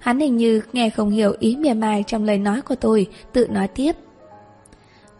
Hắn 0.03 0.19
hình 0.19 0.37
như 0.37 0.61
nghe 0.73 0.89
không 0.89 1.09
hiểu 1.09 1.35
ý 1.39 1.55
mỉa 1.55 1.73
mai 1.73 2.03
trong 2.07 2.23
lời 2.23 2.37
nói 2.37 2.61
của 2.61 2.75
tôi, 2.75 3.07
tự 3.33 3.47
nói 3.47 3.67
tiếp. 3.67 3.95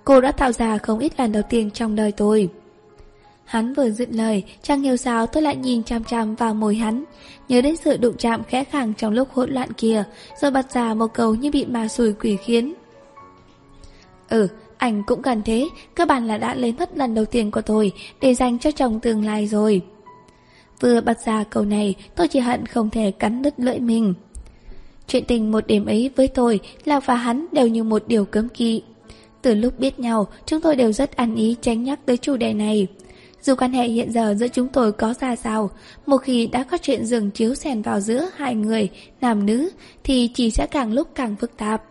Cô 0.03 0.21
đã 0.21 0.31
tạo 0.31 0.51
ra 0.51 0.77
không 0.77 0.99
ít 0.99 1.19
lần 1.19 1.31
đầu 1.31 1.43
tiên 1.49 1.71
trong 1.71 1.95
đời 1.95 2.11
tôi. 2.11 2.49
Hắn 3.45 3.73
vừa 3.73 3.89
dứt 3.89 4.13
lời, 4.13 4.43
chẳng 4.61 4.81
hiểu 4.81 4.97
sao 4.97 5.27
tôi 5.27 5.43
lại 5.43 5.55
nhìn 5.55 5.83
chăm 5.83 6.03
chăm 6.03 6.35
vào 6.35 6.53
môi 6.53 6.75
hắn, 6.75 7.03
nhớ 7.49 7.61
đến 7.61 7.75
sự 7.75 7.97
đụng 7.97 8.17
chạm 8.17 8.43
khẽ 8.43 8.63
khàng 8.63 8.93
trong 8.93 9.13
lúc 9.13 9.29
hỗn 9.31 9.51
loạn 9.51 9.73
kia, 9.73 10.03
rồi 10.41 10.51
bật 10.51 10.71
ra 10.71 10.93
một 10.93 11.13
câu 11.13 11.35
như 11.35 11.51
bị 11.51 11.65
ma 11.65 11.87
sùi 11.87 12.13
quỷ 12.13 12.37
khiến. 12.45 12.73
Ừ, 14.29 14.47
anh 14.77 15.03
cũng 15.07 15.21
gần 15.21 15.41
thế, 15.45 15.69
cơ 15.95 16.05
bản 16.05 16.27
là 16.27 16.37
đã 16.37 16.55
lấy 16.55 16.73
mất 16.79 16.97
lần 16.97 17.13
đầu 17.13 17.25
tiên 17.25 17.51
của 17.51 17.61
tôi 17.61 17.91
để 18.21 18.33
dành 18.33 18.59
cho 18.59 18.71
chồng 18.71 18.99
tương 18.99 19.25
lai 19.25 19.47
rồi. 19.47 19.81
Vừa 20.79 21.01
bật 21.01 21.25
ra 21.25 21.43
câu 21.49 21.65
này, 21.65 21.95
tôi 22.15 22.27
chỉ 22.27 22.39
hận 22.39 22.65
không 22.65 22.89
thể 22.89 23.11
cắn 23.11 23.41
đứt 23.41 23.53
lưỡi 23.57 23.79
mình. 23.79 24.13
Chuyện 25.07 25.25
tình 25.25 25.51
một 25.51 25.67
đêm 25.67 25.85
ấy 25.85 26.11
với 26.15 26.27
tôi, 26.27 26.59
Lạc 26.85 27.05
và 27.05 27.15
hắn 27.15 27.45
đều 27.51 27.67
như 27.67 27.83
một 27.83 28.03
điều 28.07 28.25
cấm 28.25 28.49
kỵ. 28.49 28.81
Từ 29.41 29.55
lúc 29.55 29.79
biết 29.79 29.99
nhau, 29.99 30.27
chúng 30.45 30.61
tôi 30.61 30.75
đều 30.75 30.91
rất 30.91 31.15
ăn 31.15 31.35
ý 31.35 31.55
tránh 31.61 31.83
nhắc 31.83 31.99
tới 32.05 32.17
chủ 32.17 32.37
đề 32.37 32.53
này. 32.53 32.87
Dù 33.41 33.55
quan 33.55 33.73
hệ 33.73 33.87
hiện 33.87 34.11
giờ 34.11 34.35
giữa 34.39 34.47
chúng 34.47 34.67
tôi 34.67 34.91
có 34.91 35.13
ra 35.13 35.35
sao, 35.35 35.69
một 36.05 36.17
khi 36.17 36.47
đã 36.47 36.63
có 36.63 36.77
chuyện 36.81 37.05
dừng 37.05 37.31
chiếu 37.31 37.55
xèn 37.55 37.81
vào 37.81 37.99
giữa 37.99 38.29
hai 38.35 38.55
người, 38.55 38.89
nam 39.21 39.45
nữ, 39.45 39.69
thì 40.03 40.29
chỉ 40.33 40.51
sẽ 40.51 40.65
càng 40.65 40.93
lúc 40.93 41.07
càng 41.15 41.35
phức 41.35 41.57
tạp. 41.57 41.83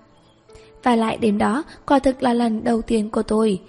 Và 0.82 0.96
lại 0.96 1.16
đêm 1.16 1.38
đó, 1.38 1.64
quả 1.86 1.98
thực 1.98 2.22
là 2.22 2.34
lần 2.34 2.64
đầu 2.64 2.82
tiên 2.82 3.10
của 3.10 3.22
tôi. 3.22 3.60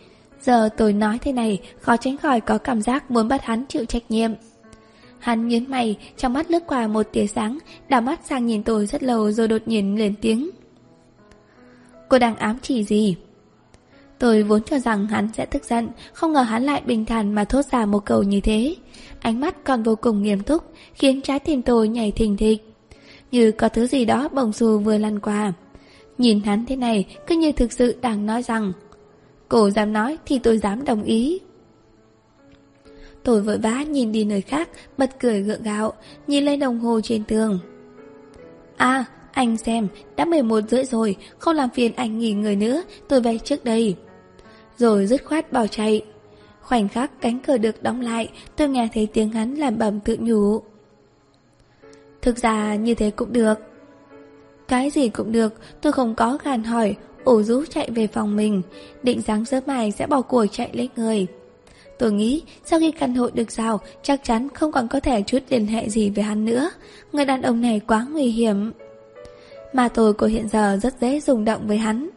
Giờ 0.41 0.70
tôi 0.78 0.94
nói 0.94 1.20
thế 1.22 1.32
này, 1.32 1.60
khó 1.80 1.98
tránh 1.98 2.18
khỏi 2.18 2.41
có 2.41 2.58
cảm 2.58 2.82
giác 2.82 3.12
muốn 3.12 3.28
bắt 3.28 3.44
hắn 3.44 3.66
chịu 3.70 3.86
trách 3.86 4.12
nhiệm. 4.12 4.32
Hắn 5.24 5.48
nhấn 5.48 5.66
mày, 5.70 5.98
trong 6.18 6.34
mắt 6.34 6.52
lướt 6.52 6.64
qua 6.68 6.88
một 6.88 7.04
tia 7.12 7.28
sáng, 7.28 7.58
đảo 7.90 8.02
mắt 8.02 8.20
sang 8.24 8.46
nhìn 8.46 8.64
tôi 8.64 8.86
rất 8.86 9.04
lâu 9.04 9.32
rồi 9.32 9.48
đột 9.48 9.62
nhiên 9.66 9.98
lên 10.00 10.16
tiếng. 10.22 10.50
Cô 12.10 12.20
đang 12.20 12.36
ám 12.36 12.58
chỉ 12.62 12.84
gì? 12.84 13.16
Tôi 14.20 14.44
vốn 14.44 14.64
cho 14.64 14.80
rằng 14.80 15.08
hắn 15.08 15.30
sẽ 15.34 15.46
tức 15.46 15.64
giận, 15.64 15.90
không 16.14 16.34
ngờ 16.34 16.42
hắn 16.42 16.64
lại 16.64 16.82
bình 16.86 17.06
thản 17.06 17.36
mà 17.36 17.44
thốt 17.44 17.66
ra 17.72 17.86
một 17.86 18.06
câu 18.06 18.24
như 18.24 18.42
thế. 18.42 18.76
Ánh 19.20 19.40
mắt 19.40 19.64
còn 19.64 19.84
vô 19.84 19.96
cùng 19.96 20.24
nghiêm 20.24 20.44
túc, 20.44 20.64
khiến 20.94 21.22
trái 21.22 21.40
tim 21.40 21.62
tôi 21.62 21.88
nhảy 21.88 22.12
thình 22.12 22.38
thịch. 22.38 22.74
Như 23.32 23.52
có 23.52 23.70
thứ 23.70 23.88
gì 23.88 24.06
đó 24.06 24.28
bồng 24.28 24.54
xù 24.54 24.80
vừa 24.80 24.98
lăn 24.98 25.20
qua. 25.20 25.54
Nhìn 26.18 26.42
hắn 26.42 26.66
thế 26.66 26.76
này, 26.76 27.06
cứ 27.28 27.36
như 27.36 27.52
thực 27.52 27.72
sự 27.72 27.96
đang 28.02 28.26
nói 28.26 28.44
rằng 28.44 28.72
Cô 29.50 29.70
dám 29.70 29.94
nói 29.94 30.18
thì 30.26 30.40
tôi 30.40 30.58
dám 30.58 30.86
đồng 30.86 31.04
ý. 31.04 31.40
Tôi 33.24 33.42
vội 33.42 33.58
vã 33.58 33.84
nhìn 33.84 34.12
đi 34.12 34.24
nơi 34.24 34.42
khác, 34.42 34.70
bật 34.98 35.20
cười 35.20 35.42
gượng 35.42 35.64
gạo, 35.64 35.94
nhìn 36.28 36.46
lên 36.46 36.60
đồng 36.60 36.80
hồ 36.80 37.02
trên 37.04 37.24
tường. 37.24 37.60
À, 38.78 39.06
anh 39.32 39.58
xem, 39.58 39.88
đã 40.16 40.26
11 40.26 40.62
rưỡi 40.70 40.86
rồi, 40.86 41.16
không 41.38 41.56
làm 41.56 41.70
phiền 41.70 41.96
anh 41.96 42.20
nghỉ 42.20 42.34
người 42.34 42.56
nữa, 42.56 42.84
tôi 43.08 43.22
về 43.22 43.38
trước 43.38 43.66
đây. 43.66 43.96
Rồi 44.78 45.06
dứt 45.06 45.26
khoát 45.26 45.52
bỏ 45.52 45.68
chạy. 45.68 46.02
Khoảnh 46.62 46.88
khắc 46.88 47.22
cánh 47.22 47.40
cửa 47.40 47.58
được 47.58 47.84
đóng 47.84 48.02
lại, 48.02 48.30
tôi 48.56 48.70
nghe 48.70 48.90
thấy 48.94 49.08
tiếng 49.14 49.30
hắn 49.30 49.56
làm 49.56 49.78
bẩm 49.78 50.00
tự 50.00 50.18
nhủ. 50.20 50.62
Thực 52.22 52.38
ra 52.38 52.76
như 52.76 52.96
thế 52.96 53.12
cũng 53.12 53.34
được. 53.34 53.60
Cái 54.68 54.90
gì 54.90 55.10
cũng 55.10 55.32
được, 55.32 55.54
tôi 55.82 55.94
không 55.94 56.16
có 56.16 56.38
gàn 56.44 56.64
hỏi, 56.64 56.96
ủ 57.24 57.44
rũ 57.44 57.66
chạy 57.66 57.92
về 57.92 58.08
phòng 58.08 58.36
mình, 58.36 58.62
định 59.04 59.22
sáng 59.22 59.46
sớm 59.46 59.64
mai 59.68 59.92
sẽ 59.92 60.08
bỏ 60.08 60.22
cuộc 60.22 60.46
chạy 60.52 60.70
lấy 60.74 60.90
người. 60.96 61.28
Tôi 62.04 62.12
nghĩ 62.12 62.41
sau 62.66 62.80
khi 62.80 62.91
căn 62.91 63.16
hộ 63.16 63.30
được 63.34 63.51
giao 63.51 63.80
chắc 64.01 64.24
chắn 64.24 64.47
không 64.49 64.72
còn 64.72 64.88
có 64.88 64.99
thể 64.99 65.22
chút 65.22 65.39
liên 65.49 65.68
hệ 65.68 65.89
gì 65.89 66.10
với 66.10 66.24
hắn 66.24 66.45
nữa. 66.45 66.70
Người 67.14 67.26
đàn 67.26 67.41
ông 67.41 67.62
này 67.62 67.82
quá 67.88 68.08
nguy 68.12 68.24
hiểm. 68.24 68.72
Mà 69.74 69.88
tôi 69.88 70.14
của 70.14 70.26
hiện 70.26 70.49
giờ 70.49 70.80
rất 70.82 70.93
dễ 71.01 71.20
rung 71.20 71.45
động 71.45 71.68
với 71.68 71.78
hắn. 71.78 72.10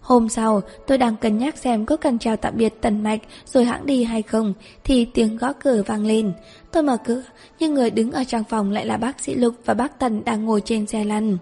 Hôm 0.00 0.28
sau, 0.28 0.62
tôi 0.86 0.98
đang 0.98 1.16
cân 1.16 1.38
nhắc 1.38 1.58
xem 1.58 1.86
có 1.86 1.96
cần 1.96 2.18
chào 2.18 2.36
tạm 2.36 2.54
biệt 2.56 2.74
tần 2.80 3.02
mạch 3.02 3.20
rồi 3.44 3.64
hãng 3.64 3.86
đi 3.86 4.04
hay 4.04 4.22
không, 4.22 4.54
thì 4.84 5.04
tiếng 5.04 5.36
gõ 5.36 5.52
cửa 5.52 5.82
vang 5.86 6.06
lên. 6.06 6.32
Tôi 6.72 6.82
mở 6.82 6.96
cửa, 7.04 7.22
nhưng 7.58 7.74
người 7.74 7.90
đứng 7.90 8.12
ở 8.12 8.24
trong 8.24 8.44
phòng 8.44 8.70
lại 8.70 8.86
là 8.86 8.96
bác 8.96 9.20
sĩ 9.20 9.34
Lục 9.34 9.54
và 9.64 9.74
bác 9.74 9.98
Tần 9.98 10.24
đang 10.24 10.44
ngồi 10.44 10.60
trên 10.64 10.86
xe 10.86 11.04
lăn. 11.04 11.38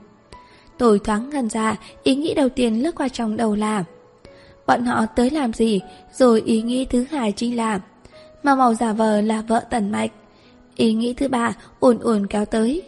Tôi 0.78 0.98
thoáng 0.98 1.30
ngần 1.30 1.48
ra, 1.48 1.76
ý 2.02 2.14
nghĩ 2.14 2.34
đầu 2.34 2.48
tiên 2.48 2.82
lướt 2.82 2.94
qua 2.94 3.08
trong 3.08 3.36
đầu 3.36 3.54
là 3.54 3.84
Bọn 4.66 4.84
họ 4.84 5.06
tới 5.06 5.30
làm 5.30 5.52
gì, 5.52 5.80
rồi 6.12 6.40
ý 6.40 6.62
nghĩ 6.62 6.84
thứ 6.84 7.04
hai 7.10 7.32
chính 7.32 7.56
là 7.56 7.80
Mà 8.42 8.54
màu 8.54 8.74
giả 8.74 8.92
vờ 8.92 9.20
là 9.20 9.40
vợ 9.40 9.64
tần 9.70 9.92
mạch. 9.92 10.10
Ý 10.76 10.92
nghĩ 10.92 11.14
thứ 11.14 11.28
ba 11.28 11.52
ùn 11.80 11.98
ùn 11.98 12.26
kéo 12.26 12.44
tới. 12.44 12.82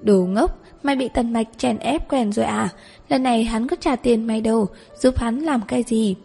Đồ 0.00 0.24
ngốc, 0.24 0.58
mày 0.82 0.96
bị 0.96 1.08
tần 1.08 1.32
mạch 1.32 1.46
chèn 1.56 1.78
ép 1.78 2.08
quen 2.08 2.32
rồi 2.32 2.46
à? 2.46 2.68
Lần 3.08 3.22
này 3.22 3.44
hắn 3.44 3.66
có 3.66 3.76
trả 3.80 3.96
tiền 3.96 4.26
mày 4.26 4.40
đâu, 4.40 4.66
giúp 4.98 5.18
hắn 5.18 5.40
làm 5.40 5.60
cái 5.68 5.82
gì? 5.82 6.16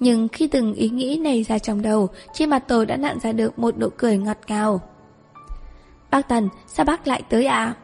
Nhưng 0.00 0.28
khi 0.28 0.46
từng 0.46 0.74
ý 0.74 0.88
nghĩ 0.88 1.16
này 1.16 1.42
ra 1.42 1.58
trong 1.58 1.82
đầu, 1.82 2.08
trên 2.34 2.50
mặt 2.50 2.64
tôi 2.68 2.86
đã 2.86 2.96
nặn 2.96 3.18
ra 3.20 3.32
được 3.32 3.58
một 3.58 3.78
nụ 3.78 3.88
cười 3.96 4.18
ngọt 4.18 4.38
ngào. 4.48 4.80
Bác 6.10 6.28
Tần, 6.28 6.48
sao 6.66 6.84
bác 6.84 7.06
lại 7.06 7.22
tới 7.28 7.46
ạ? 7.46 7.64
À? 7.64 7.74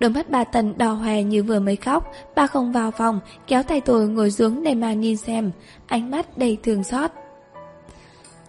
Đôi 0.00 0.10
mắt 0.10 0.30
bà 0.30 0.44
Tần 0.44 0.78
đỏ 0.78 0.92
hoe 0.92 1.22
như 1.22 1.42
vừa 1.42 1.60
mới 1.60 1.76
khóc, 1.76 2.12
bà 2.34 2.46
không 2.46 2.72
vào 2.72 2.90
phòng, 2.90 3.20
kéo 3.46 3.62
tay 3.62 3.80
tôi 3.80 4.08
ngồi 4.08 4.30
xuống 4.30 4.62
để 4.62 4.74
mà 4.74 4.92
nhìn 4.92 5.16
xem, 5.16 5.50
ánh 5.86 6.10
mắt 6.10 6.38
đầy 6.38 6.58
thương 6.62 6.84
xót. 6.84 7.10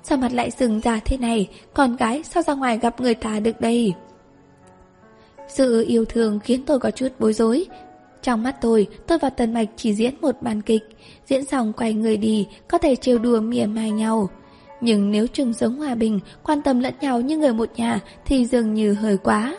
Sao 0.03 0.17
mặt 0.17 0.31
lại 0.31 0.51
sừng 0.51 0.79
ra 0.79 0.99
thế 1.05 1.17
này, 1.17 1.49
con 1.73 1.95
gái 1.95 2.23
sao 2.23 2.43
ra 2.43 2.53
ngoài 2.53 2.79
gặp 2.79 3.01
người 3.01 3.13
ta 3.13 3.39
được 3.39 3.61
đây? 3.61 3.93
Sự 5.47 5.85
yêu 5.87 6.05
thương 6.05 6.39
khiến 6.39 6.63
tôi 6.65 6.79
có 6.79 6.91
chút 6.91 7.07
bối 7.19 7.33
rối. 7.33 7.65
Trong 8.21 8.43
mắt 8.43 8.55
tôi, 8.61 8.87
tôi 9.07 9.17
và 9.17 9.29
Tần 9.29 9.53
Mạch 9.53 9.69
chỉ 9.75 9.93
diễn 9.93 10.13
một 10.21 10.35
màn 10.41 10.61
kịch, 10.61 10.83
diễn 11.25 11.45
xong 11.45 11.73
quay 11.73 11.93
người 11.93 12.17
đi, 12.17 12.47
có 12.67 12.77
thể 12.77 12.95
trêu 12.95 13.19
đùa 13.19 13.39
mỉa 13.39 13.65
mai 13.65 13.91
nhau. 13.91 14.29
Nhưng 14.81 15.11
nếu 15.11 15.27
chừng 15.27 15.53
sống 15.53 15.77
hòa 15.77 15.95
bình, 15.95 16.19
quan 16.43 16.61
tâm 16.61 16.79
lẫn 16.79 16.93
nhau 17.01 17.21
như 17.21 17.37
người 17.37 17.53
một 17.53 17.69
nhà 17.75 17.99
thì 18.25 18.45
dường 18.45 18.73
như 18.73 18.93
hơi 18.93 19.17
quá. 19.17 19.57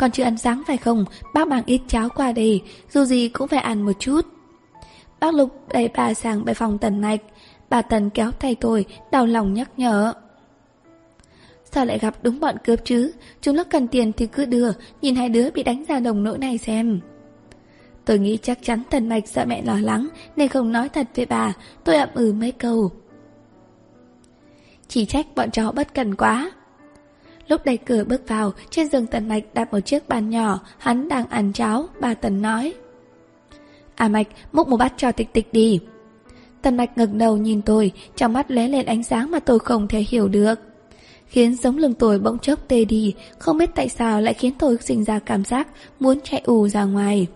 Còn 0.00 0.10
chưa 0.10 0.22
ăn 0.22 0.38
sáng 0.38 0.62
phải 0.66 0.76
không? 0.76 1.04
Bác 1.34 1.48
mang 1.48 1.62
ít 1.66 1.80
cháo 1.88 2.08
qua 2.08 2.32
đây, 2.32 2.62
dù 2.90 3.04
gì 3.04 3.28
cũng 3.28 3.48
phải 3.48 3.60
ăn 3.60 3.82
một 3.82 3.92
chút. 3.98 4.20
Bác 5.20 5.34
Lục 5.34 5.68
đẩy 5.72 5.90
bà 5.96 6.14
sang 6.14 6.44
bài 6.44 6.54
phòng 6.54 6.78
Tần 6.78 7.00
Mạch. 7.00 7.20
Bà 7.70 7.82
Tần 7.82 8.10
kéo 8.10 8.30
tay 8.30 8.54
tôi, 8.54 8.84
đau 9.12 9.26
lòng 9.26 9.54
nhắc 9.54 9.70
nhở. 9.76 10.12
Sao 11.64 11.84
lại 11.84 11.98
gặp 11.98 12.14
đúng 12.22 12.40
bọn 12.40 12.56
cướp 12.64 12.84
chứ? 12.84 13.12
Chúng 13.40 13.56
nó 13.56 13.64
cần 13.64 13.88
tiền 13.88 14.12
thì 14.12 14.26
cứ 14.26 14.44
đưa, 14.44 14.70
nhìn 15.02 15.16
hai 15.16 15.28
đứa 15.28 15.50
bị 15.50 15.62
đánh 15.62 15.84
ra 15.88 16.00
đồng 16.00 16.22
nỗi 16.22 16.38
này 16.38 16.58
xem. 16.58 17.00
Tôi 18.04 18.18
nghĩ 18.18 18.38
chắc 18.42 18.58
chắn 18.62 18.82
Tần 18.90 19.08
Mạch 19.08 19.28
sợ 19.28 19.44
mẹ 19.44 19.62
lo 19.62 19.78
lắng 19.80 20.08
nên 20.36 20.48
không 20.48 20.72
nói 20.72 20.88
thật 20.88 21.06
với 21.16 21.26
bà, 21.26 21.52
tôi 21.84 21.96
ậm 21.96 22.08
ừ 22.14 22.32
mấy 22.32 22.52
câu. 22.52 22.90
Chỉ 24.88 25.04
trách 25.04 25.26
bọn 25.34 25.50
chó 25.50 25.72
bất 25.72 25.94
cần 25.94 26.14
quá. 26.14 26.50
Lúc 27.50 27.64
đẩy 27.64 27.76
cửa 27.76 28.04
bước 28.04 28.28
vào, 28.28 28.52
trên 28.70 28.88
giường 28.88 29.06
Tần 29.06 29.28
Mạch 29.28 29.44
đặt 29.54 29.72
một 29.72 29.80
chiếc 29.80 30.08
bàn 30.08 30.30
nhỏ, 30.30 30.60
hắn 30.78 31.08
đang 31.08 31.26
ăn 31.28 31.52
cháo, 31.52 31.88
bà 32.00 32.14
Tần 32.14 32.42
nói. 32.42 32.74
À 33.94 34.08
Mạch, 34.08 34.26
múc 34.52 34.68
một 34.68 34.76
bát 34.76 34.92
cho 34.96 35.12
tịch 35.12 35.32
tịch 35.32 35.52
đi. 35.52 35.80
Tần 36.62 36.76
Mạch 36.76 36.98
ngẩng 36.98 37.18
đầu 37.18 37.36
nhìn 37.36 37.62
tôi, 37.62 37.92
trong 38.16 38.32
mắt 38.32 38.50
lóe 38.50 38.68
lên 38.68 38.86
ánh 38.86 39.02
sáng 39.02 39.30
mà 39.30 39.40
tôi 39.40 39.58
không 39.58 39.88
thể 39.88 40.04
hiểu 40.08 40.28
được. 40.28 40.54
Khiến 41.26 41.54
giống 41.54 41.78
lưng 41.78 41.94
tôi 41.94 42.18
bỗng 42.18 42.38
chốc 42.38 42.68
tê 42.68 42.84
đi, 42.84 43.14
không 43.38 43.58
biết 43.58 43.70
tại 43.74 43.88
sao 43.88 44.20
lại 44.20 44.34
khiến 44.34 44.52
tôi 44.58 44.76
sinh 44.80 45.04
ra 45.04 45.18
cảm 45.18 45.44
giác 45.44 45.68
muốn 46.00 46.20
chạy 46.20 46.42
ù 46.44 46.68
ra 46.68 46.84
ngoài. 46.84 47.26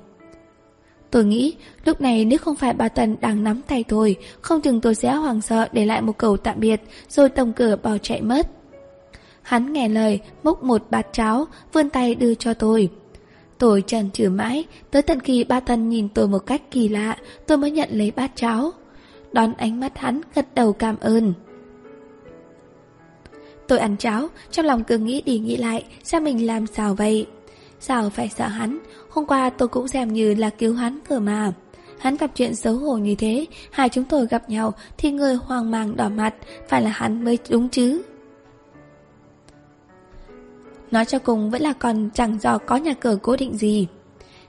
Tôi 1.11 1.25
nghĩ, 1.25 1.55
lúc 1.85 2.01
này 2.01 2.25
nếu 2.25 2.39
không 2.39 2.57
phải 2.57 2.73
bà 2.73 2.89
Tần 2.89 3.17
đang 3.21 3.45
nắm 3.45 3.61
tay 3.69 3.85
tôi, 3.89 4.17
không 4.41 4.61
chừng 4.61 4.81
tôi 4.81 4.95
sẽ 4.95 5.15
hoảng 5.15 5.41
sợ 5.41 5.69
để 5.73 5.87
lại 5.87 6.03
một 6.03 6.19
câu 6.19 6.37
tạm 6.37 6.61
biệt, 6.61 6.81
rồi 7.09 7.29
tổng 7.29 7.53
cửa 7.53 7.77
bỏ 7.83 7.99
chạy 7.99 8.23
mất. 8.23 8.47
Hắn 9.45 9.73
nghe 9.73 9.89
lời, 9.89 10.21
múc 10.43 10.63
một 10.63 10.83
bát 10.91 11.07
cháo, 11.13 11.45
vươn 11.73 11.91
tay 11.91 12.15
đưa 12.15 12.35
cho 12.35 12.55
tôi. 12.55 12.89
Tôi 13.59 13.83
trần 13.87 14.11
trừ 14.11 14.31
mãi, 14.31 14.65
tới 14.91 15.03
tận 15.03 15.21
khi 15.21 15.45
ba 15.45 15.61
thân 15.61 15.89
nhìn 15.89 16.09
tôi 16.09 16.29
một 16.29 16.39
cách 16.39 16.63
kỳ 16.71 16.89
lạ, 16.89 17.17
tôi 17.47 17.59
mới 17.59 17.71
nhận 17.71 17.89
lấy 17.93 18.11
bát 18.11 18.31
cháo. 18.35 18.71
Đón 19.33 19.53
ánh 19.53 19.81
mắt 19.81 19.99
hắn 19.99 20.21
gật 20.35 20.55
đầu 20.55 20.73
cảm 20.73 20.97
ơn. 21.01 21.35
Tôi 23.69 23.79
ăn 23.79 23.97
cháo, 23.97 24.29
trong 24.51 24.67
lòng 24.67 24.85
cứ 24.85 24.99
nghĩ 24.99 25.21
đi 25.21 25.39
nghĩ 25.39 25.57
lại, 25.57 25.85
sao 26.03 26.21
mình 26.21 26.47
làm 26.47 26.67
sao 26.67 26.95
vậy? 26.95 27.27
Sao 27.81 28.11
phải 28.11 28.29
sợ 28.29 28.47
hắn? 28.47 28.79
Hôm 29.11 29.27
qua 29.27 29.51
tôi 29.51 29.69
cũng 29.69 29.89
xem 29.89 30.13
như 30.13 30.35
là 30.35 30.51
cứu 30.51 30.75
hắn 30.75 30.99
cơ 31.09 31.21
mà. 31.21 31.53
Hắn 31.99 32.17
gặp 32.17 32.31
chuyện 32.35 32.55
xấu 32.55 32.75
hổ 32.75 32.97
như 32.97 33.15
thế, 33.15 33.47
hai 33.71 33.89
chúng 33.89 34.05
tôi 34.05 34.27
gặp 34.27 34.51
nhau 34.51 34.73
thì 34.99 35.11
người 35.11 35.35
hoang 35.35 35.71
mang 35.71 35.97
đỏ 35.97 36.09
mặt, 36.09 36.35
phải 36.69 36.83
là 36.83 36.91
hắn 36.91 37.25
mới 37.25 37.39
đúng 37.51 37.69
chứ. 37.69 38.03
Nói 40.95 41.05
cho 41.05 41.19
cùng 41.19 41.51
vẫn 41.51 41.63
là 41.63 41.73
còn 41.73 42.11
chẳng 42.15 42.39
do 42.41 42.59
có 42.59 42.77
nhà 42.77 42.95
cửa 42.95 43.19
cố 43.23 43.37
định 43.37 43.57
gì. 43.57 43.87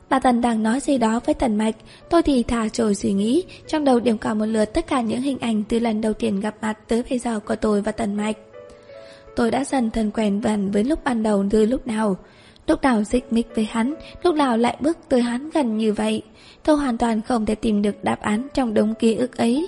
Bà 0.10 0.20
Tần 0.20 0.41
đang 0.41 0.64
nói 0.64 0.80
gì 0.80 0.98
đó 0.98 1.20
với 1.26 1.36
Tần 1.36 1.56
Mạch 1.56 1.76
Tôi 2.10 2.22
thì 2.22 2.43
thả 2.43 2.70
trồi 2.70 2.96
suy 2.96 3.14
nghĩ 3.14 3.43
Trong 3.68 3.86
đầu 3.86 4.00
điểm 4.00 4.18
cả 4.18 4.34
một 4.34 4.46
lượt 4.46 4.66
tất 4.66 4.88
cả 4.88 5.02
những 5.02 5.22
hình 5.22 5.38
ảnh 5.39 5.64
Từ 5.70 5.80
lần 5.80 6.02
đầu 6.02 6.14
tiên 6.14 6.39
gặp 6.39 6.56
mặt 6.62 6.78
tới 6.88 7.04
bây 7.10 7.20
giờ 7.20 7.39
của 7.39 7.56
tôi 7.56 7.82
và 7.82 7.91
Tần 7.91 8.16
Mạch. 8.16 8.38
Tôi 9.36 9.52
đã 9.52 9.64
dần 9.66 9.91
thân 9.91 10.12
quen 10.12 10.41
vần 10.41 10.72
với 10.72 10.84
lúc 10.84 11.04
ban 11.04 11.24
đầu 11.24 11.46
từ 11.50 11.66
lúc 11.66 11.88
nào. 11.88 12.18
Lúc 12.68 12.82
nào 12.82 13.04
dịch 13.04 13.34
mịch 13.34 13.48
với 13.56 13.68
hắn 13.72 13.93
Lúc 14.24 14.36
nào 14.36 14.58
lại 14.58 14.78
bước 14.80 14.98
tới 15.10 15.22
hắn 15.22 15.50
gần 15.50 15.78
như 15.78 15.93
vậy 15.93 16.22
Tôi 16.64 16.78
hoàn 16.78 16.98
toàn 16.98 17.22
không 17.22 17.46
thể 17.46 17.56
tìm 17.56 17.82
được 17.82 18.04
đáp 18.04 18.22
án 18.22 18.48
trong 18.54 18.74
đống 18.74 18.93
ký 18.96 19.16
ức 19.16 19.38
ấy. 19.38 19.68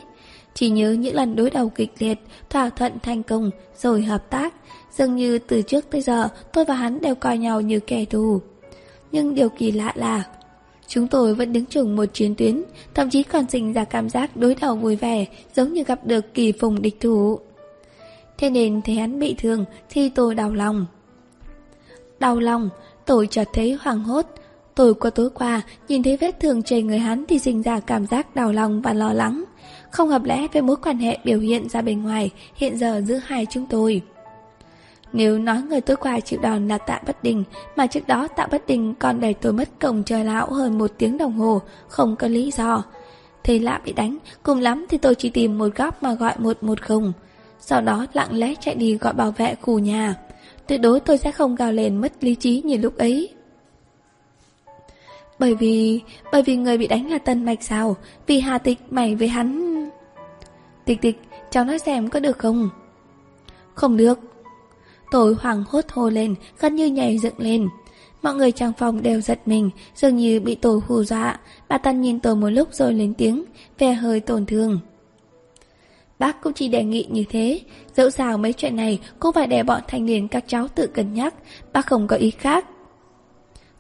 Chỉ 0.58 0.70
nhớ 0.70 0.92
những 0.92 1.16
lần 1.16 1.36
đối 1.36 1.50
đầu 1.50 1.70
kịch 1.70 1.94
liệt, 2.00 2.18
thỏa 2.50 2.70
thuận 2.70 3.00
thành 3.00 3.24
công, 3.24 3.50
rồi 3.76 4.02
hợp 4.02 4.30
tác. 4.30 4.54
Dường 4.92 5.16
như 5.16 5.40
từ 5.40 5.62
trước 5.62 5.90
tới 5.90 6.02
giờ, 6.02 6.30
tôi 6.54 6.66
và 6.66 6.74
hắn 6.74 7.02
đều 7.02 7.16
coi 7.16 7.38
nhau 7.38 7.62
như 7.62 7.80
kẻ 7.80 8.06
thù. 8.06 8.42
Nhưng 9.12 9.36
điều 9.36 9.50
kỳ 9.50 9.72
lạ 9.72 9.92
là 9.96 10.24
Chúng 10.88 11.08
tôi 11.08 11.34
vẫn 11.34 11.54
đứng 11.54 11.66
chung 11.66 11.96
một 11.96 12.06
chiến 12.14 12.36
tuyến, 12.36 12.64
thậm 12.94 13.10
chí 13.10 13.24
còn 13.24 13.50
sinh 13.50 13.74
ra 13.74 13.84
cảm 13.84 14.10
giác 14.10 14.38
đối 14.38 14.56
đầu 14.56 14.76
vui 14.76 14.96
vẻ, 14.96 15.26
giống 15.56 15.74
như 15.74 15.84
gặp 15.84 16.06
được 16.06 16.34
kỳ 16.34 16.52
phùng 16.52 16.82
địch 16.82 17.00
thủ. 17.00 17.40
Thế 18.38 18.50
nên 18.50 18.82
thấy 18.82 18.96
hắn 18.96 19.20
bị 19.20 19.36
thương 19.38 19.66
thì 19.90 20.10
tôi 20.10 20.36
đau 20.36 20.54
lòng. 20.54 20.86
Đau 22.20 22.40
lòng, 22.40 22.70
tôi 23.06 23.28
chợt 23.28 23.48
thấy 23.54 23.78
hoảng 23.82 24.04
hốt. 24.04 24.26
Tôi 24.76 24.94
qua 24.94 25.10
tối 25.10 25.30
qua, 25.30 25.62
nhìn 25.88 26.04
thấy 26.04 26.18
vết 26.18 26.40
thương 26.40 26.64
trên 26.64 26.88
người 26.88 27.00
hắn 27.00 27.26
thì 27.28 27.40
sinh 27.40 27.62
ra 27.62 27.80
cảm 27.80 28.06
giác 28.06 28.36
đau 28.36 28.52
lòng 28.52 28.82
và 28.82 28.94
lo 28.94 29.14
lắng. 29.14 29.44
Không 29.92 30.10
hợp 30.10 30.24
lẽ 30.24 30.48
với 30.54 30.62
mối 30.62 30.76
quan 30.76 30.98
hệ 30.98 31.18
biểu 31.24 31.40
hiện 31.40 31.70
ra 31.70 31.82
bên 31.82 32.04
ngoài 32.04 32.30
hiện 32.56 32.78
giờ 32.78 33.02
giữa 33.06 33.20
hai 33.26 33.46
chúng 33.50 33.66
tôi. 33.70 34.02
Nếu 35.18 35.40
nói 35.40 35.62
người 35.62 35.82
tôi 35.82 35.98
qua 35.98 36.20
chịu 36.20 36.40
đòn 36.42 36.68
là 36.68 36.78
tạ 36.78 37.02
bất 37.08 37.24
đình, 37.24 37.44
mà 37.76 37.88
trước 37.88 38.08
đó 38.08 38.28
tạ 38.28 38.48
bất 38.52 38.68
đình 38.68 38.94
còn 39.00 39.20
đẩy 39.20 39.34
tôi 39.34 39.54
mất 39.54 39.70
cổng 39.80 40.04
trời 40.04 40.26
lão 40.26 40.52
hơn 40.52 40.78
một 40.78 40.92
tiếng 40.98 41.18
đồng 41.18 41.34
hồ, 41.34 41.62
không 41.88 42.16
có 42.16 42.28
lý 42.28 42.52
do. 42.52 42.84
Thấy 43.44 43.60
lạ 43.60 43.82
bị 43.86 43.94
đánh, 43.94 44.18
cùng 44.44 44.60
lắm 44.60 44.86
thì 44.90 44.98
tôi 44.98 45.16
chỉ 45.16 45.30
tìm 45.30 45.58
một 45.58 45.76
góc 45.76 46.04
mà 46.04 46.14
gọi 46.14 46.34
một 46.38 46.64
một 46.64 46.82
không. 46.82 47.14
Sau 47.60 47.82
đó 47.82 48.06
lặng 48.14 48.28
lẽ 48.32 48.54
chạy 48.60 48.76
đi 48.76 48.98
gọi 48.98 49.14
bảo 49.14 49.32
vệ 49.32 49.56
khu 49.62 49.80
nhà. 49.80 50.16
Tuyệt 50.68 50.82
đối 50.82 51.00
tôi 51.00 51.18
sẽ 51.18 51.32
không 51.32 51.56
gào 51.56 51.72
lên 51.72 51.98
mất 51.98 52.24
lý 52.24 52.36
trí 52.36 52.62
như 52.66 52.78
lúc 52.78 52.98
ấy. 52.98 53.30
Bởi 55.40 55.56
vì... 55.56 56.02
bởi 56.32 56.42
vì 56.42 56.56
người 56.56 56.78
bị 56.78 56.88
đánh 56.88 57.10
là 57.12 57.18
Tân 57.18 57.46
Mạch 57.46 57.64
sao? 57.64 57.96
Vì 58.28 58.40
Hà 58.40 58.58
Tịch 58.58 58.80
mày 58.90 59.16
với 59.16 59.28
hắn... 59.28 59.74
Tịch 60.86 61.02
tịch, 61.02 61.22
cháu 61.52 61.66
nói 61.66 61.80
xem 61.80 62.10
có 62.10 62.20
được 62.20 62.38
không? 62.38 62.70
Không 63.74 63.98
được. 63.98 64.20
Tôi 65.12 65.36
hoảng 65.42 65.64
hốt 65.70 65.86
hô 65.92 66.10
lên, 66.10 66.36
gần 66.60 66.76
như 66.76 66.86
nhảy 66.86 67.18
dựng 67.18 67.40
lên. 67.40 67.68
Mọi 68.22 68.36
người 68.36 68.52
trong 68.52 68.74
phòng 68.78 69.02
đều 69.02 69.22
giật 69.22 69.40
mình, 69.46 69.70
dường 69.96 70.16
như 70.16 70.40
bị 70.40 70.56
tôi 70.56 70.80
hù 70.88 71.04
dọa. 71.04 71.40
Bà 71.70 71.78
Tân 71.78 72.02
nhìn 72.02 72.20
tôi 72.20 72.36
một 72.36 72.50
lúc 72.50 72.74
rồi 72.74 72.94
lên 72.94 73.14
tiếng, 73.14 73.44
vẻ 73.80 73.94
hơi 73.94 74.20
tổn 74.20 74.46
thương. 74.46 74.80
Bác 76.20 76.42
cũng 76.42 76.54
chỉ 76.54 76.68
đề 76.68 76.84
nghị 76.84 77.08
như 77.10 77.24
thế, 77.30 77.62
dẫu 77.96 78.10
sao 78.10 78.38
mấy 78.38 78.54
chuyện 78.54 78.76
này 78.76 79.00
cũng 79.20 79.34
phải 79.34 79.48
để 79.48 79.64
bọn 79.64 79.82
thanh 79.88 80.06
niên 80.06 80.28
các 80.28 80.44
cháu 80.48 80.68
tự 80.68 80.88
cân 80.88 81.14
nhắc, 81.14 81.34
bác 81.74 81.86
không 81.86 82.08
có 82.08 82.16
ý 82.16 82.32
khác. 82.32 82.66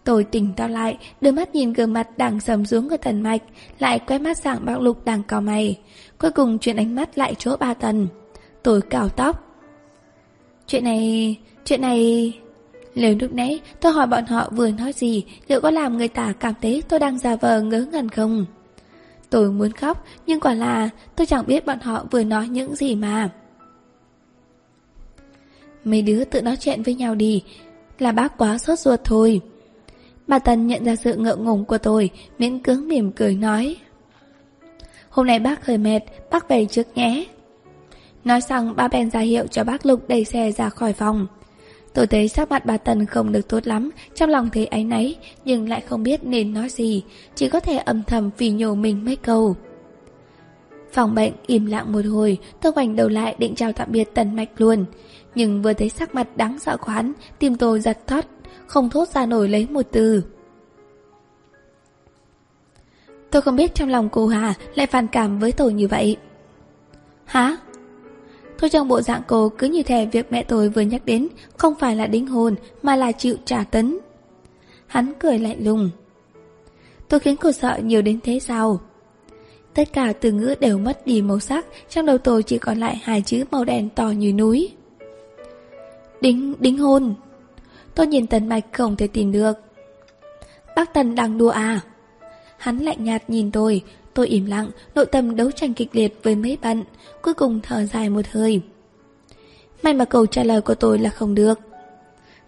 Tôi 0.03 0.23
tỉnh 0.23 0.53
táo 0.53 0.67
lại, 0.67 0.97
đưa 1.21 1.31
mắt 1.31 1.55
nhìn 1.55 1.73
gương 1.73 1.93
mặt 1.93 2.17
đang 2.17 2.39
sầm 2.39 2.65
xuống 2.65 2.89
của 2.89 2.97
thần 2.97 3.21
mạch, 3.21 3.41
lại 3.79 3.99
quét 3.99 4.19
mắt 4.19 4.37
sang 4.37 4.65
bác 4.65 4.79
lục 4.79 5.05
đang 5.05 5.23
cào 5.23 5.41
mày. 5.41 5.79
Cuối 6.17 6.31
cùng 6.31 6.59
chuyển 6.59 6.77
ánh 6.77 6.95
mắt 6.95 7.17
lại 7.17 7.35
chỗ 7.37 7.57
ba 7.57 7.73
tần. 7.73 8.07
Tôi 8.63 8.81
cào 8.81 9.09
tóc. 9.09 9.46
Chuyện 10.67 10.83
này... 10.83 11.35
chuyện 11.65 11.81
này... 11.81 12.33
Nếu 12.95 13.15
lúc 13.19 13.33
nãy 13.33 13.61
tôi 13.81 13.91
hỏi 13.91 14.07
bọn 14.07 14.25
họ 14.25 14.49
vừa 14.51 14.71
nói 14.71 14.93
gì, 14.93 15.23
liệu 15.47 15.61
có 15.61 15.71
làm 15.71 15.97
người 15.97 16.07
ta 16.07 16.33
cảm 16.39 16.53
thấy 16.61 16.83
tôi 16.89 16.99
đang 16.99 17.19
giả 17.19 17.35
vờ 17.35 17.61
ngớ 17.61 17.85
ngẩn 17.91 18.09
không? 18.09 18.45
Tôi 19.29 19.51
muốn 19.51 19.71
khóc, 19.71 20.05
nhưng 20.25 20.39
quả 20.39 20.53
là 20.53 20.89
tôi 21.15 21.27
chẳng 21.27 21.45
biết 21.47 21.65
bọn 21.65 21.79
họ 21.79 22.05
vừa 22.11 22.23
nói 22.23 22.47
những 22.47 22.75
gì 22.75 22.95
mà. 22.95 23.29
Mấy 25.83 26.01
đứa 26.01 26.23
tự 26.23 26.41
nói 26.41 26.57
chuyện 26.59 26.83
với 26.83 26.95
nhau 26.95 27.15
đi, 27.15 27.43
là 27.99 28.11
bác 28.11 28.37
quá 28.37 28.57
sốt 28.57 28.79
ruột 28.79 28.99
thôi. 29.03 29.41
Bà 30.27 30.39
tần 30.39 30.67
nhận 30.67 30.85
ra 30.85 30.95
sự 30.95 31.15
ngượng 31.15 31.43
ngùng 31.43 31.65
của 31.65 31.77
tôi, 31.77 32.09
miễn 32.39 32.59
cưỡng 32.59 32.87
mỉm 32.87 33.11
cười 33.11 33.35
nói. 33.35 33.75
Hôm 35.09 35.27
nay 35.27 35.39
bác 35.39 35.65
hơi 35.65 35.77
mệt, 35.77 35.99
bác 36.31 36.49
về 36.49 36.65
trước 36.65 36.87
nhé. 36.95 37.25
Nói 38.27 38.41
xong 38.41 38.75
ba 38.75 38.87
bèn 38.87 39.09
ra 39.09 39.19
hiệu 39.19 39.47
cho 39.47 39.63
bác 39.63 39.85
Lục 39.85 40.07
đẩy 40.07 40.25
xe 40.25 40.51
ra 40.51 40.69
khỏi 40.69 40.93
phòng. 40.93 41.27
Tôi 41.93 42.07
thấy 42.07 42.27
sắc 42.27 42.49
mặt 42.49 42.65
bà 42.65 42.77
Tần 42.77 43.05
không 43.05 43.31
được 43.31 43.47
tốt 43.47 43.67
lắm, 43.67 43.89
trong 44.15 44.29
lòng 44.29 44.49
thấy 44.49 44.65
áy 44.65 44.83
náy, 44.83 45.15
nhưng 45.45 45.69
lại 45.69 45.81
không 45.81 46.03
biết 46.03 46.23
nên 46.23 46.53
nói 46.53 46.69
gì, 46.69 47.03
chỉ 47.35 47.49
có 47.49 47.59
thể 47.59 47.77
âm 47.77 48.03
thầm 48.03 48.29
vì 48.37 48.51
nhổ 48.51 48.75
mình 48.75 49.05
mấy 49.05 49.15
câu. 49.15 49.55
Phòng 50.91 51.15
bệnh 51.15 51.33
im 51.45 51.65
lặng 51.65 51.91
một 51.91 52.05
hồi, 52.05 52.37
tôi 52.61 52.71
quành 52.71 52.95
đầu 52.95 53.09
lại 53.09 53.35
định 53.37 53.55
chào 53.55 53.73
tạm 53.73 53.91
biệt 53.91 54.09
Tần 54.13 54.35
Mạch 54.35 54.49
luôn. 54.57 54.85
Nhưng 55.35 55.61
vừa 55.61 55.73
thấy 55.73 55.89
sắc 55.89 56.15
mặt 56.15 56.27
đáng 56.37 56.59
sợ 56.59 56.77
của 56.77 56.91
hắn, 56.91 57.13
tim 57.39 57.55
tôi 57.55 57.79
giật 57.79 58.07
thót, 58.07 58.25
không 58.67 58.89
thốt 58.89 59.07
ra 59.07 59.25
nổi 59.25 59.49
lấy 59.49 59.67
một 59.71 59.85
từ. 59.91 60.23
Tôi 63.31 63.41
không 63.41 63.55
biết 63.55 63.75
trong 63.75 63.89
lòng 63.89 64.09
cô 64.09 64.27
Hà 64.27 64.53
lại 64.75 64.87
phản 64.87 65.07
cảm 65.07 65.39
với 65.39 65.51
tôi 65.51 65.73
như 65.73 65.87
vậy. 65.87 66.17
Hả? 67.25 67.57
Thôi 68.57 68.69
trong 68.69 68.87
bộ 68.87 69.01
dạng 69.01 69.21
cô 69.27 69.49
cứ 69.49 69.67
như 69.67 69.83
thể 69.83 70.05
việc 70.05 70.31
mẹ 70.31 70.43
tôi 70.43 70.69
vừa 70.69 70.81
nhắc 70.81 71.05
đến 71.05 71.27
không 71.57 71.75
phải 71.75 71.95
là 71.95 72.07
đính 72.07 72.27
hôn 72.27 72.55
mà 72.81 72.95
là 72.95 73.11
chịu 73.11 73.35
trả 73.45 73.63
tấn. 73.63 73.97
Hắn 74.87 75.13
cười 75.19 75.39
lạnh 75.39 75.65
lùng. 75.65 75.89
Tôi 77.09 77.19
khiến 77.19 77.35
cô 77.37 77.51
sợ 77.51 77.79
nhiều 77.83 78.01
đến 78.01 78.19
thế 78.23 78.39
sao? 78.39 78.79
Tất 79.73 79.93
cả 79.93 80.13
từ 80.21 80.31
ngữ 80.31 80.55
đều 80.59 80.77
mất 80.77 81.07
đi 81.07 81.21
màu 81.21 81.39
sắc, 81.39 81.65
trong 81.89 82.05
đầu 82.05 82.17
tôi 82.17 82.43
chỉ 82.43 82.57
còn 82.57 82.77
lại 82.77 83.01
hai 83.03 83.21
chữ 83.21 83.43
màu 83.51 83.65
đen 83.65 83.89
to 83.89 84.09
như 84.09 84.33
núi. 84.33 84.69
Đính, 86.21 86.53
đính 86.59 86.77
hôn. 86.77 87.15
Tôi 87.95 88.07
nhìn 88.07 88.27
Tần 88.27 88.49
Mạch 88.49 88.65
không 88.71 88.95
thể 88.95 89.07
tin 89.07 89.31
được. 89.31 89.53
Bác 90.75 90.93
Tần 90.93 91.15
đang 91.15 91.37
đùa 91.37 91.49
à? 91.49 91.81
Hắn 92.57 92.77
lạnh 92.77 93.03
nhạt 93.03 93.29
nhìn 93.29 93.51
tôi, 93.51 93.81
tôi 94.17 94.27
im 94.27 94.45
lặng, 94.45 94.71
nội 94.95 95.05
tâm 95.05 95.35
đấu 95.35 95.51
tranh 95.51 95.73
kịch 95.73 95.89
liệt 95.91 96.19
với 96.23 96.35
mấy 96.35 96.57
bạn, 96.61 96.83
cuối 97.21 97.33
cùng 97.33 97.59
thở 97.63 97.85
dài 97.85 98.09
một 98.09 98.21
hơi. 98.31 98.61
May 99.83 99.93
mà 99.93 100.05
câu 100.05 100.25
trả 100.25 100.43
lời 100.43 100.61
của 100.61 100.75
tôi 100.75 100.99
là 100.99 101.09
không 101.09 101.35
được. 101.35 101.59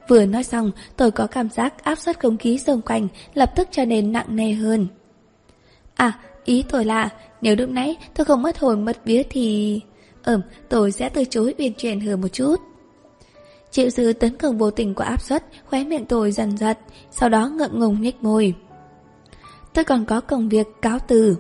Vừa 0.08 0.26
nói 0.26 0.44
xong, 0.44 0.72
tôi 0.98 1.12
có 1.12 1.28
cảm 1.28 1.50
giác 1.50 1.84
áp 1.84 1.96
suất 1.96 2.20
không 2.20 2.38
khí 2.38 2.58
xung 2.58 2.82
quanh 2.82 3.08
lập 3.34 3.52
tức 3.56 3.68
trở 3.72 3.86
nên 3.86 4.12
nặng 4.12 4.36
nề 4.36 4.52
hơn. 4.52 4.88
À, 5.96 6.20
ý 6.46 6.64
tôi 6.70 6.86
là, 6.86 7.10
nếu 7.42 7.56
lúc 7.56 7.70
nãy 7.70 7.98
tôi 8.16 8.26
không 8.26 8.42
mất 8.42 8.60
hồn 8.60 8.86
mất 8.86 9.06
vía 9.06 9.24
thì... 9.30 9.82
Ừm, 10.24 10.42
tôi 10.70 10.92
sẽ 10.92 11.10
từ 11.10 11.24
chối 11.26 11.54
uyên 11.58 11.74
chuyển 11.74 12.00
hơn 12.00 12.22
một 12.22 12.28
chút. 12.28 12.56
Chịu 13.72 13.90
sự 13.90 14.14
tấn 14.14 14.38
công 14.38 14.58
vô 14.58 14.72
tình 14.72 14.96
của 14.96 15.04
áp 15.04 15.22
suất, 15.22 15.46
khóe 15.66 15.84
miệng 15.84 16.06
tôi 16.06 16.32
dần 16.32 16.58
giật, 16.58 16.78
sau 17.12 17.30
đó 17.30 17.50
ngượng 17.50 17.80
ngùng 17.80 18.02
nhếch 18.02 18.24
môi. 18.24 18.54
Tôi 19.74 19.84
còn 19.84 20.06
có 20.06 20.22
công 20.22 20.50
việc 20.50 20.68
cáo 20.82 21.00
từ. 21.08 21.36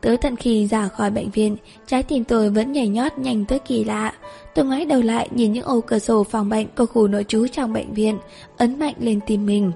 Tới 0.00 0.16
tận 0.16 0.36
khi 0.36 0.66
ra 0.66 0.88
khỏi 0.88 1.10
bệnh 1.10 1.30
viện, 1.30 1.56
trái 1.86 2.02
tim 2.02 2.24
tôi 2.24 2.50
vẫn 2.50 2.72
nhảy 2.72 2.88
nhót 2.88 3.18
nhanh 3.18 3.44
tới 3.44 3.58
kỳ 3.58 3.84
lạ. 3.84 4.12
Tôi 4.54 4.64
ngoái 4.64 4.84
đầu 4.84 5.02
lại 5.02 5.28
nhìn 5.34 5.52
những 5.52 5.64
ô 5.64 5.80
cửa 5.80 5.98
sổ 5.98 6.24
phòng 6.24 6.48
bệnh 6.48 6.66
của 6.76 6.86
khu 6.86 7.08
nội 7.08 7.24
trú 7.28 7.46
trong 7.46 7.72
bệnh 7.72 7.94
viện, 7.94 8.18
ấn 8.56 8.78
mạnh 8.78 8.94
lên 8.98 9.20
tim 9.26 9.46
mình. 9.46 9.72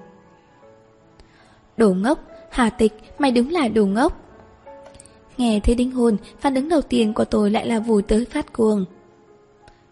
Đồ 1.77 1.95
ngốc, 1.95 2.19
Hà 2.51 2.71
Tịch, 2.71 2.93
mày 3.19 3.31
đúng 3.31 3.51
là 3.51 3.69
đồ 3.69 3.87
ngốc. 3.87 4.21
Nghe 5.39 5.61
thấy 5.65 5.75
đinh 5.75 5.91
hồn 5.91 6.17
phản 6.41 6.55
ứng 6.55 6.69
đầu 6.69 6.83
tiên 6.83 7.15
của 7.15 7.25
tôi 7.25 7.51
lại 7.51 7.67
là 7.67 7.79
vùi 7.79 8.03
tới 8.03 8.25
phát 8.25 8.53
cuồng. 8.53 8.85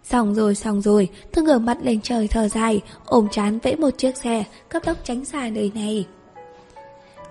Xong 0.03 0.35
rồi, 0.35 0.55
xong 0.55 0.81
rồi, 0.81 1.09
tôi 1.33 1.45
ngửa 1.45 1.59
mặt 1.59 1.79
lên 1.83 2.01
trời 2.01 2.29
thở 2.29 2.49
dài, 2.49 2.81
ôm 3.07 3.29
chán 3.31 3.59
vẽ 3.63 3.77
một 3.77 3.91
chiếc 3.99 4.17
xe, 4.17 4.45
cấp 4.69 4.83
tốc 4.85 4.97
tránh 5.05 5.25
xa 5.25 5.49
nơi 5.49 5.71
này. 5.75 6.07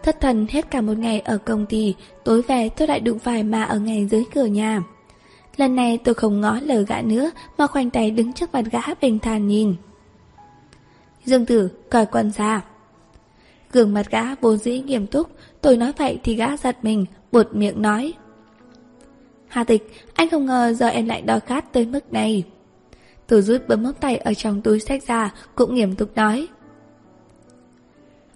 Thất 0.04 0.22
thần 0.22 0.45
hết 0.49 0.72
cả 0.72 0.82
một 0.82 0.97
ngày 0.97 1.20
ở 1.20 1.38
công 1.38 1.66
ty, 1.66 1.95
tối 2.24 2.41
về 2.41 2.70
tôi 2.70 2.88
lại 2.88 2.99
đụng 2.99 3.20
phải 3.20 3.43
mà 3.43 3.64
ở 3.64 3.80
ngay 3.80 4.08
dưới 4.12 4.24
cửa 4.34 4.45
nhà. 4.45 4.82
Lần 5.58 5.76
này 5.76 5.97
tôi 5.97 6.16
không 6.16 6.41
ngó 6.41 6.60
lờ 6.62 6.82
gã 6.82 7.02
nữa 7.02 7.32
mà 7.58 7.68
khoanh 7.68 7.89
tay 7.89 8.12
đứng 8.12 8.34
trước 8.34 8.54
mặt 8.54 8.66
gã 8.72 8.82
bình 9.02 9.20
thản 9.20 9.47
nhìn. 9.47 9.76
Dương 11.26 11.45
tử, 11.45 11.70
cởi 11.89 12.06
quần 12.06 12.32
ra. 12.32 12.62
Gương 13.72 13.93
mặt 13.93 14.12
gã 14.12 14.36
vốn 14.36 14.58
dĩ 14.58 14.80
nghiêm 14.80 15.08
túc, 15.08 15.28
tôi 15.62 15.78
nói 15.78 15.93
vậy 15.97 16.20
thì 16.24 16.36
gã 16.36 16.58
giật 16.58 16.78
mình, 16.82 17.06
buột 17.32 17.47
miệng 17.54 17.82
nói. 17.82 18.14
Hà 19.47 19.64
tịch, 19.64 19.91
anh 20.14 20.30
không 20.30 20.45
ngờ 20.45 20.74
giờ 20.74 20.88
em 20.88 21.08
lại 21.08 21.22
đòi 21.22 21.39
khát 21.39 21.74
tới 21.74 21.86
mức 21.86 22.14
này. 22.14 22.43
Tôi 23.28 23.41
rút 23.41 23.68
bấm 23.68 23.84
móc 23.84 23.99
tay 23.99 24.18
ở 24.18 24.34
trong 24.34 24.62
túi 24.62 24.80
sách 24.80 25.04
ra, 25.08 25.34
cũng 25.56 25.76
nghiêm 25.76 25.95
túc 25.95 26.16
nói. 26.16 26.47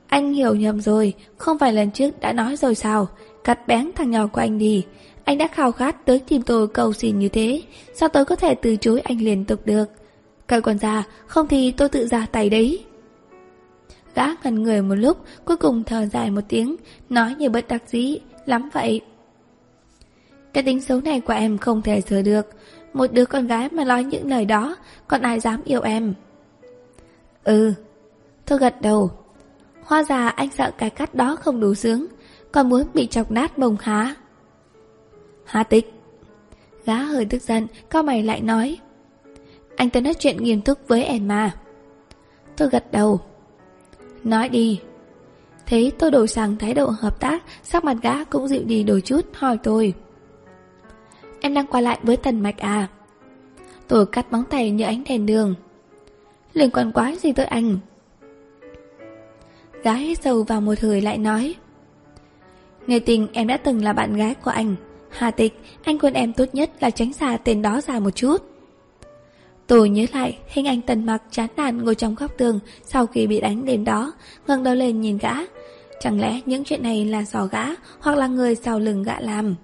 Anh 0.07 0.33
hiểu 0.33 0.55
nhầm 0.55 0.81
rồi, 0.81 1.13
không 1.37 1.57
phải 1.57 1.73
lần 1.73 1.91
trước 1.91 2.19
đã 2.19 2.33
nói 2.33 2.55
rồi 2.55 2.75
sao, 2.75 3.07
cắt 3.43 3.67
bén 3.67 3.91
thằng 3.95 4.11
nhỏ 4.11 4.27
của 4.27 4.41
anh 4.41 4.57
đi. 4.57 4.85
Anh 5.23 5.37
đã 5.37 5.47
khao 5.47 5.71
khát 5.71 6.05
tới 6.05 6.19
tìm 6.19 6.41
tôi 6.41 6.67
cầu 6.67 6.93
xin 6.93 7.19
như 7.19 7.29
thế, 7.29 7.61
sao 7.93 8.09
tôi 8.09 8.25
có 8.25 8.35
thể 8.35 8.55
từ 8.55 8.75
chối 8.75 8.99
anh 8.99 9.21
liên 9.21 9.45
tục 9.45 9.65
được? 9.65 9.85
Cởi 10.47 10.61
quần 10.61 10.77
ra, 10.77 11.03
không 11.27 11.47
thì 11.47 11.71
tôi 11.71 11.89
tự 11.89 12.07
ra 12.07 12.27
tay 12.31 12.49
đấy. 12.49 12.83
Gã 14.15 14.25
ngần 14.43 14.63
người 14.63 14.81
một 14.81 14.95
lúc, 14.95 15.17
cuối 15.45 15.57
cùng 15.57 15.83
thở 15.83 16.05
dài 16.05 16.31
một 16.31 16.41
tiếng, 16.47 16.75
nói 17.09 17.35
như 17.37 17.49
bất 17.49 17.67
đắc 17.67 17.83
dĩ, 17.87 18.17
lắm 18.45 18.69
vậy. 18.73 19.01
Cái 20.53 20.63
tính 20.63 20.81
xấu 20.81 21.01
này 21.01 21.19
của 21.19 21.33
em 21.33 21.57
không 21.57 21.81
thể 21.81 22.01
sửa 22.01 22.21
được, 22.21 22.45
một 22.93 23.13
đứa 23.13 23.25
con 23.25 23.47
gái 23.47 23.69
mà 23.71 23.83
nói 23.83 24.03
những 24.03 24.29
lời 24.29 24.45
đó, 24.45 24.75
còn 25.07 25.21
ai 25.21 25.39
dám 25.39 25.61
yêu 25.65 25.81
em? 25.81 26.13
Ừ, 27.43 27.73
tôi 28.45 28.59
gật 28.59 28.81
đầu, 28.81 29.11
hoa 29.85 30.03
già 30.03 30.27
anh 30.27 30.49
sợ 30.51 30.71
cái 30.77 30.89
cắt 30.89 31.15
đó 31.15 31.35
không 31.35 31.59
đủ 31.59 31.73
sướng 31.73 32.05
Còn 32.51 32.69
muốn 32.69 32.83
bị 32.93 33.07
chọc 33.07 33.31
nát 33.31 33.57
bồng 33.57 33.77
há 33.79 34.15
Hà 35.45 35.63
tịch 35.63 35.95
Gã 36.85 36.97
hơi 36.97 37.25
tức 37.25 37.41
giận, 37.41 37.67
cao 37.89 38.03
mày 38.03 38.23
lại 38.23 38.41
nói. 38.41 38.77
Anh 39.75 39.89
ta 39.89 39.99
nói 39.99 40.13
chuyện 40.13 40.37
nghiêm 40.37 40.61
túc 40.61 40.87
với 40.87 41.03
em 41.03 41.27
mà. 41.27 41.51
Tôi 42.57 42.69
gật 42.69 42.91
đầu. 42.91 43.19
Nói 44.23 44.49
đi. 44.49 44.81
Thấy 45.65 45.91
tôi 45.99 46.11
đổi 46.11 46.27
sang 46.27 46.57
thái 46.57 46.73
độ 46.73 46.89
hợp 46.99 47.19
tác, 47.19 47.43
sắc 47.63 47.83
mặt 47.83 47.97
gã 48.01 48.23
cũng 48.23 48.47
dịu 48.47 48.63
đi 48.63 48.83
đôi 48.83 49.01
chút, 49.01 49.21
hỏi 49.33 49.57
tôi. 49.63 49.93
Em 51.41 51.53
đang 51.53 51.67
qua 51.67 51.81
lại 51.81 51.99
với 52.03 52.17
Tần 52.17 52.39
Mạch 52.39 52.57
à? 52.57 52.87
Tôi 53.87 54.05
cắt 54.05 54.31
móng 54.31 54.43
tay 54.49 54.71
như 54.71 54.83
ánh 54.83 55.03
đèn 55.03 55.25
đường. 55.25 55.55
Liên 56.53 56.71
quan 56.71 56.91
quái 56.91 57.15
gì 57.15 57.31
tới 57.31 57.45
anh? 57.45 57.77
Gã 59.85 59.93
hít 59.93 60.21
sâu 60.21 60.43
vào 60.43 60.61
một 60.61 60.79
hơi 60.79 61.01
lại 61.01 61.17
nói. 61.17 61.55
Ngày 62.87 62.99
tình 62.99 63.27
em 63.33 63.47
đã 63.47 63.57
từng 63.57 63.83
là 63.83 63.93
bạn 63.93 64.15
gái 64.15 64.35
của 64.35 64.51
anh. 64.51 64.75
Hà 65.09 65.31
tịch, 65.31 65.59
anh 65.83 65.99
khuyên 65.99 66.13
em 66.13 66.33
tốt 66.33 66.45
nhất 66.53 66.69
là 66.79 66.89
tránh 66.89 67.13
xa 67.13 67.37
tên 67.43 67.61
đó 67.61 67.81
ra 67.81 67.99
một 67.99 68.09
chút. 68.09 68.37
Tôi 69.67 69.89
nhớ 69.89 70.05
lại 70.13 70.37
hình 70.47 70.67
ảnh 70.67 70.81
tần 70.81 71.05
mặc 71.05 71.23
chán 71.31 71.47
nản 71.57 71.83
ngồi 71.83 71.95
trong 71.95 72.15
góc 72.15 72.31
tường 72.37 72.59
sau 72.83 73.05
khi 73.05 73.27
bị 73.27 73.41
đánh 73.41 73.65
đêm 73.65 73.83
đó, 73.83 74.13
ngẩng 74.47 74.63
đầu 74.63 74.75
lên 74.75 75.01
nhìn 75.01 75.17
gã. 75.17 75.33
Chẳng 75.99 76.19
lẽ 76.19 76.41
những 76.45 76.63
chuyện 76.63 76.83
này 76.83 77.05
là 77.05 77.23
do 77.23 77.45
gã 77.45 77.65
hoặc 77.99 78.17
là 78.17 78.27
người 78.27 78.55
sau 78.55 78.79
lưng 78.79 79.03
gã 79.03 79.19
làm? 79.19 79.55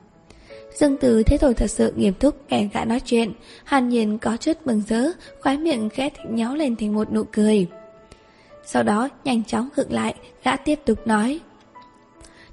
Dương 0.74 0.98
Từ 0.98 1.24
thấy 1.24 1.38
tôi 1.38 1.54
thật 1.54 1.70
sự 1.72 1.94
nghiêm 1.96 2.14
túc 2.14 2.50
nghe 2.50 2.70
gã 2.74 2.86
nói 2.86 3.00
chuyện, 3.00 3.34
hàn 3.64 3.90
nhiên 3.90 4.18
có 4.18 4.38
chút 4.38 4.58
mừng 4.66 4.82
rỡ, 4.88 5.04
khóe 5.40 5.58
miệng 5.58 5.90
khẽ 5.90 6.10
nhéo 6.10 6.34
nháo 6.34 6.56
lên 6.56 6.76
thành 6.76 6.94
một 6.94 7.14
nụ 7.14 7.24
cười. 7.24 7.68
Sau 8.66 8.84
đó 8.84 9.10
nhanh 9.24 9.44
chóng 9.44 9.70
ngược 9.78 9.92
lại, 9.92 10.16
gã 10.44 10.56
tiếp 10.56 10.80
tục 10.86 11.08
nói. 11.08 11.40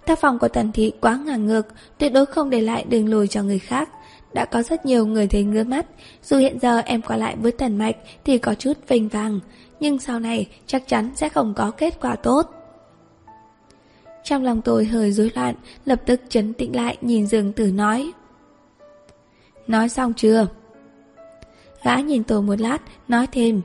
Tác 0.07 0.19
phòng 0.19 0.39
của 0.39 0.49
Tần 0.49 0.73
Thị 0.73 0.93
quá 1.01 1.21
ngang 1.27 1.47
ngược, 1.47 1.67
tuyệt 1.99 2.13
đối 2.13 2.27
không 2.27 2.51
để 2.51 2.61
lại 2.61 2.85
đường 2.89 3.09
lùi 3.09 3.29
cho 3.29 3.43
người 3.43 3.59
khác. 3.59 3.89
Đã 4.33 4.45
có 4.45 4.63
rất 4.63 4.87
nhiều 4.87 5.07
người 5.07 5.27
thấy 5.27 5.45
ngứa 5.45 5.65
mắt, 5.65 5.87
dù 6.23 6.37
hiện 6.37 6.59
giờ 6.63 6.79
em 6.79 7.03
qua 7.03 7.17
lại 7.17 7.37
với 7.41 7.53
Tần 7.53 7.79
Mạch 7.79 7.97
thì 8.25 8.39
có 8.39 8.55
chút 8.55 8.73
vinh 8.89 9.09
vàng, 9.09 9.41
nhưng 9.81 9.99
sau 9.99 10.21
này 10.21 10.49
chắc 10.67 10.89
chắn 10.89 11.11
sẽ 11.17 11.29
không 11.29 11.55
có 11.55 11.71
kết 11.71 12.01
quả 12.01 12.17
tốt. 12.17 12.51
Trong 14.25 14.45
lòng 14.45 14.63
tôi 14.63 14.85
hơi 14.85 15.13
rối 15.13 15.31
loạn, 15.35 15.55
lập 15.85 16.03
tức 16.07 16.21
chấn 16.29 16.55
tĩnh 16.55 16.77
lại 16.77 16.97
nhìn 17.01 17.27
Dương 17.27 17.53
Tử 17.53 17.73
nói. 17.73 18.13
Nói 19.67 19.89
xong 19.89 20.13
chưa? 20.15 20.47
Gã 21.85 21.97
nhìn 21.97 22.25
tôi 22.25 22.43
một 22.43 22.61
lát, 22.61 22.79
nói 23.09 23.27
thêm. 23.33 23.63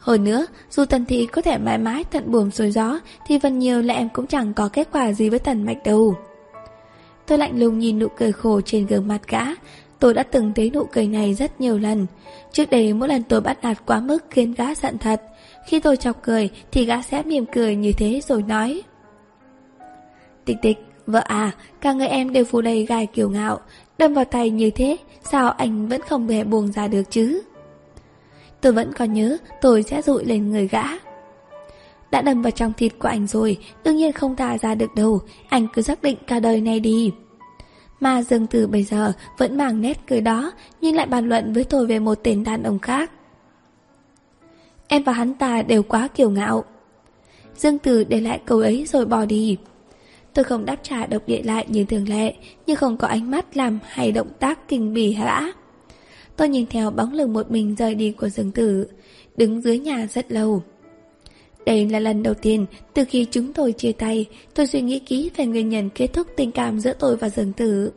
Hơn 0.00 0.24
nữa, 0.24 0.46
dù 0.70 0.84
Tần 0.84 1.04
Thị 1.04 1.26
có 1.26 1.42
thể 1.42 1.58
mãi 1.58 1.78
mãi 1.78 2.04
tận 2.04 2.30
buồm 2.30 2.50
xuôi 2.50 2.70
gió, 2.70 2.98
thì 3.26 3.38
phần 3.38 3.58
nhiều 3.58 3.82
là 3.82 3.94
em 3.94 4.08
cũng 4.08 4.26
chẳng 4.26 4.54
có 4.54 4.68
kết 4.68 4.88
quả 4.92 5.12
gì 5.12 5.28
với 5.28 5.38
Tần 5.38 5.64
Mạch 5.64 5.84
đâu. 5.84 6.14
Tôi 7.26 7.38
lạnh 7.38 7.58
lùng 7.60 7.78
nhìn 7.78 7.98
nụ 7.98 8.08
cười 8.16 8.32
khổ 8.32 8.60
trên 8.60 8.86
gương 8.86 9.08
mặt 9.08 9.20
gã, 9.28 9.42
tôi 9.98 10.14
đã 10.14 10.22
từng 10.22 10.52
thấy 10.54 10.70
nụ 10.70 10.84
cười 10.92 11.08
này 11.08 11.34
rất 11.34 11.60
nhiều 11.60 11.78
lần. 11.78 12.06
Trước 12.52 12.70
đây 12.70 12.92
mỗi 12.92 13.08
lần 13.08 13.22
tôi 13.22 13.40
bắt 13.40 13.58
nạt 13.62 13.86
quá 13.86 14.00
mức 14.00 14.24
khiến 14.30 14.54
gã 14.54 14.74
giận 14.74 14.98
thật, 14.98 15.22
khi 15.66 15.80
tôi 15.80 15.96
chọc 15.96 16.22
cười 16.22 16.50
thì 16.72 16.84
gã 16.84 17.02
sẽ 17.02 17.22
mỉm 17.22 17.44
cười 17.52 17.76
như 17.76 17.92
thế 17.92 18.20
rồi 18.28 18.42
nói. 18.42 18.82
Tịch 20.44 20.56
tịch, 20.62 20.78
vợ 21.06 21.20
à, 21.24 21.50
cả 21.80 21.92
người 21.92 22.06
em 22.06 22.32
đều 22.32 22.44
phủ 22.44 22.60
đầy 22.60 22.86
gai 22.86 23.06
kiều 23.06 23.30
ngạo, 23.30 23.60
đâm 23.98 24.14
vào 24.14 24.24
tay 24.24 24.50
như 24.50 24.70
thế, 24.70 24.96
sao 25.22 25.50
anh 25.50 25.88
vẫn 25.88 26.00
không 26.08 26.28
hề 26.28 26.44
buông 26.44 26.72
ra 26.72 26.88
được 26.88 27.10
chứ? 27.10 27.42
Tôi 28.60 28.72
vẫn 28.72 28.92
còn 28.92 29.12
nhớ, 29.12 29.36
tôi 29.60 29.82
sẽ 29.82 30.02
rụi 30.02 30.24
lên 30.24 30.50
người 30.50 30.68
gã. 30.68 30.82
Đã 32.10 32.22
đâm 32.22 32.42
vào 32.42 32.50
trong 32.50 32.72
thịt 32.72 32.92
của 32.98 33.08
anh 33.08 33.26
rồi, 33.26 33.58
Đương 33.84 33.96
nhiên 33.96 34.12
không 34.12 34.36
tà 34.36 34.58
ra 34.58 34.74
được 34.74 34.94
đâu. 34.94 35.20
Anh 35.48 35.66
cứ 35.74 35.82
xác 35.82 36.02
định 36.02 36.16
cả 36.26 36.40
đời 36.40 36.60
này 36.60 36.80
đi. 36.80 37.12
Mà 38.00 38.22
Dương 38.22 38.46
Tử 38.46 38.66
bây 38.66 38.82
giờ 38.82 39.12
Vẫn 39.38 39.56
mang 39.56 39.80
nét 39.80 40.00
cười 40.08 40.20
đó, 40.20 40.52
Nhưng 40.80 40.96
lại 40.96 41.06
bàn 41.06 41.28
luận 41.28 41.52
với 41.52 41.64
tôi 41.64 41.86
về 41.86 41.98
một 41.98 42.18
tên 42.22 42.44
đàn 42.44 42.62
ông 42.62 42.78
khác. 42.78 43.10
Em 44.88 45.02
và 45.02 45.12
hắn 45.12 45.34
ta 45.34 45.62
đều 45.62 45.82
quá 45.82 46.08
kiêu 46.08 46.30
ngạo. 46.30 46.64
Dương 47.56 47.78
Tử 47.78 48.04
để 48.04 48.20
lại 48.20 48.40
câu 48.44 48.58
ấy 48.58 48.84
rồi 48.88 49.06
bỏ 49.06 49.24
đi. 49.24 49.56
Tôi 50.34 50.44
không 50.44 50.64
đáp 50.64 50.76
trả 50.82 51.06
độc 51.06 51.22
địa 51.26 51.42
lại 51.42 51.66
như 51.68 51.84
thường 51.84 52.08
lệ, 52.08 52.34
Nhưng 52.66 52.76
không 52.76 52.96
có 52.96 53.08
ánh 53.08 53.30
mắt 53.30 53.56
làm 53.56 53.78
hay 53.84 54.12
động 54.12 54.30
tác 54.38 54.68
kinh 54.68 54.94
bỉ 54.94 55.12
hả? 55.12 55.52
Tôi 56.40 56.48
nhìn 56.48 56.66
theo 56.66 56.90
bóng 56.90 57.12
lưng 57.12 57.32
một 57.32 57.50
mình 57.50 57.74
rời 57.78 57.94
đi 57.94 58.12
của 58.12 58.28
Dương 58.28 58.52
Tử, 58.52 58.86
đứng 59.36 59.60
dưới 59.60 59.78
nhà 59.78 60.06
rất 60.10 60.32
lâu. 60.32 60.62
Đây 61.66 61.88
là 61.88 61.98
lần 61.98 62.22
đầu 62.22 62.34
tiên 62.34 62.66
từ 62.94 63.04
khi 63.04 63.26
chúng 63.30 63.52
tôi 63.52 63.72
chia 63.72 63.92
tay, 63.92 64.26
tôi 64.54 64.66
suy 64.66 64.80
nghĩ 64.80 64.98
kỹ 64.98 65.30
về 65.36 65.46
nguyên 65.46 65.68
nhân 65.68 65.90
kết 65.94 66.06
thúc 66.12 66.26
tình 66.36 66.52
cảm 66.52 66.80
giữa 66.80 66.92
tôi 66.98 67.16
và 67.16 67.28
Dương 67.28 67.52
Tử. 67.52 67.92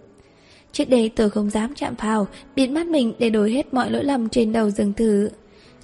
Trước 0.72 0.90
đây 0.90 1.10
tôi 1.16 1.30
không 1.30 1.50
dám 1.50 1.74
chạm 1.76 1.96
vào, 1.96 2.28
biến 2.56 2.74
mắt 2.74 2.88
mình 2.88 3.14
để 3.20 3.30
đổi 3.30 3.52
hết 3.52 3.74
mọi 3.74 3.92
lỗi 3.92 4.04
lầm 4.04 4.30
trên 4.30 4.52
đầu 4.52 4.70
Dương 4.70 4.94
Tử. 4.94 5.30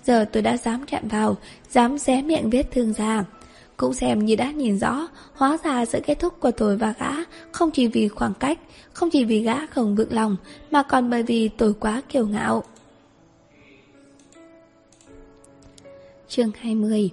Giờ 0.04 0.26
tôi 0.32 0.44
đã 0.44 0.58
dám 0.58 0.86
chạm 0.88 1.08
vào, 1.08 1.38
dám 1.70 1.98
xé 1.98 2.22
miệng 2.22 2.50
vết 2.50 2.64
thương 2.72 2.94
ra. 2.94 3.26
Cũng 3.80 3.94
xem 3.94 4.26
như 4.26 4.36
đã 4.36 4.52
nhìn 4.52 4.80
rõ, 4.80 5.08
hóa 5.34 5.58
ra 5.64 5.86
sự 5.86 6.00
kết 6.06 6.20
thúc 6.20 6.40
của 6.40 6.52
tôi 6.52 6.78
và 6.78 6.94
gã 7.00 7.12
không 7.52 7.72
chỉ 7.72 7.88
vì 7.88 8.08
khoảng 8.08 8.34
cách, 8.34 8.60
không 8.94 9.10
chỉ 9.10 9.26
vì 9.26 9.40
gã 9.40 9.66
không 9.66 9.96
vững 9.96 10.14
lòng, 10.14 10.38
mà 10.72 10.84
còn 10.84 11.10
bởi 11.10 11.24
vì 11.24 11.50
tôi 11.58 11.74
quá 11.74 12.02
kiêu 12.10 12.28
ngạo. 12.28 12.64
Chương 16.28 16.52
20 16.60 17.10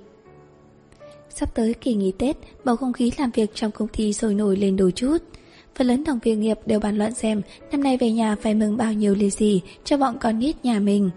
Sắp 1.31 1.55
tới 1.55 1.75
kỳ 1.75 1.95
nghỉ 1.95 2.13
Tết, 2.13 2.37
bầu 2.65 2.77
không 2.77 2.93
khí 2.93 3.13
làm 3.19 3.31
việc 3.31 3.55
trong 3.55 3.71
công 3.71 3.89
ty 3.89 4.13
sôi 4.13 4.35
nổi 4.35 4.57
lên 4.57 4.77
đôi 4.77 4.93
chút. 4.93 5.19
Phần 5.75 5.87
lớn 5.87 6.05
đồng 6.05 6.19
việc 6.19 6.37
nghiệp 6.37 6.59
đều 6.67 6.81
bàn 6.81 6.99
luận 6.99 7.15
xem 7.15 7.43
năm 7.71 7.83
nay 7.83 7.97
về 7.97 8.11
nhà 8.11 8.37
phải 8.43 8.55
mừng 8.55 8.77
bao 8.77 8.93
nhiêu 8.93 9.15
lì 9.15 9.31
xì 9.31 9.61
cho 9.85 9.97
bọn 9.97 10.19
con 10.21 10.39
nít 10.39 10.65
nhà 10.65 10.79
mình. 10.79 11.11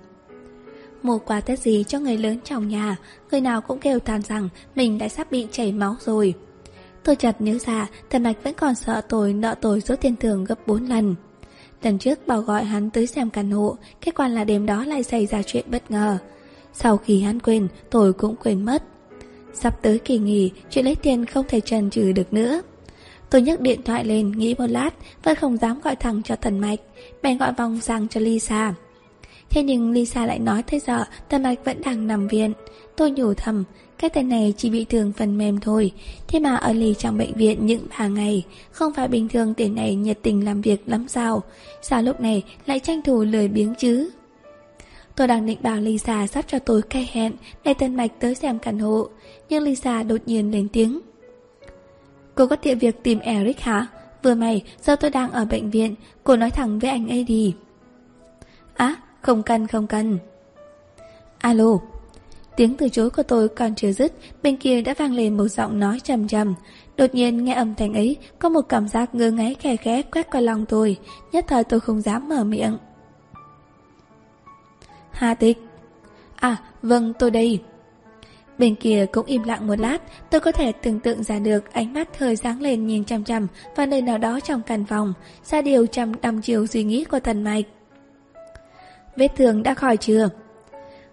Mua 1.03 1.19
quà 1.19 1.41
Tết 1.41 1.59
gì 1.59 1.83
cho 1.87 1.99
người 1.99 2.17
lớn 2.17 2.37
trong 2.43 2.67
nhà, 2.67 2.95
người 3.31 3.41
nào 3.41 3.61
cũng 3.61 3.79
kêu 3.79 3.99
than 3.99 4.21
rằng 4.21 4.49
mình 4.75 4.97
đã 4.97 5.09
sắp 5.09 5.31
bị 5.31 5.47
chảy 5.51 5.71
máu 5.71 5.95
rồi. 5.99 6.33
Tôi 7.03 7.15
chợt 7.15 7.41
nhớ 7.41 7.57
ra, 7.65 7.87
thần 8.09 8.23
mạch 8.23 8.43
vẫn 8.43 8.53
còn 8.53 8.75
sợ 8.75 9.01
tôi 9.09 9.33
nợ 9.33 9.55
tôi 9.61 9.81
số 9.81 9.95
tiền 9.95 10.15
thưởng 10.15 10.43
gấp 10.43 10.67
4 10.67 10.85
lần. 10.85 11.15
Lần 11.83 11.97
trước 11.97 12.27
bảo 12.27 12.41
gọi 12.41 12.63
hắn 12.63 12.89
tới 12.89 13.07
xem 13.07 13.29
căn 13.29 13.51
hộ, 13.51 13.77
kết 14.01 14.15
quả 14.15 14.27
là 14.27 14.43
đêm 14.43 14.65
đó 14.65 14.85
lại 14.85 15.03
xảy 15.03 15.25
ra 15.25 15.41
chuyện 15.43 15.65
bất 15.71 15.91
ngờ. 15.91 16.17
Sau 16.73 16.97
khi 16.97 17.21
hắn 17.21 17.39
quên, 17.39 17.67
tôi 17.89 18.13
cũng 18.13 18.35
quên 18.35 18.65
mất. 18.65 18.83
Sắp 19.53 19.81
tới 19.81 19.99
kỳ 19.99 20.17
nghỉ, 20.17 20.51
chuyện 20.69 20.85
lấy 20.85 20.95
tiền 20.95 21.25
không 21.25 21.45
thể 21.47 21.61
trần 21.61 21.89
trừ 21.89 22.11
được 22.11 22.33
nữa. 22.33 22.61
Tôi 23.29 23.41
nhấc 23.41 23.61
điện 23.61 23.81
thoại 23.83 24.05
lên, 24.05 24.31
nghĩ 24.31 24.55
một 24.57 24.67
lát, 24.67 24.89
vẫn 25.23 25.35
không 25.35 25.57
dám 25.57 25.79
gọi 25.81 25.95
thẳng 25.95 26.23
cho 26.23 26.35
thần 26.35 26.59
mạch, 26.59 26.79
bèn 27.21 27.37
gọi 27.37 27.53
vòng 27.53 27.81
sang 27.81 28.07
cho 28.07 28.19
Lisa. 28.19 28.73
Thế 29.49 29.63
nhưng 29.63 29.91
Lisa 29.91 30.25
lại 30.25 30.39
nói 30.39 30.63
tới 30.63 30.79
giờ 30.79 31.03
Tần 31.29 31.43
Mạch 31.43 31.65
vẫn 31.65 31.81
đang 31.81 32.07
nằm 32.07 32.27
viện. 32.27 32.53
Tôi 32.95 33.11
nhủ 33.11 33.33
thầm 33.33 33.63
Cái 33.97 34.09
tên 34.09 34.29
này 34.29 34.53
chỉ 34.57 34.69
bị 34.69 34.85
thương 34.85 35.13
phần 35.13 35.37
mềm 35.37 35.59
thôi. 35.59 35.91
Thế 36.27 36.39
mà 36.39 36.55
ở 36.55 36.73
lì 36.73 36.93
trong 36.93 37.17
bệnh 37.17 37.33
viện 37.33 37.65
những 37.65 37.87
3 37.99 38.07
ngày 38.07 38.45
Không 38.71 38.93
phải 38.93 39.07
bình 39.07 39.27
thường 39.27 39.53
tên 39.53 39.75
này 39.75 39.95
nhiệt 39.95 40.19
tình 40.21 40.45
làm 40.45 40.61
việc 40.61 40.81
lắm 40.85 41.07
sao? 41.07 41.43
Sao 41.81 42.01
lúc 42.01 42.21
này 42.21 42.43
lại 42.65 42.79
tranh 42.79 43.01
thủ 43.01 43.23
lời 43.23 43.47
biếng 43.47 43.75
chứ? 43.75 44.09
Tôi 45.15 45.27
đang 45.27 45.45
định 45.45 45.57
bảo 45.61 45.77
Lisa 45.77 46.27
sắp 46.27 46.45
cho 46.47 46.59
tôi 46.59 46.81
cây 46.81 47.09
hẹn 47.11 47.33
Để 47.63 47.73
Tần 47.73 47.95
Mạch 47.95 48.11
tới 48.19 48.35
xem 48.35 48.59
căn 48.59 48.79
hộ. 48.79 49.07
Nhưng 49.49 49.63
Lisa 49.63 50.03
đột 50.03 50.21
nhiên 50.25 50.51
lên 50.51 50.67
tiếng. 50.73 50.99
Cô 52.35 52.47
có 52.47 52.55
tiện 52.55 52.79
việc 52.79 53.03
tìm 53.03 53.19
Eric 53.19 53.59
hả? 53.59 53.87
Vừa 54.23 54.35
mày, 54.35 54.63
giờ 54.81 54.95
tôi 54.95 55.11
đang 55.11 55.31
ở 55.31 55.45
bệnh 55.45 55.69
viện 55.69 55.95
Cô 56.23 56.35
nói 56.35 56.51
thẳng 56.51 56.79
với 56.79 56.89
anh 56.89 57.09
ấy 57.09 57.23
đi. 57.23 57.53
Á, 58.75 58.95
không 59.21 59.43
cần 59.43 59.67
không 59.67 59.87
cần 59.87 60.19
Alo, 61.39 61.79
Tiếng 62.55 62.77
từ 62.77 62.89
chối 62.89 63.09
của 63.09 63.23
tôi 63.23 63.49
còn 63.49 63.75
chưa 63.75 63.91
dứt, 63.91 64.13
Bên 64.43 64.57
kia 64.57 64.81
đã 64.81 64.93
vang 64.97 65.13
lên 65.13 65.37
một 65.37 65.47
giọng 65.47 65.79
nói 65.79 65.99
trầm 66.03 66.27
trầm. 66.27 66.55
Đột 66.97 67.15
nhiên 67.15 67.43
nghe 67.43 67.53
âm 67.53 67.75
thanh 67.75 67.93
ấy, 67.93 68.17
Có 68.39 68.49
một 68.49 68.61
cảm 68.69 68.87
giác 68.87 69.15
ngơ 69.15 69.31
ngáy 69.31 69.55
khè 69.59 69.75
khẽ 69.75 70.01
quét 70.01 70.31
qua 70.31 70.41
lòng 70.41 70.65
tôi, 70.65 70.97
Nhất 71.31 71.45
thời 71.47 71.63
tôi 71.63 71.79
không 71.79 72.01
dám 72.01 72.29
mở 72.29 72.43
miệng. 72.43 72.77
Hà 75.11 75.33
tịch. 75.33 75.57
À 76.35 76.57
vâng 76.81 77.13
tôi 77.19 77.31
đây. 77.31 77.59
Bên 78.57 78.75
kia 78.75 79.05
cũng 79.11 79.25
im 79.25 79.43
lặng 79.43 79.67
một 79.67 79.79
lát, 79.79 79.97
Tôi 80.31 80.41
có 80.41 80.51
thể 80.51 80.71
tưởng 80.71 80.99
tượng 80.99 81.23
ra 81.23 81.39
được 81.39 81.73
Ánh 81.73 81.93
mắt 81.93 82.19
hơi 82.19 82.35
sáng 82.35 82.61
lên 82.61 82.87
nhìn 82.87 83.05
chằm 83.05 83.23
chằm 83.23 83.47
Và 83.75 83.85
nơi 83.85 84.01
nào 84.01 84.17
đó 84.17 84.39
trong 84.39 84.61
căn 84.61 84.85
phòng, 84.85 85.13
Ra 85.43 85.61
điều 85.61 85.85
chằm 85.85 86.21
đăm 86.21 86.41
chiều 86.41 86.67
suy 86.67 86.83
nghĩ 86.83 87.03
của 87.03 87.19
thần 87.19 87.43
mạch. 87.43 87.65
Vết 89.15 89.31
thương 89.35 89.63
đã 89.63 89.73
khỏi 89.73 89.97
chưa? 89.97 90.29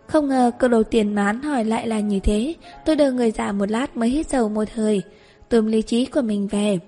Không 0.07 0.29
ngờ 0.29 0.51
câu 0.59 0.71
đầu 0.71 0.83
tiên 0.83 1.15
mà 1.15 1.23
hắn 1.25 1.43
hỏi 1.43 1.65
lại 1.65 1.89
là 1.89 2.01
như 2.01 2.21
thế. 2.21 2.55
Tôi 2.85 2.97
đợi 2.97 3.13
người 3.13 3.31
già 3.31 3.53
một 3.53 3.71
lát 3.71 3.97
mới 3.97 4.09
hít 4.09 4.29
dầu 4.29 4.49
một 4.49 4.71
hơi, 4.75 5.03
Tùm 5.49 5.67
lý 5.67 5.83
trí 5.83 6.07
của 6.07 6.23
mình 6.23 6.47
về. 6.47 6.79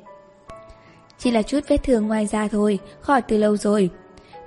Chỉ 1.18 1.30
là 1.30 1.42
chút 1.42 1.60
vết 1.68 1.82
thương 1.82 2.06
ngoài 2.06 2.26
da 2.26 2.48
thôi, 2.48 2.78
Khỏi 3.00 3.22
từ 3.22 3.36
lâu 3.36 3.56
rồi. 3.56 3.90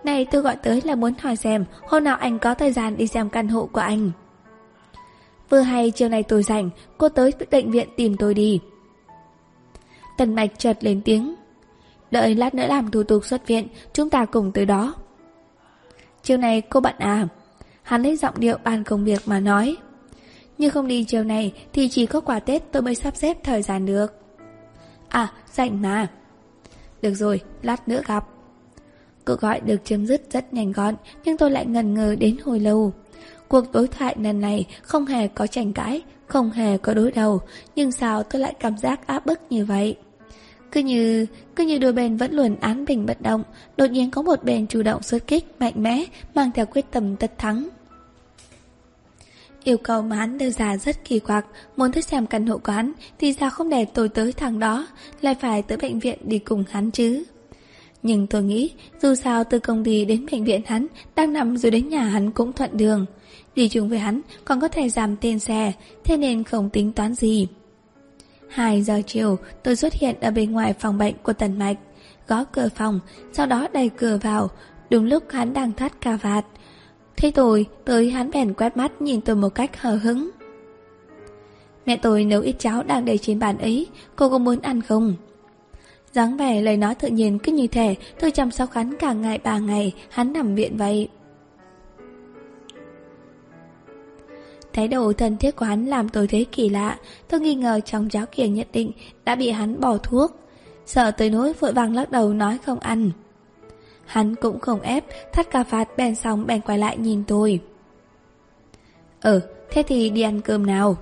Này, 0.03 0.26
tôi 0.32 0.41
gọi 0.41 0.55
tới 0.55 0.82
là 0.86 0.95
muốn 0.95 1.14
hỏi 1.22 1.36
xem, 1.36 1.66
Hôm 1.88 2.03
nào 2.03 2.16
anh 2.16 2.39
có 2.39 2.53
thời 2.53 2.72
gian 2.72 2.97
đi 2.97 3.07
xem 3.07 3.30
căn 3.30 3.47
hộ 3.47 3.70
của 3.72 3.82
anh? 3.82 4.12
Vừa 5.49 5.62
hay 5.62 5.91
chiều 5.91 6.09
nay 6.09 6.24
tôi 6.24 6.43
rảnh, 6.43 6.70
Cô 6.97 7.09
tới 7.09 7.32
bệnh 7.51 7.72
viện 7.72 7.89
tìm 7.97 8.18
tôi 8.18 8.34
đi. 8.34 8.59
Tần 10.18 10.36
mạch 10.36 10.51
chợt 10.57 10.78
lên 10.82 11.01
tiếng. 11.05 11.36
Đợi 12.12 12.36
lát 12.36 12.55
nữa 12.55 12.68
làm 12.68 12.91
thủ 12.91 13.03
tục 13.03 13.26
xuất 13.26 13.47
viện, 13.47 13.68
Chúng 13.93 14.09
ta 14.09 14.26
cùng 14.26 14.51
tới 14.51 14.66
đó. 14.66 14.93
Chiều 16.24 16.38
này 16.38 16.61
cô 16.61 16.80
bận 16.80 16.95
à? 16.97 17.28
Hắn 17.84 18.03
lấy 18.03 18.17
giọng 18.17 18.36
điệu 18.38 18.57
bàn 18.63 18.84
công 18.84 19.05
việc 19.05 19.22
mà 19.26 19.39
nói. 19.39 19.78
Nhưng 20.57 20.72
không 20.72 20.88
đi 20.88 21.03
chiều 21.03 21.24
này 21.24 21.53
thì 21.74 21.89
chỉ 21.89 22.05
có 22.05 22.22
quà 22.22 22.39
Tết 22.39 22.72
tôi 22.72 22.82
mới 22.82 22.95
sắp 22.95 23.15
xếp 23.15 23.38
thời 23.43 23.61
gian 23.61 23.86
được. 23.86 24.13
À, 25.09 25.32
rảnh 25.53 25.82
mà. 25.82 26.07
Được 27.01 27.13
rồi, 27.13 27.41
lát 27.61 27.88
nữa 27.88 28.01
gặp. 28.07 28.28
Cuộc 29.26 29.39
gọi 29.41 29.59
được 29.59 29.78
chấm 29.84 30.05
dứt 30.05 30.22
rất 30.32 30.53
nhanh 30.53 30.72
gọn, 30.72 30.95
nhưng 31.26 31.38
tôi 31.38 31.51
lại 31.51 31.65
ngần 31.65 31.93
ngừ 31.93 32.15
đến 32.15 32.38
hồi 32.43 32.59
lâu. 32.59 32.93
Cuộc 33.47 33.72
đối 33.72 33.88
thoại 33.88 34.15
lần 34.19 34.41
này 34.41 34.65
không 34.82 35.05
hề 35.05 35.28
có 35.28 35.47
tranh 35.47 35.74
cãi, 35.74 36.01
không 36.28 36.51
hề 36.51 36.78
có 36.78 36.93
đối 36.93 37.11
đầu, 37.11 37.41
nhưng 37.76 37.91
sao 37.91 38.24
tôi 38.24 38.41
lại 38.41 38.53
cảm 38.59 38.78
giác 38.78 39.07
áp 39.07 39.26
bức 39.26 39.39
như 39.49 39.65
vậy? 39.65 39.97
Cứ 40.72 40.80
như, 40.80 41.26
cứ 41.55 41.63
như 41.63 41.78
đôi 41.78 41.93
bên 41.93 42.17
vẫn 42.17 42.34
luôn 42.34 42.55
án 42.61 42.86
bình 42.86 43.05
bất 43.05 43.22
động, 43.22 43.43
đột 43.78 43.91
nhiên 43.91 44.11
có 44.11 44.22
một 44.22 44.43
bên 44.43 44.67
chủ 44.67 44.84
động 44.84 45.03
xuất 45.03 45.28
kích, 45.28 45.45
mạnh 45.59 45.74
mẽ, 45.76 46.05
mang 46.36 46.51
theo 46.51 46.65
quyết 46.65 46.86
tâm 46.91 47.15
tất 47.15 47.38
thắng. 47.38 47.67
Yêu 49.63 49.78
cầu 49.78 50.01
mà 50.01 50.15
hắn 50.15 50.38
đưa 50.38 50.49
ra 50.49 50.78
rất 50.78 51.05
kỳ 51.05 51.19
quặc, 51.19 51.45
muốn 51.78 51.91
tới 51.91 52.03
xem 52.03 52.28
căn 52.28 52.47
hộ 52.47 52.57
của 52.57 52.72
hắn 52.72 52.91
thì 53.19 53.34
sao 53.34 53.49
không 53.49 53.69
để 53.69 53.86
tôi 53.86 54.09
tới 54.09 54.34
thằng 54.34 54.59
đó, 54.59 54.88
lại 55.22 55.36
phải 55.36 55.61
tới 55.61 55.78
bệnh 55.78 55.99
viện 55.99 56.17
đi 56.24 56.39
cùng 56.39 56.63
hắn 56.69 56.91
chứ. 56.91 57.24
Nhưng 58.03 58.28
tôi 58.28 58.43
nghĩ, 58.43 58.72
dù 59.01 59.15
sao 59.15 59.43
từ 59.43 59.59
công 59.59 59.84
ty 59.84 60.05
đến 60.05 60.26
bệnh 60.32 60.43
viện 60.43 60.61
hắn, 60.65 60.88
đang 61.15 61.34
nằm 61.34 61.57
rồi 61.57 61.72
đến 61.72 61.89
nhà 61.89 62.03
hắn 62.03 62.32
cũng 62.32 62.53
thuận 62.53 62.78
đường. 62.78 63.05
Đi 63.55 63.69
chung 63.69 63.89
với 63.89 63.99
hắn 63.99 64.22
còn 64.45 64.61
có 64.61 64.67
thể 64.67 64.89
giảm 64.89 65.15
tiền 65.17 65.39
xe, 65.39 65.74
thế 66.03 66.17
nên 66.17 66.43
không 66.43 66.69
tính 66.69 66.91
toán 66.91 67.13
gì. 67.13 67.47
2 68.52 68.82
giờ 68.82 69.02
chiều, 69.08 69.38
tôi 69.64 69.76
xuất 69.76 69.93
hiện 69.93 70.16
ở 70.22 70.32
bên 70.32 70.52
ngoài 70.52 70.74
phòng 70.74 70.97
bệnh 70.97 71.16
của 71.24 71.34
Tần 71.34 71.60
Mạch, 71.60 71.78
gõ 72.28 72.43
cửa 72.43 72.70
phòng, 72.76 72.99
sau 73.34 73.45
đó 73.45 73.68
đẩy 73.74 73.89
cửa 73.89 74.20
vào, 74.22 74.49
đúng 74.89 75.06
lúc 75.06 75.24
hắn 75.30 75.54
đang 75.54 75.74
thắt 75.74 76.02
cà 76.02 76.16
vạt. 76.16 76.45
Thế 77.18 77.32
tôi, 77.32 77.66
tới 77.86 78.10
hắn 78.10 78.32
bèn 78.32 78.54
quét 78.54 78.78
mắt 78.78 79.02
nhìn 79.02 79.22
tôi 79.22 79.36
một 79.36 79.49
cách 79.49 79.82
hờ 79.82 79.95
hứng. 79.95 80.30
Mẹ 81.86 81.97
tôi 81.97 82.26
nấu 82.26 82.41
ít 82.41 82.56
cháo 82.60 82.84
đang 82.84 83.06
để 83.06 83.18
trên 83.18 83.39
bàn 83.39 83.58
ấy, 83.58 83.88
cô 84.16 84.30
có 84.30 84.38
muốn 84.38 84.60
ăn 84.62 84.82
không? 84.82 85.16
dáng 86.12 86.38
vẻ 86.38 86.62
lời 86.62 86.78
nói 86.78 86.95
tự 86.95 87.08
nhiên 87.08 87.39
cứ 87.39 87.52
như 87.52 87.68
thể 87.68 87.95
tôi 88.20 88.32
chăm 88.32 88.52
sóc 88.52 88.72
hắn 88.72 88.97
cả 88.97 89.14
ngày 89.14 89.38
ba 89.38 89.60
ngày, 89.60 89.93
hắn 90.10 90.34
nằm 90.34 90.56
viện 90.56 90.78
vậy. 90.78 91.10
Thái 94.74 94.88
độ 94.88 95.13
thân 95.13 95.38
thiết 95.38 95.55
của 95.55 95.65
hắn 95.65 95.86
làm 95.86 96.09
tôi 96.09 96.28
thấy 96.28 96.45
kỳ 96.51 96.69
lạ, 96.69 96.97
tôi 97.28 97.39
nghi 97.39 97.55
ngờ 97.55 97.80
trong 97.86 98.09
cháo 98.09 98.26
kia 98.32 98.47
nhất 98.47 98.67
định 98.74 98.91
đã 99.26 99.36
bị 99.36 99.49
hắn 99.49 99.80
bỏ 99.80 99.97
thuốc. 99.97 100.32
Sợ 100.86 101.11
tới 101.11 101.30
nỗi 101.30 101.53
vội 101.53 101.74
vàng 101.74 101.95
lắc 101.95 102.11
đầu 102.11 102.34
nói 102.34 102.57
không 102.65 102.80
ăn. 102.80 103.11
Hắn 104.05 104.36
cũng 104.36 104.59
không 104.59 104.82
ép, 104.82 105.05
thắt 105.34 105.51
cà 105.51 105.63
phạt 105.63 105.97
bèn 105.97 106.15
xong 106.15 106.47
bèn 106.47 106.61
quay 106.61 106.78
lại 106.78 106.97
nhìn 106.97 107.24
tôi. 107.28 107.59
Ừ, 109.22 109.41
thế 109.72 109.84
thì 109.88 110.09
đi 110.09 110.22
ăn 110.22 110.41
cơm 110.41 110.65
nào. 110.65 110.97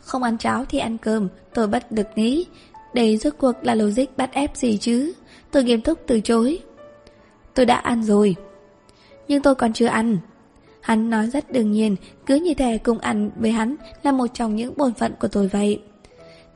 Không 0.00 0.22
ăn 0.22 0.38
cháo 0.38 0.64
thì 0.64 0.78
ăn 0.78 0.98
cơm, 0.98 1.28
tôi 1.54 1.66
bất 1.66 1.92
được 1.92 2.06
nghĩ. 2.16 2.46
Đây 2.94 3.16
rốt 3.16 3.34
cuộc 3.38 3.52
là 3.62 3.74
logic 3.74 4.16
bắt 4.16 4.32
ép 4.32 4.56
gì 4.56 4.78
chứ? 4.78 5.12
Tôi 5.50 5.64
nghiêm 5.64 5.80
túc 5.80 5.98
từ 6.06 6.20
chối. 6.20 6.58
Tôi 7.54 7.66
đã 7.66 7.76
ăn 7.76 8.02
rồi. 8.02 8.36
Nhưng 9.28 9.42
tôi 9.42 9.54
còn 9.54 9.72
chưa 9.72 9.86
ăn. 9.86 10.18
Hắn 10.90 11.10
nói 11.10 11.26
rất 11.26 11.52
đương 11.52 11.72
nhiên, 11.72 11.96
cứ 12.26 12.34
như 12.34 12.54
thể 12.54 12.78
cùng 12.78 12.98
ăn 12.98 13.30
với 13.36 13.50
hắn 13.50 13.76
là 14.02 14.12
một 14.12 14.26
trong 14.34 14.56
những 14.56 14.74
bổn 14.76 14.94
phận 14.94 15.14
của 15.20 15.28
tôi 15.28 15.48
vậy. 15.48 15.82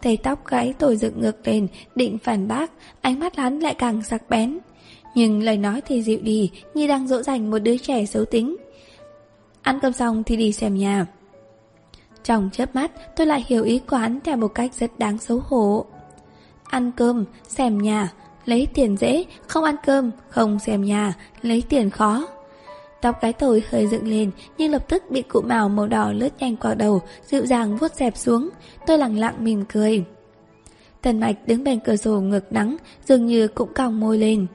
Thấy 0.02 0.16
tóc 0.16 0.46
gãy 0.46 0.74
tôi 0.78 0.96
dựng 0.96 1.20
ngược 1.20 1.48
lên, 1.48 1.68
định 1.94 2.18
phản 2.18 2.48
bác, 2.48 2.72
ánh 3.00 3.18
mắt 3.18 3.36
hắn 3.36 3.60
lại 3.60 3.74
càng 3.74 4.02
sắc 4.02 4.30
bén. 4.30 4.58
Nhưng 5.14 5.42
lời 5.42 5.56
nói 5.56 5.80
thì 5.86 6.02
dịu 6.02 6.18
đi, 6.22 6.50
như 6.74 6.86
đang 6.86 7.08
dỗ 7.08 7.22
dành 7.22 7.50
một 7.50 7.58
đứa 7.58 7.76
trẻ 7.76 8.06
xấu 8.06 8.24
tính. 8.24 8.56
Ăn 9.62 9.80
cơm 9.80 9.92
xong 9.92 10.22
thì 10.24 10.36
đi 10.36 10.52
xem 10.52 10.74
nhà. 10.74 11.06
Trong 12.24 12.50
chớp 12.52 12.74
mắt, 12.74 13.16
tôi 13.16 13.26
lại 13.26 13.44
hiểu 13.46 13.64
ý 13.64 13.78
của 13.78 13.96
hắn 13.96 14.20
theo 14.24 14.36
một 14.36 14.48
cách 14.48 14.74
rất 14.74 14.98
đáng 14.98 15.18
xấu 15.18 15.42
hổ. 15.44 15.84
Ăn 16.64 16.92
cơm, 16.96 17.24
xem 17.48 17.78
nhà, 17.78 18.12
lấy 18.44 18.68
tiền 18.74 18.96
dễ, 18.96 19.24
không 19.46 19.64
ăn 19.64 19.76
cơm, 19.86 20.10
không 20.28 20.58
xem 20.58 20.84
nhà, 20.84 21.14
lấy 21.42 21.62
tiền 21.68 21.90
khó. 21.90 22.26
Tóc 23.04 23.20
cái 23.20 23.32
tôi 23.32 23.62
hơi 23.70 23.86
dựng 23.86 24.08
lên, 24.08 24.30
Nhưng 24.58 24.72
lập 24.72 24.88
tức 24.88 25.02
bị 25.10 25.22
cụ 25.22 25.40
màu 25.40 25.68
màu 25.68 25.86
đỏ 25.86 26.12
lướt 26.12 26.28
nhanh 26.38 26.56
qua 26.56 26.74
đầu, 26.74 27.02
Dịu 27.26 27.46
dàng 27.46 27.76
vuốt 27.76 27.94
dẹp 27.94 28.16
xuống. 28.16 28.50
Tôi 28.86 28.98
lặng 28.98 29.18
lặng 29.18 29.34
mỉm 29.38 29.64
cười. 29.64 30.04
Tần 31.02 31.20
mạch 31.20 31.36
đứng 31.46 31.64
bên 31.64 31.80
cửa 31.80 31.96
sổ 31.96 32.20
ngược 32.20 32.52
nắng, 32.52 32.76
Dường 33.06 33.26
như 33.26 33.48
cũng 33.48 33.74
cong 33.74 34.00
môi 34.00 34.18
lên. 34.18 34.46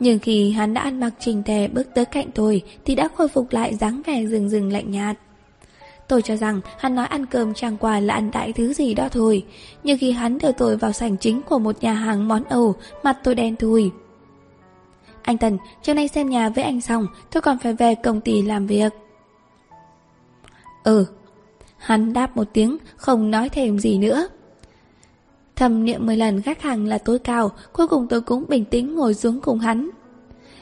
Nhưng 0.00 0.18
khi 0.18 0.50
hắn 0.50 0.74
đã 0.74 0.80
ăn 0.80 1.00
mặc 1.00 1.10
trình 1.18 1.42
tề 1.42 1.68
bước 1.68 1.88
tới 1.94 2.04
cạnh 2.04 2.30
tôi, 2.34 2.62
Thì 2.84 2.94
đã 2.94 3.08
khôi 3.16 3.28
phục 3.28 3.52
lại 3.52 3.74
dáng 3.74 4.02
vẻ 4.06 4.24
rừng 4.26 4.48
rừng 4.48 4.72
lạnh 4.72 4.90
nhạt. 4.90 5.16
Tôi 6.08 6.22
cho 6.22 6.36
rằng 6.36 6.60
hắn 6.78 6.94
nói 6.94 7.06
ăn 7.06 7.26
cơm 7.26 7.54
chẳng 7.54 7.76
qua 7.76 8.00
là 8.00 8.14
ăn 8.14 8.30
đại 8.30 8.52
thứ 8.52 8.72
gì 8.72 8.94
đó 8.94 9.08
thôi, 9.08 9.44
Nhưng 9.82 9.98
khi 9.98 10.10
hắn 10.10 10.38
đưa 10.38 10.52
tôi 10.52 10.76
vào 10.76 10.92
sảnh 10.92 11.16
chính 11.16 11.42
của 11.42 11.58
một 11.58 11.76
nhà 11.80 11.92
hàng 11.92 12.28
món 12.28 12.44
Âu, 12.44 12.74
Mặt 13.02 13.18
tôi 13.24 13.34
đen 13.34 13.56
thui 13.56 13.90
anh 15.28 15.38
Tần, 15.38 15.58
chiều 15.82 15.94
nay 15.94 16.08
xem 16.08 16.28
nhà 16.28 16.48
với 16.48 16.64
anh 16.64 16.80
xong, 16.80 17.06
tôi 17.30 17.40
còn 17.40 17.58
phải 17.58 17.74
về 17.74 17.94
công 17.94 18.20
ty 18.20 18.42
làm 18.42 18.66
việc. 18.66 18.92
Ừ. 20.84 21.06
Hắn 21.78 22.12
đáp 22.12 22.36
một 22.36 22.48
tiếng, 22.52 22.78
không 22.96 23.30
nói 23.30 23.48
thêm 23.48 23.78
gì 23.78 23.98
nữa. 23.98 24.28
Thầm 25.56 25.84
niệm 25.84 26.06
10 26.06 26.16
lần 26.16 26.42
khách 26.42 26.62
hàng 26.62 26.86
là 26.86 26.98
tối 26.98 27.18
cao, 27.18 27.50
cuối 27.72 27.88
cùng 27.88 28.06
tôi 28.08 28.20
cũng 28.20 28.44
bình 28.48 28.64
tĩnh 28.64 28.94
ngồi 28.94 29.14
xuống 29.14 29.40
cùng 29.40 29.58
hắn. 29.58 29.90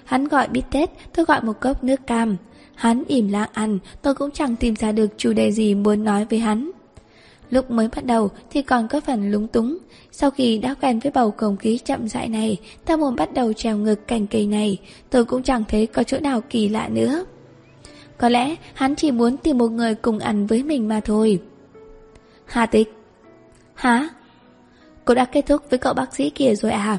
Hắn 0.04 0.28
gọi 0.28 0.48
bít 0.48 0.64
tết, 0.70 0.90
tôi 1.14 1.24
gọi 1.24 1.42
một 1.42 1.60
cốc 1.60 1.84
nước 1.84 2.06
cam. 2.06 2.36
Hắn 2.74 3.02
im 3.06 3.28
lặng 3.28 3.50
ăn, 3.52 3.78
tôi 4.02 4.14
cũng 4.14 4.30
chẳng 4.30 4.56
tìm 4.56 4.76
ra 4.76 4.92
được 4.92 5.08
chủ 5.16 5.32
đề 5.32 5.52
gì 5.52 5.74
muốn 5.74 6.04
nói 6.04 6.24
với 6.24 6.38
hắn. 6.38 6.70
Lúc 7.50 7.70
mới 7.70 7.88
bắt 7.96 8.04
đầu 8.04 8.30
thì 8.50 8.62
còn 8.62 8.88
có 8.88 9.00
phần 9.00 9.30
lúng 9.30 9.48
túng. 9.48 9.78
Sau 10.12 10.30
khi 10.30 10.58
đã 10.58 10.74
quen 10.74 10.98
với 10.98 11.12
bầu 11.12 11.30
không 11.30 11.56
khí 11.56 11.78
chậm 11.78 12.08
rãi 12.08 12.28
này, 12.28 12.56
Ta 12.84 12.96
muốn 12.96 13.16
bắt 13.16 13.34
đầu 13.34 13.52
trèo 13.52 13.76
ngược 13.76 14.06
cành 14.08 14.26
cây 14.26 14.46
này. 14.46 14.78
Tôi 15.10 15.24
cũng 15.24 15.42
chẳng 15.42 15.64
thấy 15.68 15.86
có 15.86 16.02
chỗ 16.02 16.20
nào 16.20 16.40
kỳ 16.40 16.68
lạ 16.68 16.88
nữa. 16.88 17.24
Có 18.18 18.28
lẽ 18.28 18.54
hắn 18.74 18.94
chỉ 18.94 19.10
muốn 19.10 19.36
tìm 19.36 19.58
một 19.58 19.68
người 19.68 19.94
cùng 19.94 20.18
ăn 20.18 20.46
với 20.46 20.62
mình 20.62 20.88
mà 20.88 21.00
thôi. 21.00 21.40
Hà 22.44 22.66
tịch. 22.66 22.92
Hả? 23.74 24.08
Cô 25.04 25.14
đã 25.14 25.24
kết 25.24 25.46
thúc 25.46 25.62
với 25.70 25.78
cậu 25.78 25.94
bác 25.94 26.14
sĩ 26.14 26.30
kia 26.30 26.54
rồi 26.54 26.72
à? 26.72 26.98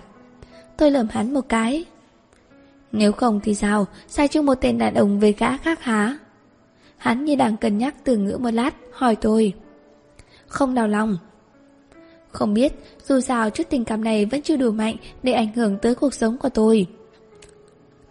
Tôi 0.78 0.92
lườm 0.92 1.08
hắn 1.12 1.34
một 1.34 1.50
cái. 1.50 1.86
Nếu 2.92 3.12
không 3.12 3.40
thì 3.44 3.56
sao? 3.56 3.86
Sai 4.08 4.28
chung 4.28 4.46
một 4.46 4.56
tên 4.62 4.78
đàn 4.78 4.94
ông 4.94 5.20
với 5.20 5.36
gã 5.38 5.58
khác 5.58 5.84
hả? 5.84 6.18
Hắn 6.98 7.26
như 7.26 7.36
đang 7.36 7.58
cân 7.58 7.78
nhắc 7.78 7.96
từ 8.04 8.18
ngữ 8.18 8.38
một 8.38 8.52
lát, 8.52 8.76
Hỏi 8.92 9.16
tôi 9.16 9.54
không 10.48 10.74
đau 10.74 10.88
lòng. 10.88 11.18
Không 12.32 12.54
biết, 12.54 12.74
dù 13.08 13.20
sao 13.20 13.50
chút 13.50 13.64
tình 13.70 13.86
cảm 13.86 14.04
này 14.04 14.26
vẫn 14.26 14.42
chưa 14.42 14.58
đủ 14.58 14.72
mạnh 14.72 14.96
để 15.24 15.34
ảnh 15.34 15.54
hưởng 15.54 15.78
tới 15.78 15.96
cuộc 15.96 16.14
sống 16.14 16.38
của 16.38 16.50
tôi. 16.50 16.88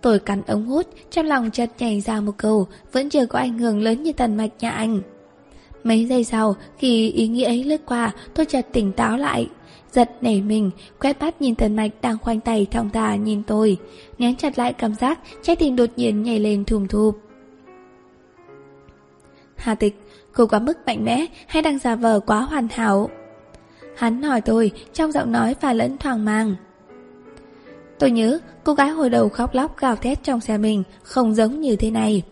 Tôi 0.00 0.18
cắn 0.18 0.42
ống 0.46 0.66
hút, 0.66 0.86
trong 1.10 1.26
lòng 1.26 1.50
chợt 1.50 1.70
nhảy 1.78 2.00
ra 2.00 2.20
một 2.20 2.32
câu, 2.36 2.66
vẫn 2.92 3.08
chưa 3.08 3.26
có 3.26 3.38
ảnh 3.38 3.58
hưởng 3.58 3.82
lớn 3.82 4.02
như 4.02 4.12
tần 4.12 4.36
mạch 4.36 4.50
nhà 4.60 4.70
anh. 4.70 5.00
Mấy 5.84 6.06
giây 6.06 6.24
sau, 6.24 6.56
khi 6.78 7.10
ý 7.10 7.28
nghĩ 7.28 7.42
ấy 7.42 7.64
lướt 7.64 7.80
qua, 7.86 8.12
tôi 8.34 8.46
chợt 8.46 8.66
tỉnh 8.72 8.92
táo 8.92 9.16
lại. 9.16 9.48
Giật 9.92 10.10
nảy 10.20 10.42
mình, 10.42 10.70
quét 11.00 11.20
mắt 11.20 11.42
nhìn 11.42 11.54
tần 11.54 11.76
mạch 11.76 11.90
đang 12.02 12.18
khoanh 12.18 12.40
tay 12.40 12.66
thong 12.70 12.90
thả 12.90 13.16
nhìn 13.16 13.42
tôi. 13.42 13.76
Nén 14.18 14.36
chặt 14.36 14.58
lại 14.58 14.72
cảm 14.72 14.94
giác, 14.94 15.20
trái 15.42 15.56
tim 15.56 15.76
đột 15.76 15.90
nhiên 15.96 16.22
nhảy 16.22 16.38
lên 16.38 16.64
thùm 16.64 16.86
thụp. 16.86 17.18
Hà 19.56 19.74
tịch, 19.74 20.05
Cô 20.36 20.46
quá 20.46 20.58
mức 20.58 20.86
mạnh 20.86 21.04
mẽ 21.04 21.26
hay 21.46 21.62
đang 21.62 21.78
giả 21.78 21.94
vờ 21.94 22.20
quá 22.20 22.40
hoàn 22.40 22.68
hảo? 22.68 23.10
Hắn 23.96 24.22
hỏi 24.22 24.40
tôi 24.40 24.70
trong 24.92 25.12
giọng 25.12 25.32
nói 25.32 25.54
và 25.60 25.72
lẫn 25.72 25.98
thoảng 25.98 26.24
màng 26.24 26.54
Tôi 27.98 28.10
nhớ 28.10 28.38
cô 28.64 28.74
gái 28.74 28.88
hồi 28.90 29.10
đầu 29.10 29.28
khóc 29.28 29.54
lóc 29.54 29.78
gào 29.78 29.96
thét 29.96 30.22
trong 30.22 30.40
xe 30.40 30.58
mình 30.58 30.82
không 31.02 31.34
giống 31.34 31.60
như 31.60 31.76
thế 31.76 31.90
này. 31.90 32.22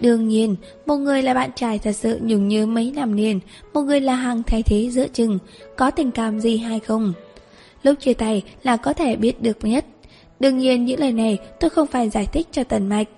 Đương 0.00 0.28
nhiên, 0.28 0.56
một 0.86 0.96
người 0.96 1.22
là 1.22 1.34
bạn 1.34 1.50
trai 1.56 1.78
thật 1.78 1.92
sự 1.92 2.18
nhung 2.22 2.48
nhớ 2.48 2.66
mấy 2.66 2.92
năm 2.96 3.12
liền, 3.12 3.40
một 3.72 3.80
người 3.80 4.00
là 4.00 4.14
hàng 4.14 4.42
thay 4.42 4.62
thế 4.62 4.90
giữa 4.90 5.06
chừng, 5.08 5.38
có 5.76 5.90
tình 5.90 6.10
cảm 6.10 6.40
gì 6.40 6.56
hay 6.56 6.80
không? 6.80 7.12
Lúc 7.82 8.00
chia 8.00 8.14
tay 8.14 8.42
là 8.62 8.76
có 8.76 8.92
thể 8.92 9.16
biết 9.16 9.42
được 9.42 9.64
nhất. 9.64 9.84
Đương 10.40 10.58
nhiên 10.58 10.84
những 10.84 11.00
lời 11.00 11.12
này 11.12 11.38
tôi 11.60 11.70
không 11.70 11.86
phải 11.86 12.10
giải 12.10 12.26
thích 12.26 12.48
cho 12.52 12.64
Tần 12.64 12.88
Mạch, 12.88 13.08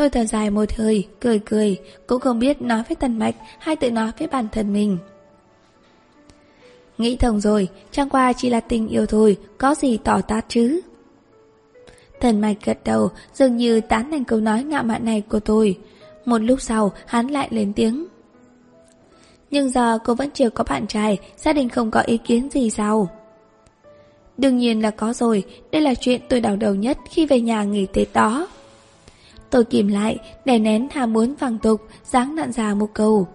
Tôi 0.00 0.10
thở 0.10 0.24
dài 0.24 0.50
một 0.50 0.72
hơi, 0.76 1.08
cười 1.20 1.38
cười, 1.38 1.76
cũng 2.06 2.20
không 2.20 2.38
biết 2.38 2.62
nói 2.62 2.82
với 2.88 2.96
Tần 2.96 3.18
Mạch 3.18 3.34
hay 3.58 3.76
tự 3.76 3.90
nói 3.90 4.10
với 4.18 4.28
bản 4.28 4.48
thân 4.52 4.72
mình. 4.72 4.98
Nghĩ 6.98 7.16
thông 7.16 7.40
rồi, 7.40 7.68
chẳng 7.90 8.08
qua 8.08 8.32
chỉ 8.32 8.50
là 8.50 8.60
tình 8.60 8.88
yêu 8.88 9.06
thôi, 9.06 9.36
có 9.58 9.74
gì 9.74 9.98
tỏ 10.04 10.20
tát 10.20 10.44
chứ. 10.48 10.80
Tần 12.20 12.40
Mạch 12.40 12.56
gật 12.64 12.78
đầu, 12.84 13.10
dường 13.34 13.56
như 13.56 13.80
tán 13.80 14.10
thành 14.10 14.24
câu 14.24 14.40
nói 14.40 14.62
ngạo 14.62 14.82
mạn 14.82 15.04
này 15.04 15.22
của 15.28 15.40
tôi. 15.40 15.78
Một 16.24 16.38
lúc 16.38 16.60
sau, 16.60 16.92
hắn 17.06 17.28
lại 17.28 17.48
lên 17.50 17.72
tiếng. 17.72 18.06
Nhưng 19.50 19.70
giờ 19.70 19.98
cô 20.04 20.14
vẫn 20.14 20.30
chưa 20.30 20.50
có 20.50 20.64
bạn 20.64 20.86
trai, 20.86 21.18
gia 21.36 21.52
đình 21.52 21.68
không 21.68 21.90
có 21.90 22.00
ý 22.00 22.18
kiến 22.18 22.50
gì 22.50 22.70
sao? 22.70 23.08
Đương 24.38 24.56
nhiên 24.56 24.82
là 24.82 24.90
có 24.90 25.12
rồi, 25.12 25.44
đây 25.70 25.82
là 25.82 25.94
chuyện 25.94 26.20
tôi 26.28 26.40
đau 26.40 26.56
đầu 26.56 26.74
nhất 26.74 26.98
khi 27.10 27.26
về 27.26 27.40
nhà 27.40 27.64
nghỉ 27.64 27.86
Tết 27.86 28.08
đó. 28.12 28.48
Tôi 29.50 29.64
kìm 29.64 29.88
lại, 29.88 30.18
đè 30.44 30.58
nén 30.58 30.88
ham 30.90 31.12
muốn 31.12 31.36
phẳng 31.36 31.58
tục, 31.58 31.80
dáng 32.04 32.34
nặn 32.34 32.52
già 32.52 32.74
một 32.74 32.88
câu. 32.94 33.26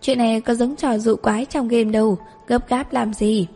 Chuyện 0.00 0.18
này 0.18 0.40
có 0.40 0.54
giống 0.54 0.76
trò 0.76 0.98
dụ 0.98 1.16
quái 1.16 1.44
trong 1.44 1.68
game 1.68 1.84
đâu, 1.84 2.18
gấp 2.46 2.68
gáp 2.68 2.92
làm 2.92 3.14
gì. 3.14 3.46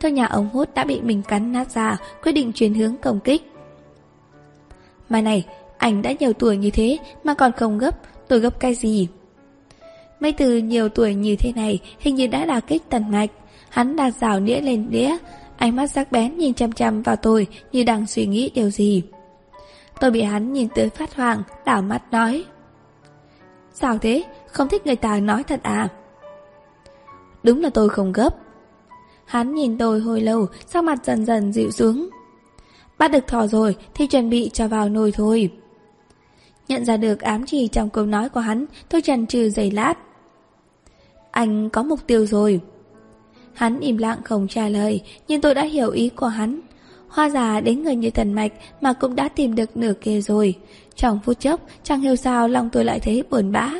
Thôi 0.00 0.12
nhà 0.12 0.26
ống 0.26 0.48
hút 0.52 0.74
đã 0.74 0.84
bị 0.84 1.00
mình 1.00 1.22
cắn 1.22 1.52
nát 1.52 1.70
ra, 1.70 1.96
quyết 2.22 2.32
định 2.32 2.52
chuyển 2.52 2.74
hướng 2.74 2.96
công 2.96 3.20
kích. 3.20 3.52
Mà 5.08 5.20
này, 5.20 5.46
ảnh 5.78 6.02
đã 6.02 6.12
nhiều 6.20 6.32
tuổi 6.32 6.56
như 6.56 6.70
thế 6.70 6.98
mà 7.24 7.34
còn 7.34 7.52
không 7.52 7.78
gấp, 7.78 7.98
tôi 8.28 8.40
gấp 8.40 8.60
cái 8.60 8.74
gì? 8.74 9.08
Mấy 10.20 10.32
từ 10.32 10.56
nhiều 10.56 10.88
tuổi 10.88 11.14
như 11.14 11.36
thế 11.36 11.52
này 11.52 11.80
hình 11.98 12.14
như 12.14 12.26
đã 12.26 12.44
đả 12.44 12.60
kích 12.60 12.82
tần 12.90 13.10
mạch. 13.10 13.30
Hắn 13.68 13.96
đặt 13.96 14.14
rào 14.20 14.40
đĩa 14.40 14.60
lên 14.60 14.90
đĩa, 14.90 15.16
ánh 15.56 15.76
mắt 15.76 15.86
sắc 15.86 16.12
bén 16.12 16.36
nhìn 16.36 16.54
chăm 16.54 16.72
chăm 16.72 17.02
vào 17.02 17.16
tôi 17.16 17.46
như 17.72 17.84
đang 17.84 18.06
suy 18.06 18.26
nghĩ 18.26 18.50
điều 18.54 18.70
gì. 18.70 19.02
Tôi 20.00 20.10
bị 20.10 20.22
hắn 20.22 20.52
nhìn 20.52 20.68
tới 20.74 20.88
phát 20.88 21.14
hoàng, 21.14 21.42
đảo 21.64 21.82
mắt 21.82 22.02
nói. 22.10 22.44
Sao 23.72 23.98
thế? 23.98 24.24
Không 24.52 24.68
thích 24.68 24.86
người 24.86 24.96
ta 24.96 25.20
nói 25.20 25.42
thật 25.42 25.60
à? 25.62 25.88
Đúng 27.42 27.62
là 27.62 27.70
tôi 27.70 27.88
không 27.88 28.12
gấp. 28.12 28.36
Hắn 29.24 29.54
nhìn 29.54 29.78
tôi 29.78 30.00
hồi 30.00 30.20
lâu, 30.20 30.46
Sao 30.66 30.82
mặt 30.82 31.04
dần 31.04 31.26
dần 31.26 31.52
dịu 31.52 31.70
xuống. 31.70 32.08
Bắt 32.98 33.10
được 33.10 33.26
thỏ 33.26 33.46
rồi 33.46 33.76
thì 33.94 34.06
chuẩn 34.06 34.30
bị 34.30 34.50
cho 34.52 34.68
vào 34.68 34.88
nồi 34.88 35.12
thôi. 35.12 35.50
Nhận 36.68 36.84
ra 36.84 36.96
được 36.96 37.20
ám 37.20 37.46
chỉ 37.46 37.68
trong 37.68 37.90
câu 37.90 38.06
nói 38.06 38.28
của 38.28 38.40
hắn, 38.40 38.66
tôi 38.88 39.02
chần 39.02 39.26
chừ 39.26 39.50
giày 39.50 39.70
lát. 39.70 39.94
Anh 41.30 41.70
có 41.70 41.82
mục 41.82 42.06
tiêu 42.06 42.26
rồi. 42.26 42.60
Hắn 43.54 43.80
im 43.80 43.96
lặng 43.96 44.18
không 44.24 44.48
trả 44.48 44.68
lời, 44.68 45.02
nhưng 45.28 45.40
tôi 45.40 45.54
đã 45.54 45.62
hiểu 45.62 45.90
ý 45.90 46.08
của 46.08 46.26
hắn. 46.26 46.60
Hoa 47.14 47.30
già 47.30 47.60
đến 47.60 47.82
người 47.82 47.96
như 47.96 48.10
tần 48.10 48.32
mạch 48.32 48.52
mà 48.80 48.92
cũng 48.92 49.14
đã 49.14 49.28
tìm 49.28 49.54
được 49.54 49.76
nửa 49.76 49.92
kia 50.00 50.20
rồi. 50.20 50.54
Trong 50.96 51.20
phút 51.24 51.40
chốc, 51.40 51.60
chẳng 51.82 52.00
hiểu 52.00 52.16
sao 52.16 52.48
lòng 52.48 52.70
tôi 52.72 52.84
lại 52.84 53.00
thấy 53.00 53.22
buồn 53.30 53.52
bã. 53.52 53.70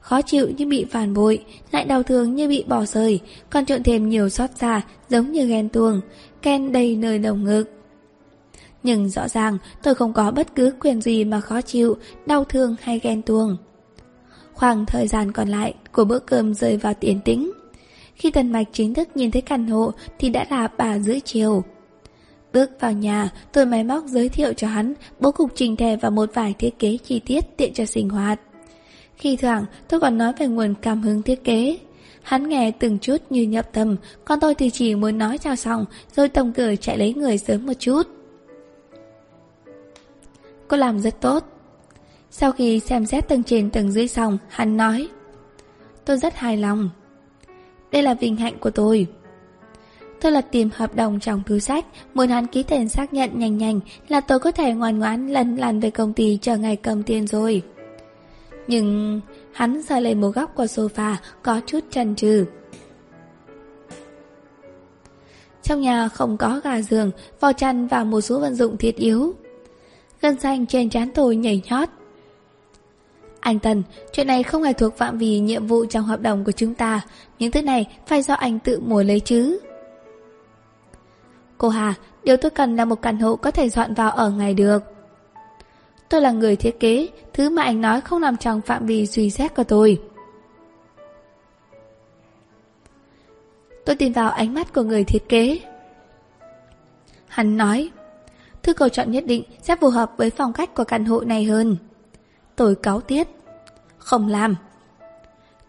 Khó 0.00 0.22
chịu 0.22 0.50
như 0.56 0.66
bị 0.66 0.84
phản 0.90 1.14
bội, 1.14 1.44
lại 1.72 1.84
đau 1.84 2.02
thương 2.02 2.34
như 2.34 2.48
bị 2.48 2.64
bỏ 2.68 2.84
rơi, 2.84 3.20
còn 3.50 3.66
trộn 3.66 3.82
thêm 3.82 4.08
nhiều 4.08 4.28
xót 4.28 4.50
xa 4.56 4.82
giống 5.08 5.32
như 5.32 5.46
ghen 5.46 5.68
tuông, 5.68 6.00
ken 6.42 6.72
đầy 6.72 6.96
nơi 6.96 7.18
đồng 7.18 7.44
ngực. 7.44 7.64
Nhưng 8.82 9.08
rõ 9.08 9.28
ràng 9.28 9.58
tôi 9.82 9.94
không 9.94 10.12
có 10.12 10.30
bất 10.30 10.54
cứ 10.54 10.72
quyền 10.80 11.00
gì 11.00 11.24
mà 11.24 11.40
khó 11.40 11.60
chịu, 11.60 11.96
đau 12.26 12.44
thương 12.44 12.76
hay 12.82 13.00
ghen 13.02 13.22
tuông. 13.22 13.56
Khoảng 14.52 14.86
thời 14.86 15.08
gian 15.08 15.32
còn 15.32 15.48
lại 15.48 15.74
của 15.92 16.04
bữa 16.04 16.18
cơm 16.18 16.54
rơi 16.54 16.76
vào 16.76 16.94
tiến 16.94 17.20
tĩnh. 17.24 17.52
Khi 18.14 18.30
Tần 18.30 18.52
Mạch 18.52 18.66
chính 18.72 18.94
thức 18.94 19.08
nhìn 19.14 19.30
thấy 19.30 19.42
căn 19.42 19.66
hộ 19.66 19.92
thì 20.18 20.28
đã 20.28 20.46
là 20.50 20.68
bà 20.78 20.98
rưỡi 20.98 21.20
chiều. 21.20 21.64
Bước 22.52 22.70
vào 22.80 22.92
nhà, 22.92 23.30
tôi 23.52 23.66
máy 23.66 23.84
móc 23.84 24.04
giới 24.06 24.28
thiệu 24.28 24.52
cho 24.52 24.68
hắn 24.68 24.94
bố 25.20 25.32
cục 25.32 25.50
trình 25.54 25.76
thể 25.76 25.96
và 25.96 26.10
một 26.10 26.30
vài 26.34 26.54
thiết 26.58 26.78
kế 26.78 26.96
chi 27.04 27.20
tiết 27.20 27.56
tiện 27.56 27.74
cho 27.74 27.84
sinh 27.84 28.08
hoạt. 28.08 28.40
Khi 29.16 29.36
thoảng, 29.36 29.64
tôi 29.88 30.00
còn 30.00 30.18
nói 30.18 30.32
về 30.38 30.46
nguồn 30.46 30.74
cảm 30.82 31.02
hứng 31.02 31.22
thiết 31.22 31.44
kế. 31.44 31.78
Hắn 32.22 32.48
nghe 32.48 32.70
từng 32.70 32.98
chút 32.98 33.16
như 33.30 33.42
nhập 33.42 33.68
tâm, 33.72 33.96
còn 34.24 34.40
tôi 34.40 34.54
thì 34.54 34.70
chỉ 34.70 34.94
muốn 34.94 35.18
nói 35.18 35.38
cho 35.38 35.56
xong, 35.56 35.84
rồi 36.16 36.28
tổng 36.28 36.52
cửa 36.52 36.74
chạy 36.80 36.98
lấy 36.98 37.14
người 37.14 37.38
sớm 37.38 37.66
một 37.66 37.72
chút. 37.78 38.02
Cô 40.68 40.76
làm 40.76 41.00
rất 41.00 41.20
tốt. 41.20 41.44
Sau 42.30 42.52
khi 42.52 42.80
xem 42.80 43.06
xét 43.06 43.28
tầng 43.28 43.42
trên 43.42 43.70
tầng 43.70 43.92
dưới 43.92 44.08
xong, 44.08 44.38
hắn 44.48 44.76
nói. 44.76 45.08
Tôi 46.04 46.16
rất 46.16 46.34
hài 46.34 46.56
lòng. 46.56 46.90
Đây 47.92 48.02
là 48.02 48.14
vinh 48.14 48.36
hạnh 48.36 48.58
của 48.60 48.70
tôi. 48.70 49.06
Tôi 50.20 50.32
lật 50.32 50.46
tìm 50.50 50.68
hợp 50.74 50.94
đồng 50.94 51.20
trong 51.20 51.42
túi 51.46 51.60
sách, 51.60 51.86
muốn 52.14 52.28
hắn 52.28 52.46
ký 52.46 52.62
tên 52.62 52.88
xác 52.88 53.12
nhận 53.12 53.38
nhanh 53.38 53.58
nhanh 53.58 53.80
là 54.08 54.20
tôi 54.20 54.38
có 54.38 54.52
thể 54.52 54.72
ngoan 54.72 54.98
ngoãn 54.98 55.28
lần 55.28 55.56
lần 55.56 55.80
về 55.80 55.90
công 55.90 56.12
ty 56.12 56.38
chờ 56.42 56.56
ngày 56.56 56.76
cầm 56.76 57.02
tiền 57.02 57.26
rồi. 57.26 57.62
Nhưng 58.66 59.20
hắn 59.52 59.82
rời 59.88 60.02
lên 60.02 60.20
một 60.20 60.30
góc 60.30 60.54
của 60.54 60.64
sofa 60.64 61.14
có 61.42 61.60
chút 61.66 61.80
chần 61.90 62.14
chừ. 62.16 62.44
Trong 65.62 65.80
nhà 65.80 66.08
không 66.08 66.36
có 66.36 66.60
gà 66.64 66.82
giường, 66.82 67.10
vò 67.40 67.52
chăn 67.52 67.86
và 67.86 68.04
một 68.04 68.20
số 68.20 68.40
vận 68.40 68.54
dụng 68.54 68.76
thiết 68.76 68.96
yếu. 68.96 69.34
Gân 70.22 70.40
xanh 70.40 70.66
trên 70.66 70.90
trán 70.90 71.10
tôi 71.14 71.36
nhảy 71.36 71.62
nhót. 71.70 71.88
Anh 73.40 73.58
Tần, 73.58 73.82
chuyện 74.12 74.26
này 74.26 74.42
không 74.42 74.62
hề 74.62 74.72
thuộc 74.72 74.96
phạm 74.96 75.18
vi 75.18 75.38
nhiệm 75.38 75.66
vụ 75.66 75.84
trong 75.86 76.04
hợp 76.04 76.20
đồng 76.20 76.44
của 76.44 76.52
chúng 76.52 76.74
ta. 76.74 77.00
Những 77.38 77.50
thứ 77.50 77.62
này 77.62 77.86
phải 78.06 78.22
do 78.22 78.34
anh 78.34 78.58
tự 78.58 78.80
mua 78.80 79.02
lấy 79.02 79.20
chứ. 79.20 79.58
Cô 81.60 81.68
Hà, 81.68 81.94
điều 82.24 82.36
tôi 82.36 82.50
cần 82.50 82.76
là 82.76 82.84
một 82.84 83.02
căn 83.02 83.18
hộ 83.18 83.36
có 83.36 83.50
thể 83.50 83.68
dọn 83.68 83.94
vào 83.94 84.10
ở 84.10 84.30
ngày 84.30 84.54
được. 84.54 84.82
Tôi 86.08 86.20
là 86.20 86.30
người 86.30 86.56
thiết 86.56 86.80
kế, 86.80 87.08
thứ 87.32 87.50
mà 87.50 87.62
anh 87.62 87.80
nói 87.80 88.00
không 88.00 88.20
nằm 88.20 88.36
trong 88.36 88.60
phạm 88.60 88.86
vi 88.86 89.06
suy 89.06 89.30
xét 89.30 89.54
của 89.54 89.64
tôi. 89.64 90.02
Tôi 93.84 93.96
tìm 93.96 94.12
vào 94.12 94.30
ánh 94.30 94.54
mắt 94.54 94.72
của 94.74 94.82
người 94.82 95.04
thiết 95.04 95.28
kế. 95.28 95.60
Hắn 97.28 97.56
nói, 97.56 97.90
thứ 98.62 98.74
cầu 98.74 98.88
chọn 98.88 99.10
nhất 99.10 99.24
định 99.26 99.44
sẽ 99.62 99.76
phù 99.76 99.88
hợp 99.88 100.12
với 100.16 100.30
phong 100.30 100.52
cách 100.52 100.74
của 100.74 100.84
căn 100.84 101.04
hộ 101.04 101.20
này 101.20 101.44
hơn. 101.44 101.76
Tôi 102.56 102.74
cáo 102.74 103.00
tiết. 103.00 103.28
Không 103.98 104.28
làm. 104.28 104.56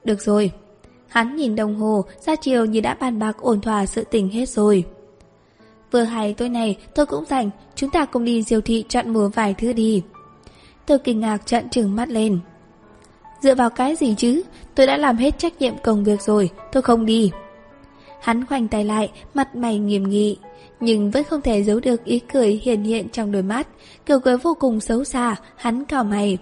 Được 0.03 0.21
rồi. 0.21 0.51
Hắn 1.07 1.35
nhìn 1.35 1.55
đồng 1.55 1.75
hồ, 1.75 2.05
ra 2.25 2.35
chiều 2.35 2.65
như 2.65 2.81
đã 2.81 2.93
bàn 2.93 3.19
bạc 3.19 3.37
ổn 3.37 3.61
thỏa 3.61 3.85
sự 3.85 4.03
tình 4.11 4.29
hết 4.29 4.49
rồi. 4.49 4.85
Vừa 5.91 6.03
hay 6.03 6.33
tôi 6.33 6.49
này 6.49 6.77
tôi 6.95 7.05
cũng 7.05 7.25
rảnh, 7.25 7.49
chúng 7.75 7.89
ta 7.89 8.05
cùng 8.05 8.25
đi 8.25 8.43
siêu 8.43 8.61
thị 8.61 8.85
chọn 8.89 9.13
mua 9.13 9.29
vài 9.29 9.55
thứ 9.57 9.73
đi. 9.73 10.03
Tôi 10.85 10.99
kinh 10.99 11.19
ngạc 11.19 11.45
trận 11.45 11.69
trừng 11.69 11.95
mắt 11.95 12.09
lên. 12.09 12.39
Dựa 13.41 13.55
vào 13.55 13.69
cái 13.69 13.95
gì 13.95 14.15
chứ? 14.17 14.41
Tôi 14.75 14.87
đã 14.87 14.97
làm 14.97 15.17
hết 15.17 15.37
trách 15.37 15.61
nhiệm 15.61 15.73
công 15.77 16.03
việc 16.03 16.21
rồi, 16.21 16.49
tôi 16.71 16.83
không 16.83 17.05
đi. 17.05 17.31
Hắn 18.21 18.45
khoanh 18.45 18.67
tay 18.67 18.83
lại, 18.85 19.11
mặt 19.33 19.55
mày 19.55 19.77
nghiêm 19.77 20.03
nghị, 20.09 20.37
nhưng 20.79 21.11
vẫn 21.11 21.23
không 21.23 21.41
thể 21.41 21.63
giấu 21.63 21.79
được 21.79 22.03
ý 22.05 22.19
cười 22.19 22.59
hiền 22.63 22.83
hiện 22.83 23.09
trong 23.09 23.31
đôi 23.31 23.43
mắt, 23.43 23.67
kiểu 24.05 24.19
cười 24.19 24.37
vô 24.37 24.53
cùng 24.59 24.79
xấu 24.79 25.03
xa, 25.03 25.35
hắn 25.55 25.85
cào 25.85 26.03
mày. 26.03 26.37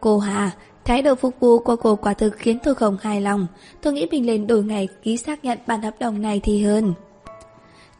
Cô 0.00 0.18
Hà, 0.18 0.50
thái 0.84 1.02
độ 1.02 1.14
phục 1.14 1.40
vụ 1.40 1.58
của 1.58 1.76
cô 1.76 1.96
quả 1.96 2.14
thực 2.14 2.36
khiến 2.36 2.58
tôi 2.64 2.74
không 2.74 2.96
hài 3.00 3.20
lòng, 3.20 3.46
tôi 3.82 3.92
nghĩ 3.92 4.06
mình 4.10 4.26
lên 4.26 4.46
đổi 4.46 4.64
ngày 4.64 4.88
ký 5.02 5.16
xác 5.16 5.44
nhận 5.44 5.58
bản 5.66 5.82
hợp 5.82 5.94
đồng 6.00 6.22
này 6.22 6.40
thì 6.44 6.62
hơn. 6.62 6.94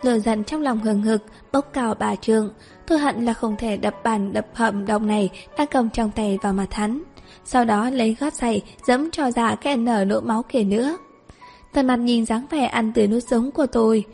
Lửa 0.02 0.18
giận 0.18 0.44
trong 0.44 0.62
lòng 0.62 0.80
hừng 0.80 1.02
hực, 1.02 1.22
bốc 1.52 1.70
cao 1.72 1.94
bà 1.94 2.16
trượng, 2.16 2.50
tôi 2.86 2.98
hận 2.98 3.24
là 3.24 3.32
không 3.32 3.56
thể 3.56 3.76
đập 3.76 3.94
bàn 4.04 4.32
đập 4.32 4.46
hầm 4.54 4.86
đồng 4.86 5.06
này 5.06 5.30
đang 5.58 5.66
cầm 5.66 5.90
trong 5.90 6.10
tay 6.10 6.38
vào 6.42 6.52
mặt 6.52 6.74
hắn. 6.74 7.02
Sau 7.44 7.64
đó 7.64 7.90
lấy 7.90 8.16
gót 8.20 8.34
giày 8.34 8.62
dẫm 8.86 9.10
cho 9.10 9.30
ra 9.30 9.54
cái 9.54 9.76
nở 9.76 10.04
lỗ 10.04 10.20
máu 10.20 10.42
kia 10.48 10.62
nữa. 10.62 10.96
Tần 11.72 11.86
mặt 11.86 11.96
nhìn 11.96 12.26
dáng 12.26 12.46
vẻ 12.50 12.64
ăn 12.64 12.92
từ 12.94 13.06
nuốt 13.06 13.22
sống 13.30 13.50
của 13.50 13.66
tôi. 13.66 14.04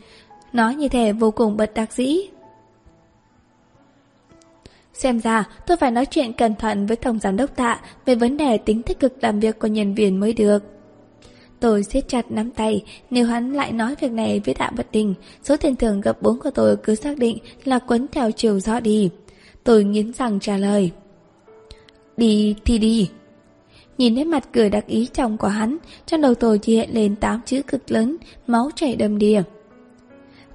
Nó 0.53 0.69
như 0.69 0.87
thể 0.87 1.13
vô 1.13 1.31
cùng 1.31 1.57
bật 1.57 1.73
đặc 1.73 1.93
dĩ. 1.93 2.17
Xem 4.93 5.19
ra 5.19 5.43
tôi 5.67 5.77
phải 5.77 5.91
nói 5.91 6.05
chuyện 6.05 6.33
cẩn 6.33 6.55
thận 6.55 6.85
với 6.85 6.97
Tổng 6.97 7.19
Giám 7.19 7.37
đốc 7.37 7.55
Tạ 7.55 7.79
về 8.05 8.15
vấn 8.15 8.37
đề 8.37 8.57
tính 8.57 8.81
tích 8.83 8.99
cực 8.99 9.23
làm 9.23 9.39
việc 9.39 9.59
của 9.59 9.67
nhân 9.67 9.95
viên 9.95 10.19
mới 10.19 10.33
được. 10.33 10.74
Tôi 11.65 11.83
siết 11.83 12.07
chặt 12.07 12.31
nắm 12.31 12.51
tay, 12.51 12.83
nếu 13.09 13.25
hắn 13.25 13.53
lại 13.53 13.71
nói 13.71 13.95
việc 13.99 14.11
này 14.11 14.41
với 14.45 14.55
Tạ 14.55 14.71
Bất 14.77 14.91
Đình, 14.91 15.13
số 15.43 15.57
tiền 15.57 15.75
thưởng 15.75 16.01
gấp 16.01 16.21
bốn 16.21 16.39
của 16.39 16.51
tôi 16.51 16.77
cứ 16.77 16.95
xác 16.95 17.17
định 17.17 17.37
là 17.63 17.79
quấn 17.79 18.07
theo 18.11 18.31
chiều 18.31 18.59
gió 18.59 18.79
đi. 18.79 19.09
Tôi 19.63 19.83
nghiến 19.83 20.13
rằng 20.13 20.39
trả 20.39 20.57
lời. 20.57 20.91
Đi 22.17 22.55
thì 22.65 22.77
đi. 22.77 23.09
Nhìn 23.97 24.15
thấy 24.15 24.25
mặt 24.25 24.47
cười 24.53 24.69
đặc 24.69 24.87
ý 24.87 25.07
trong 25.13 25.37
của 25.37 25.47
hắn, 25.47 25.77
trong 26.05 26.21
đầu 26.21 26.35
tôi 26.35 26.59
chỉ 26.59 26.75
hiện 26.75 26.89
lên 26.93 27.15
tám 27.15 27.41
chữ 27.45 27.61
cực 27.61 27.91
lớn, 27.91 28.17
máu 28.47 28.69
chảy 28.75 28.95
đầm 28.95 29.17
đìa. 29.17 29.41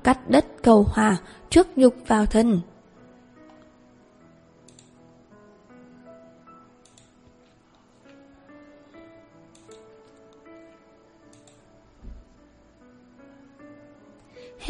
Cắt 0.04 0.30
đất 0.30 0.46
cầu 0.62 0.86
hòa, 0.88 1.16
trước 1.50 1.68
nhục 1.76 1.94
vào 2.06 2.26
thân. 2.26 2.60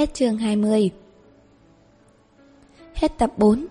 Hết 0.00 0.14
chương 0.14 0.38
20 0.38 0.90
Hết 2.94 3.18
tập 3.18 3.30
4 3.36 3.66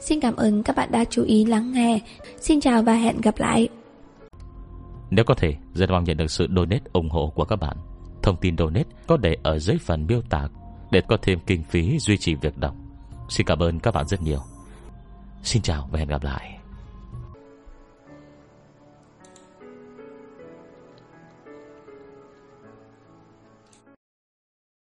Xin 0.00 0.20
cảm 0.20 0.36
ơn 0.36 0.62
các 0.62 0.76
bạn 0.76 0.92
đã 0.92 1.04
chú 1.10 1.22
ý 1.24 1.44
lắng 1.44 1.72
nghe. 1.72 2.00
Xin 2.40 2.60
chào 2.60 2.82
và 2.82 2.92
hẹn 2.92 3.20
gặp 3.20 3.34
lại. 3.38 3.68
Nếu 5.10 5.24
có 5.24 5.34
thể, 5.34 5.54
rất 5.74 5.90
mong 5.90 6.04
nhận 6.04 6.16
được 6.16 6.30
sự 6.30 6.46
donate 6.56 6.82
ủng 6.92 7.10
hộ 7.10 7.32
của 7.34 7.44
các 7.44 7.56
bạn. 7.56 7.76
Thông 8.22 8.36
tin 8.40 8.56
donate 8.58 8.88
có 9.06 9.16
để 9.16 9.36
ở 9.42 9.58
dưới 9.58 9.78
phần 9.78 10.06
miêu 10.06 10.20
tả 10.30 10.48
Để 10.90 11.00
có 11.08 11.16
thêm 11.22 11.38
kinh 11.46 11.62
phí 11.62 11.98
duy 11.98 12.16
trì 12.16 12.34
việc 12.34 12.58
đọc. 12.58 12.74
Xin 13.28 13.46
cảm 13.46 13.58
ơn 13.58 13.80
các 13.80 13.94
bạn 13.94 14.06
rất 14.08 14.22
nhiều. 14.22 14.40
Xin 15.42 15.62
chào 15.62 15.88
và 15.92 15.98
hẹn 15.98 16.08
gặp 16.08 16.22
lại. 16.22 16.51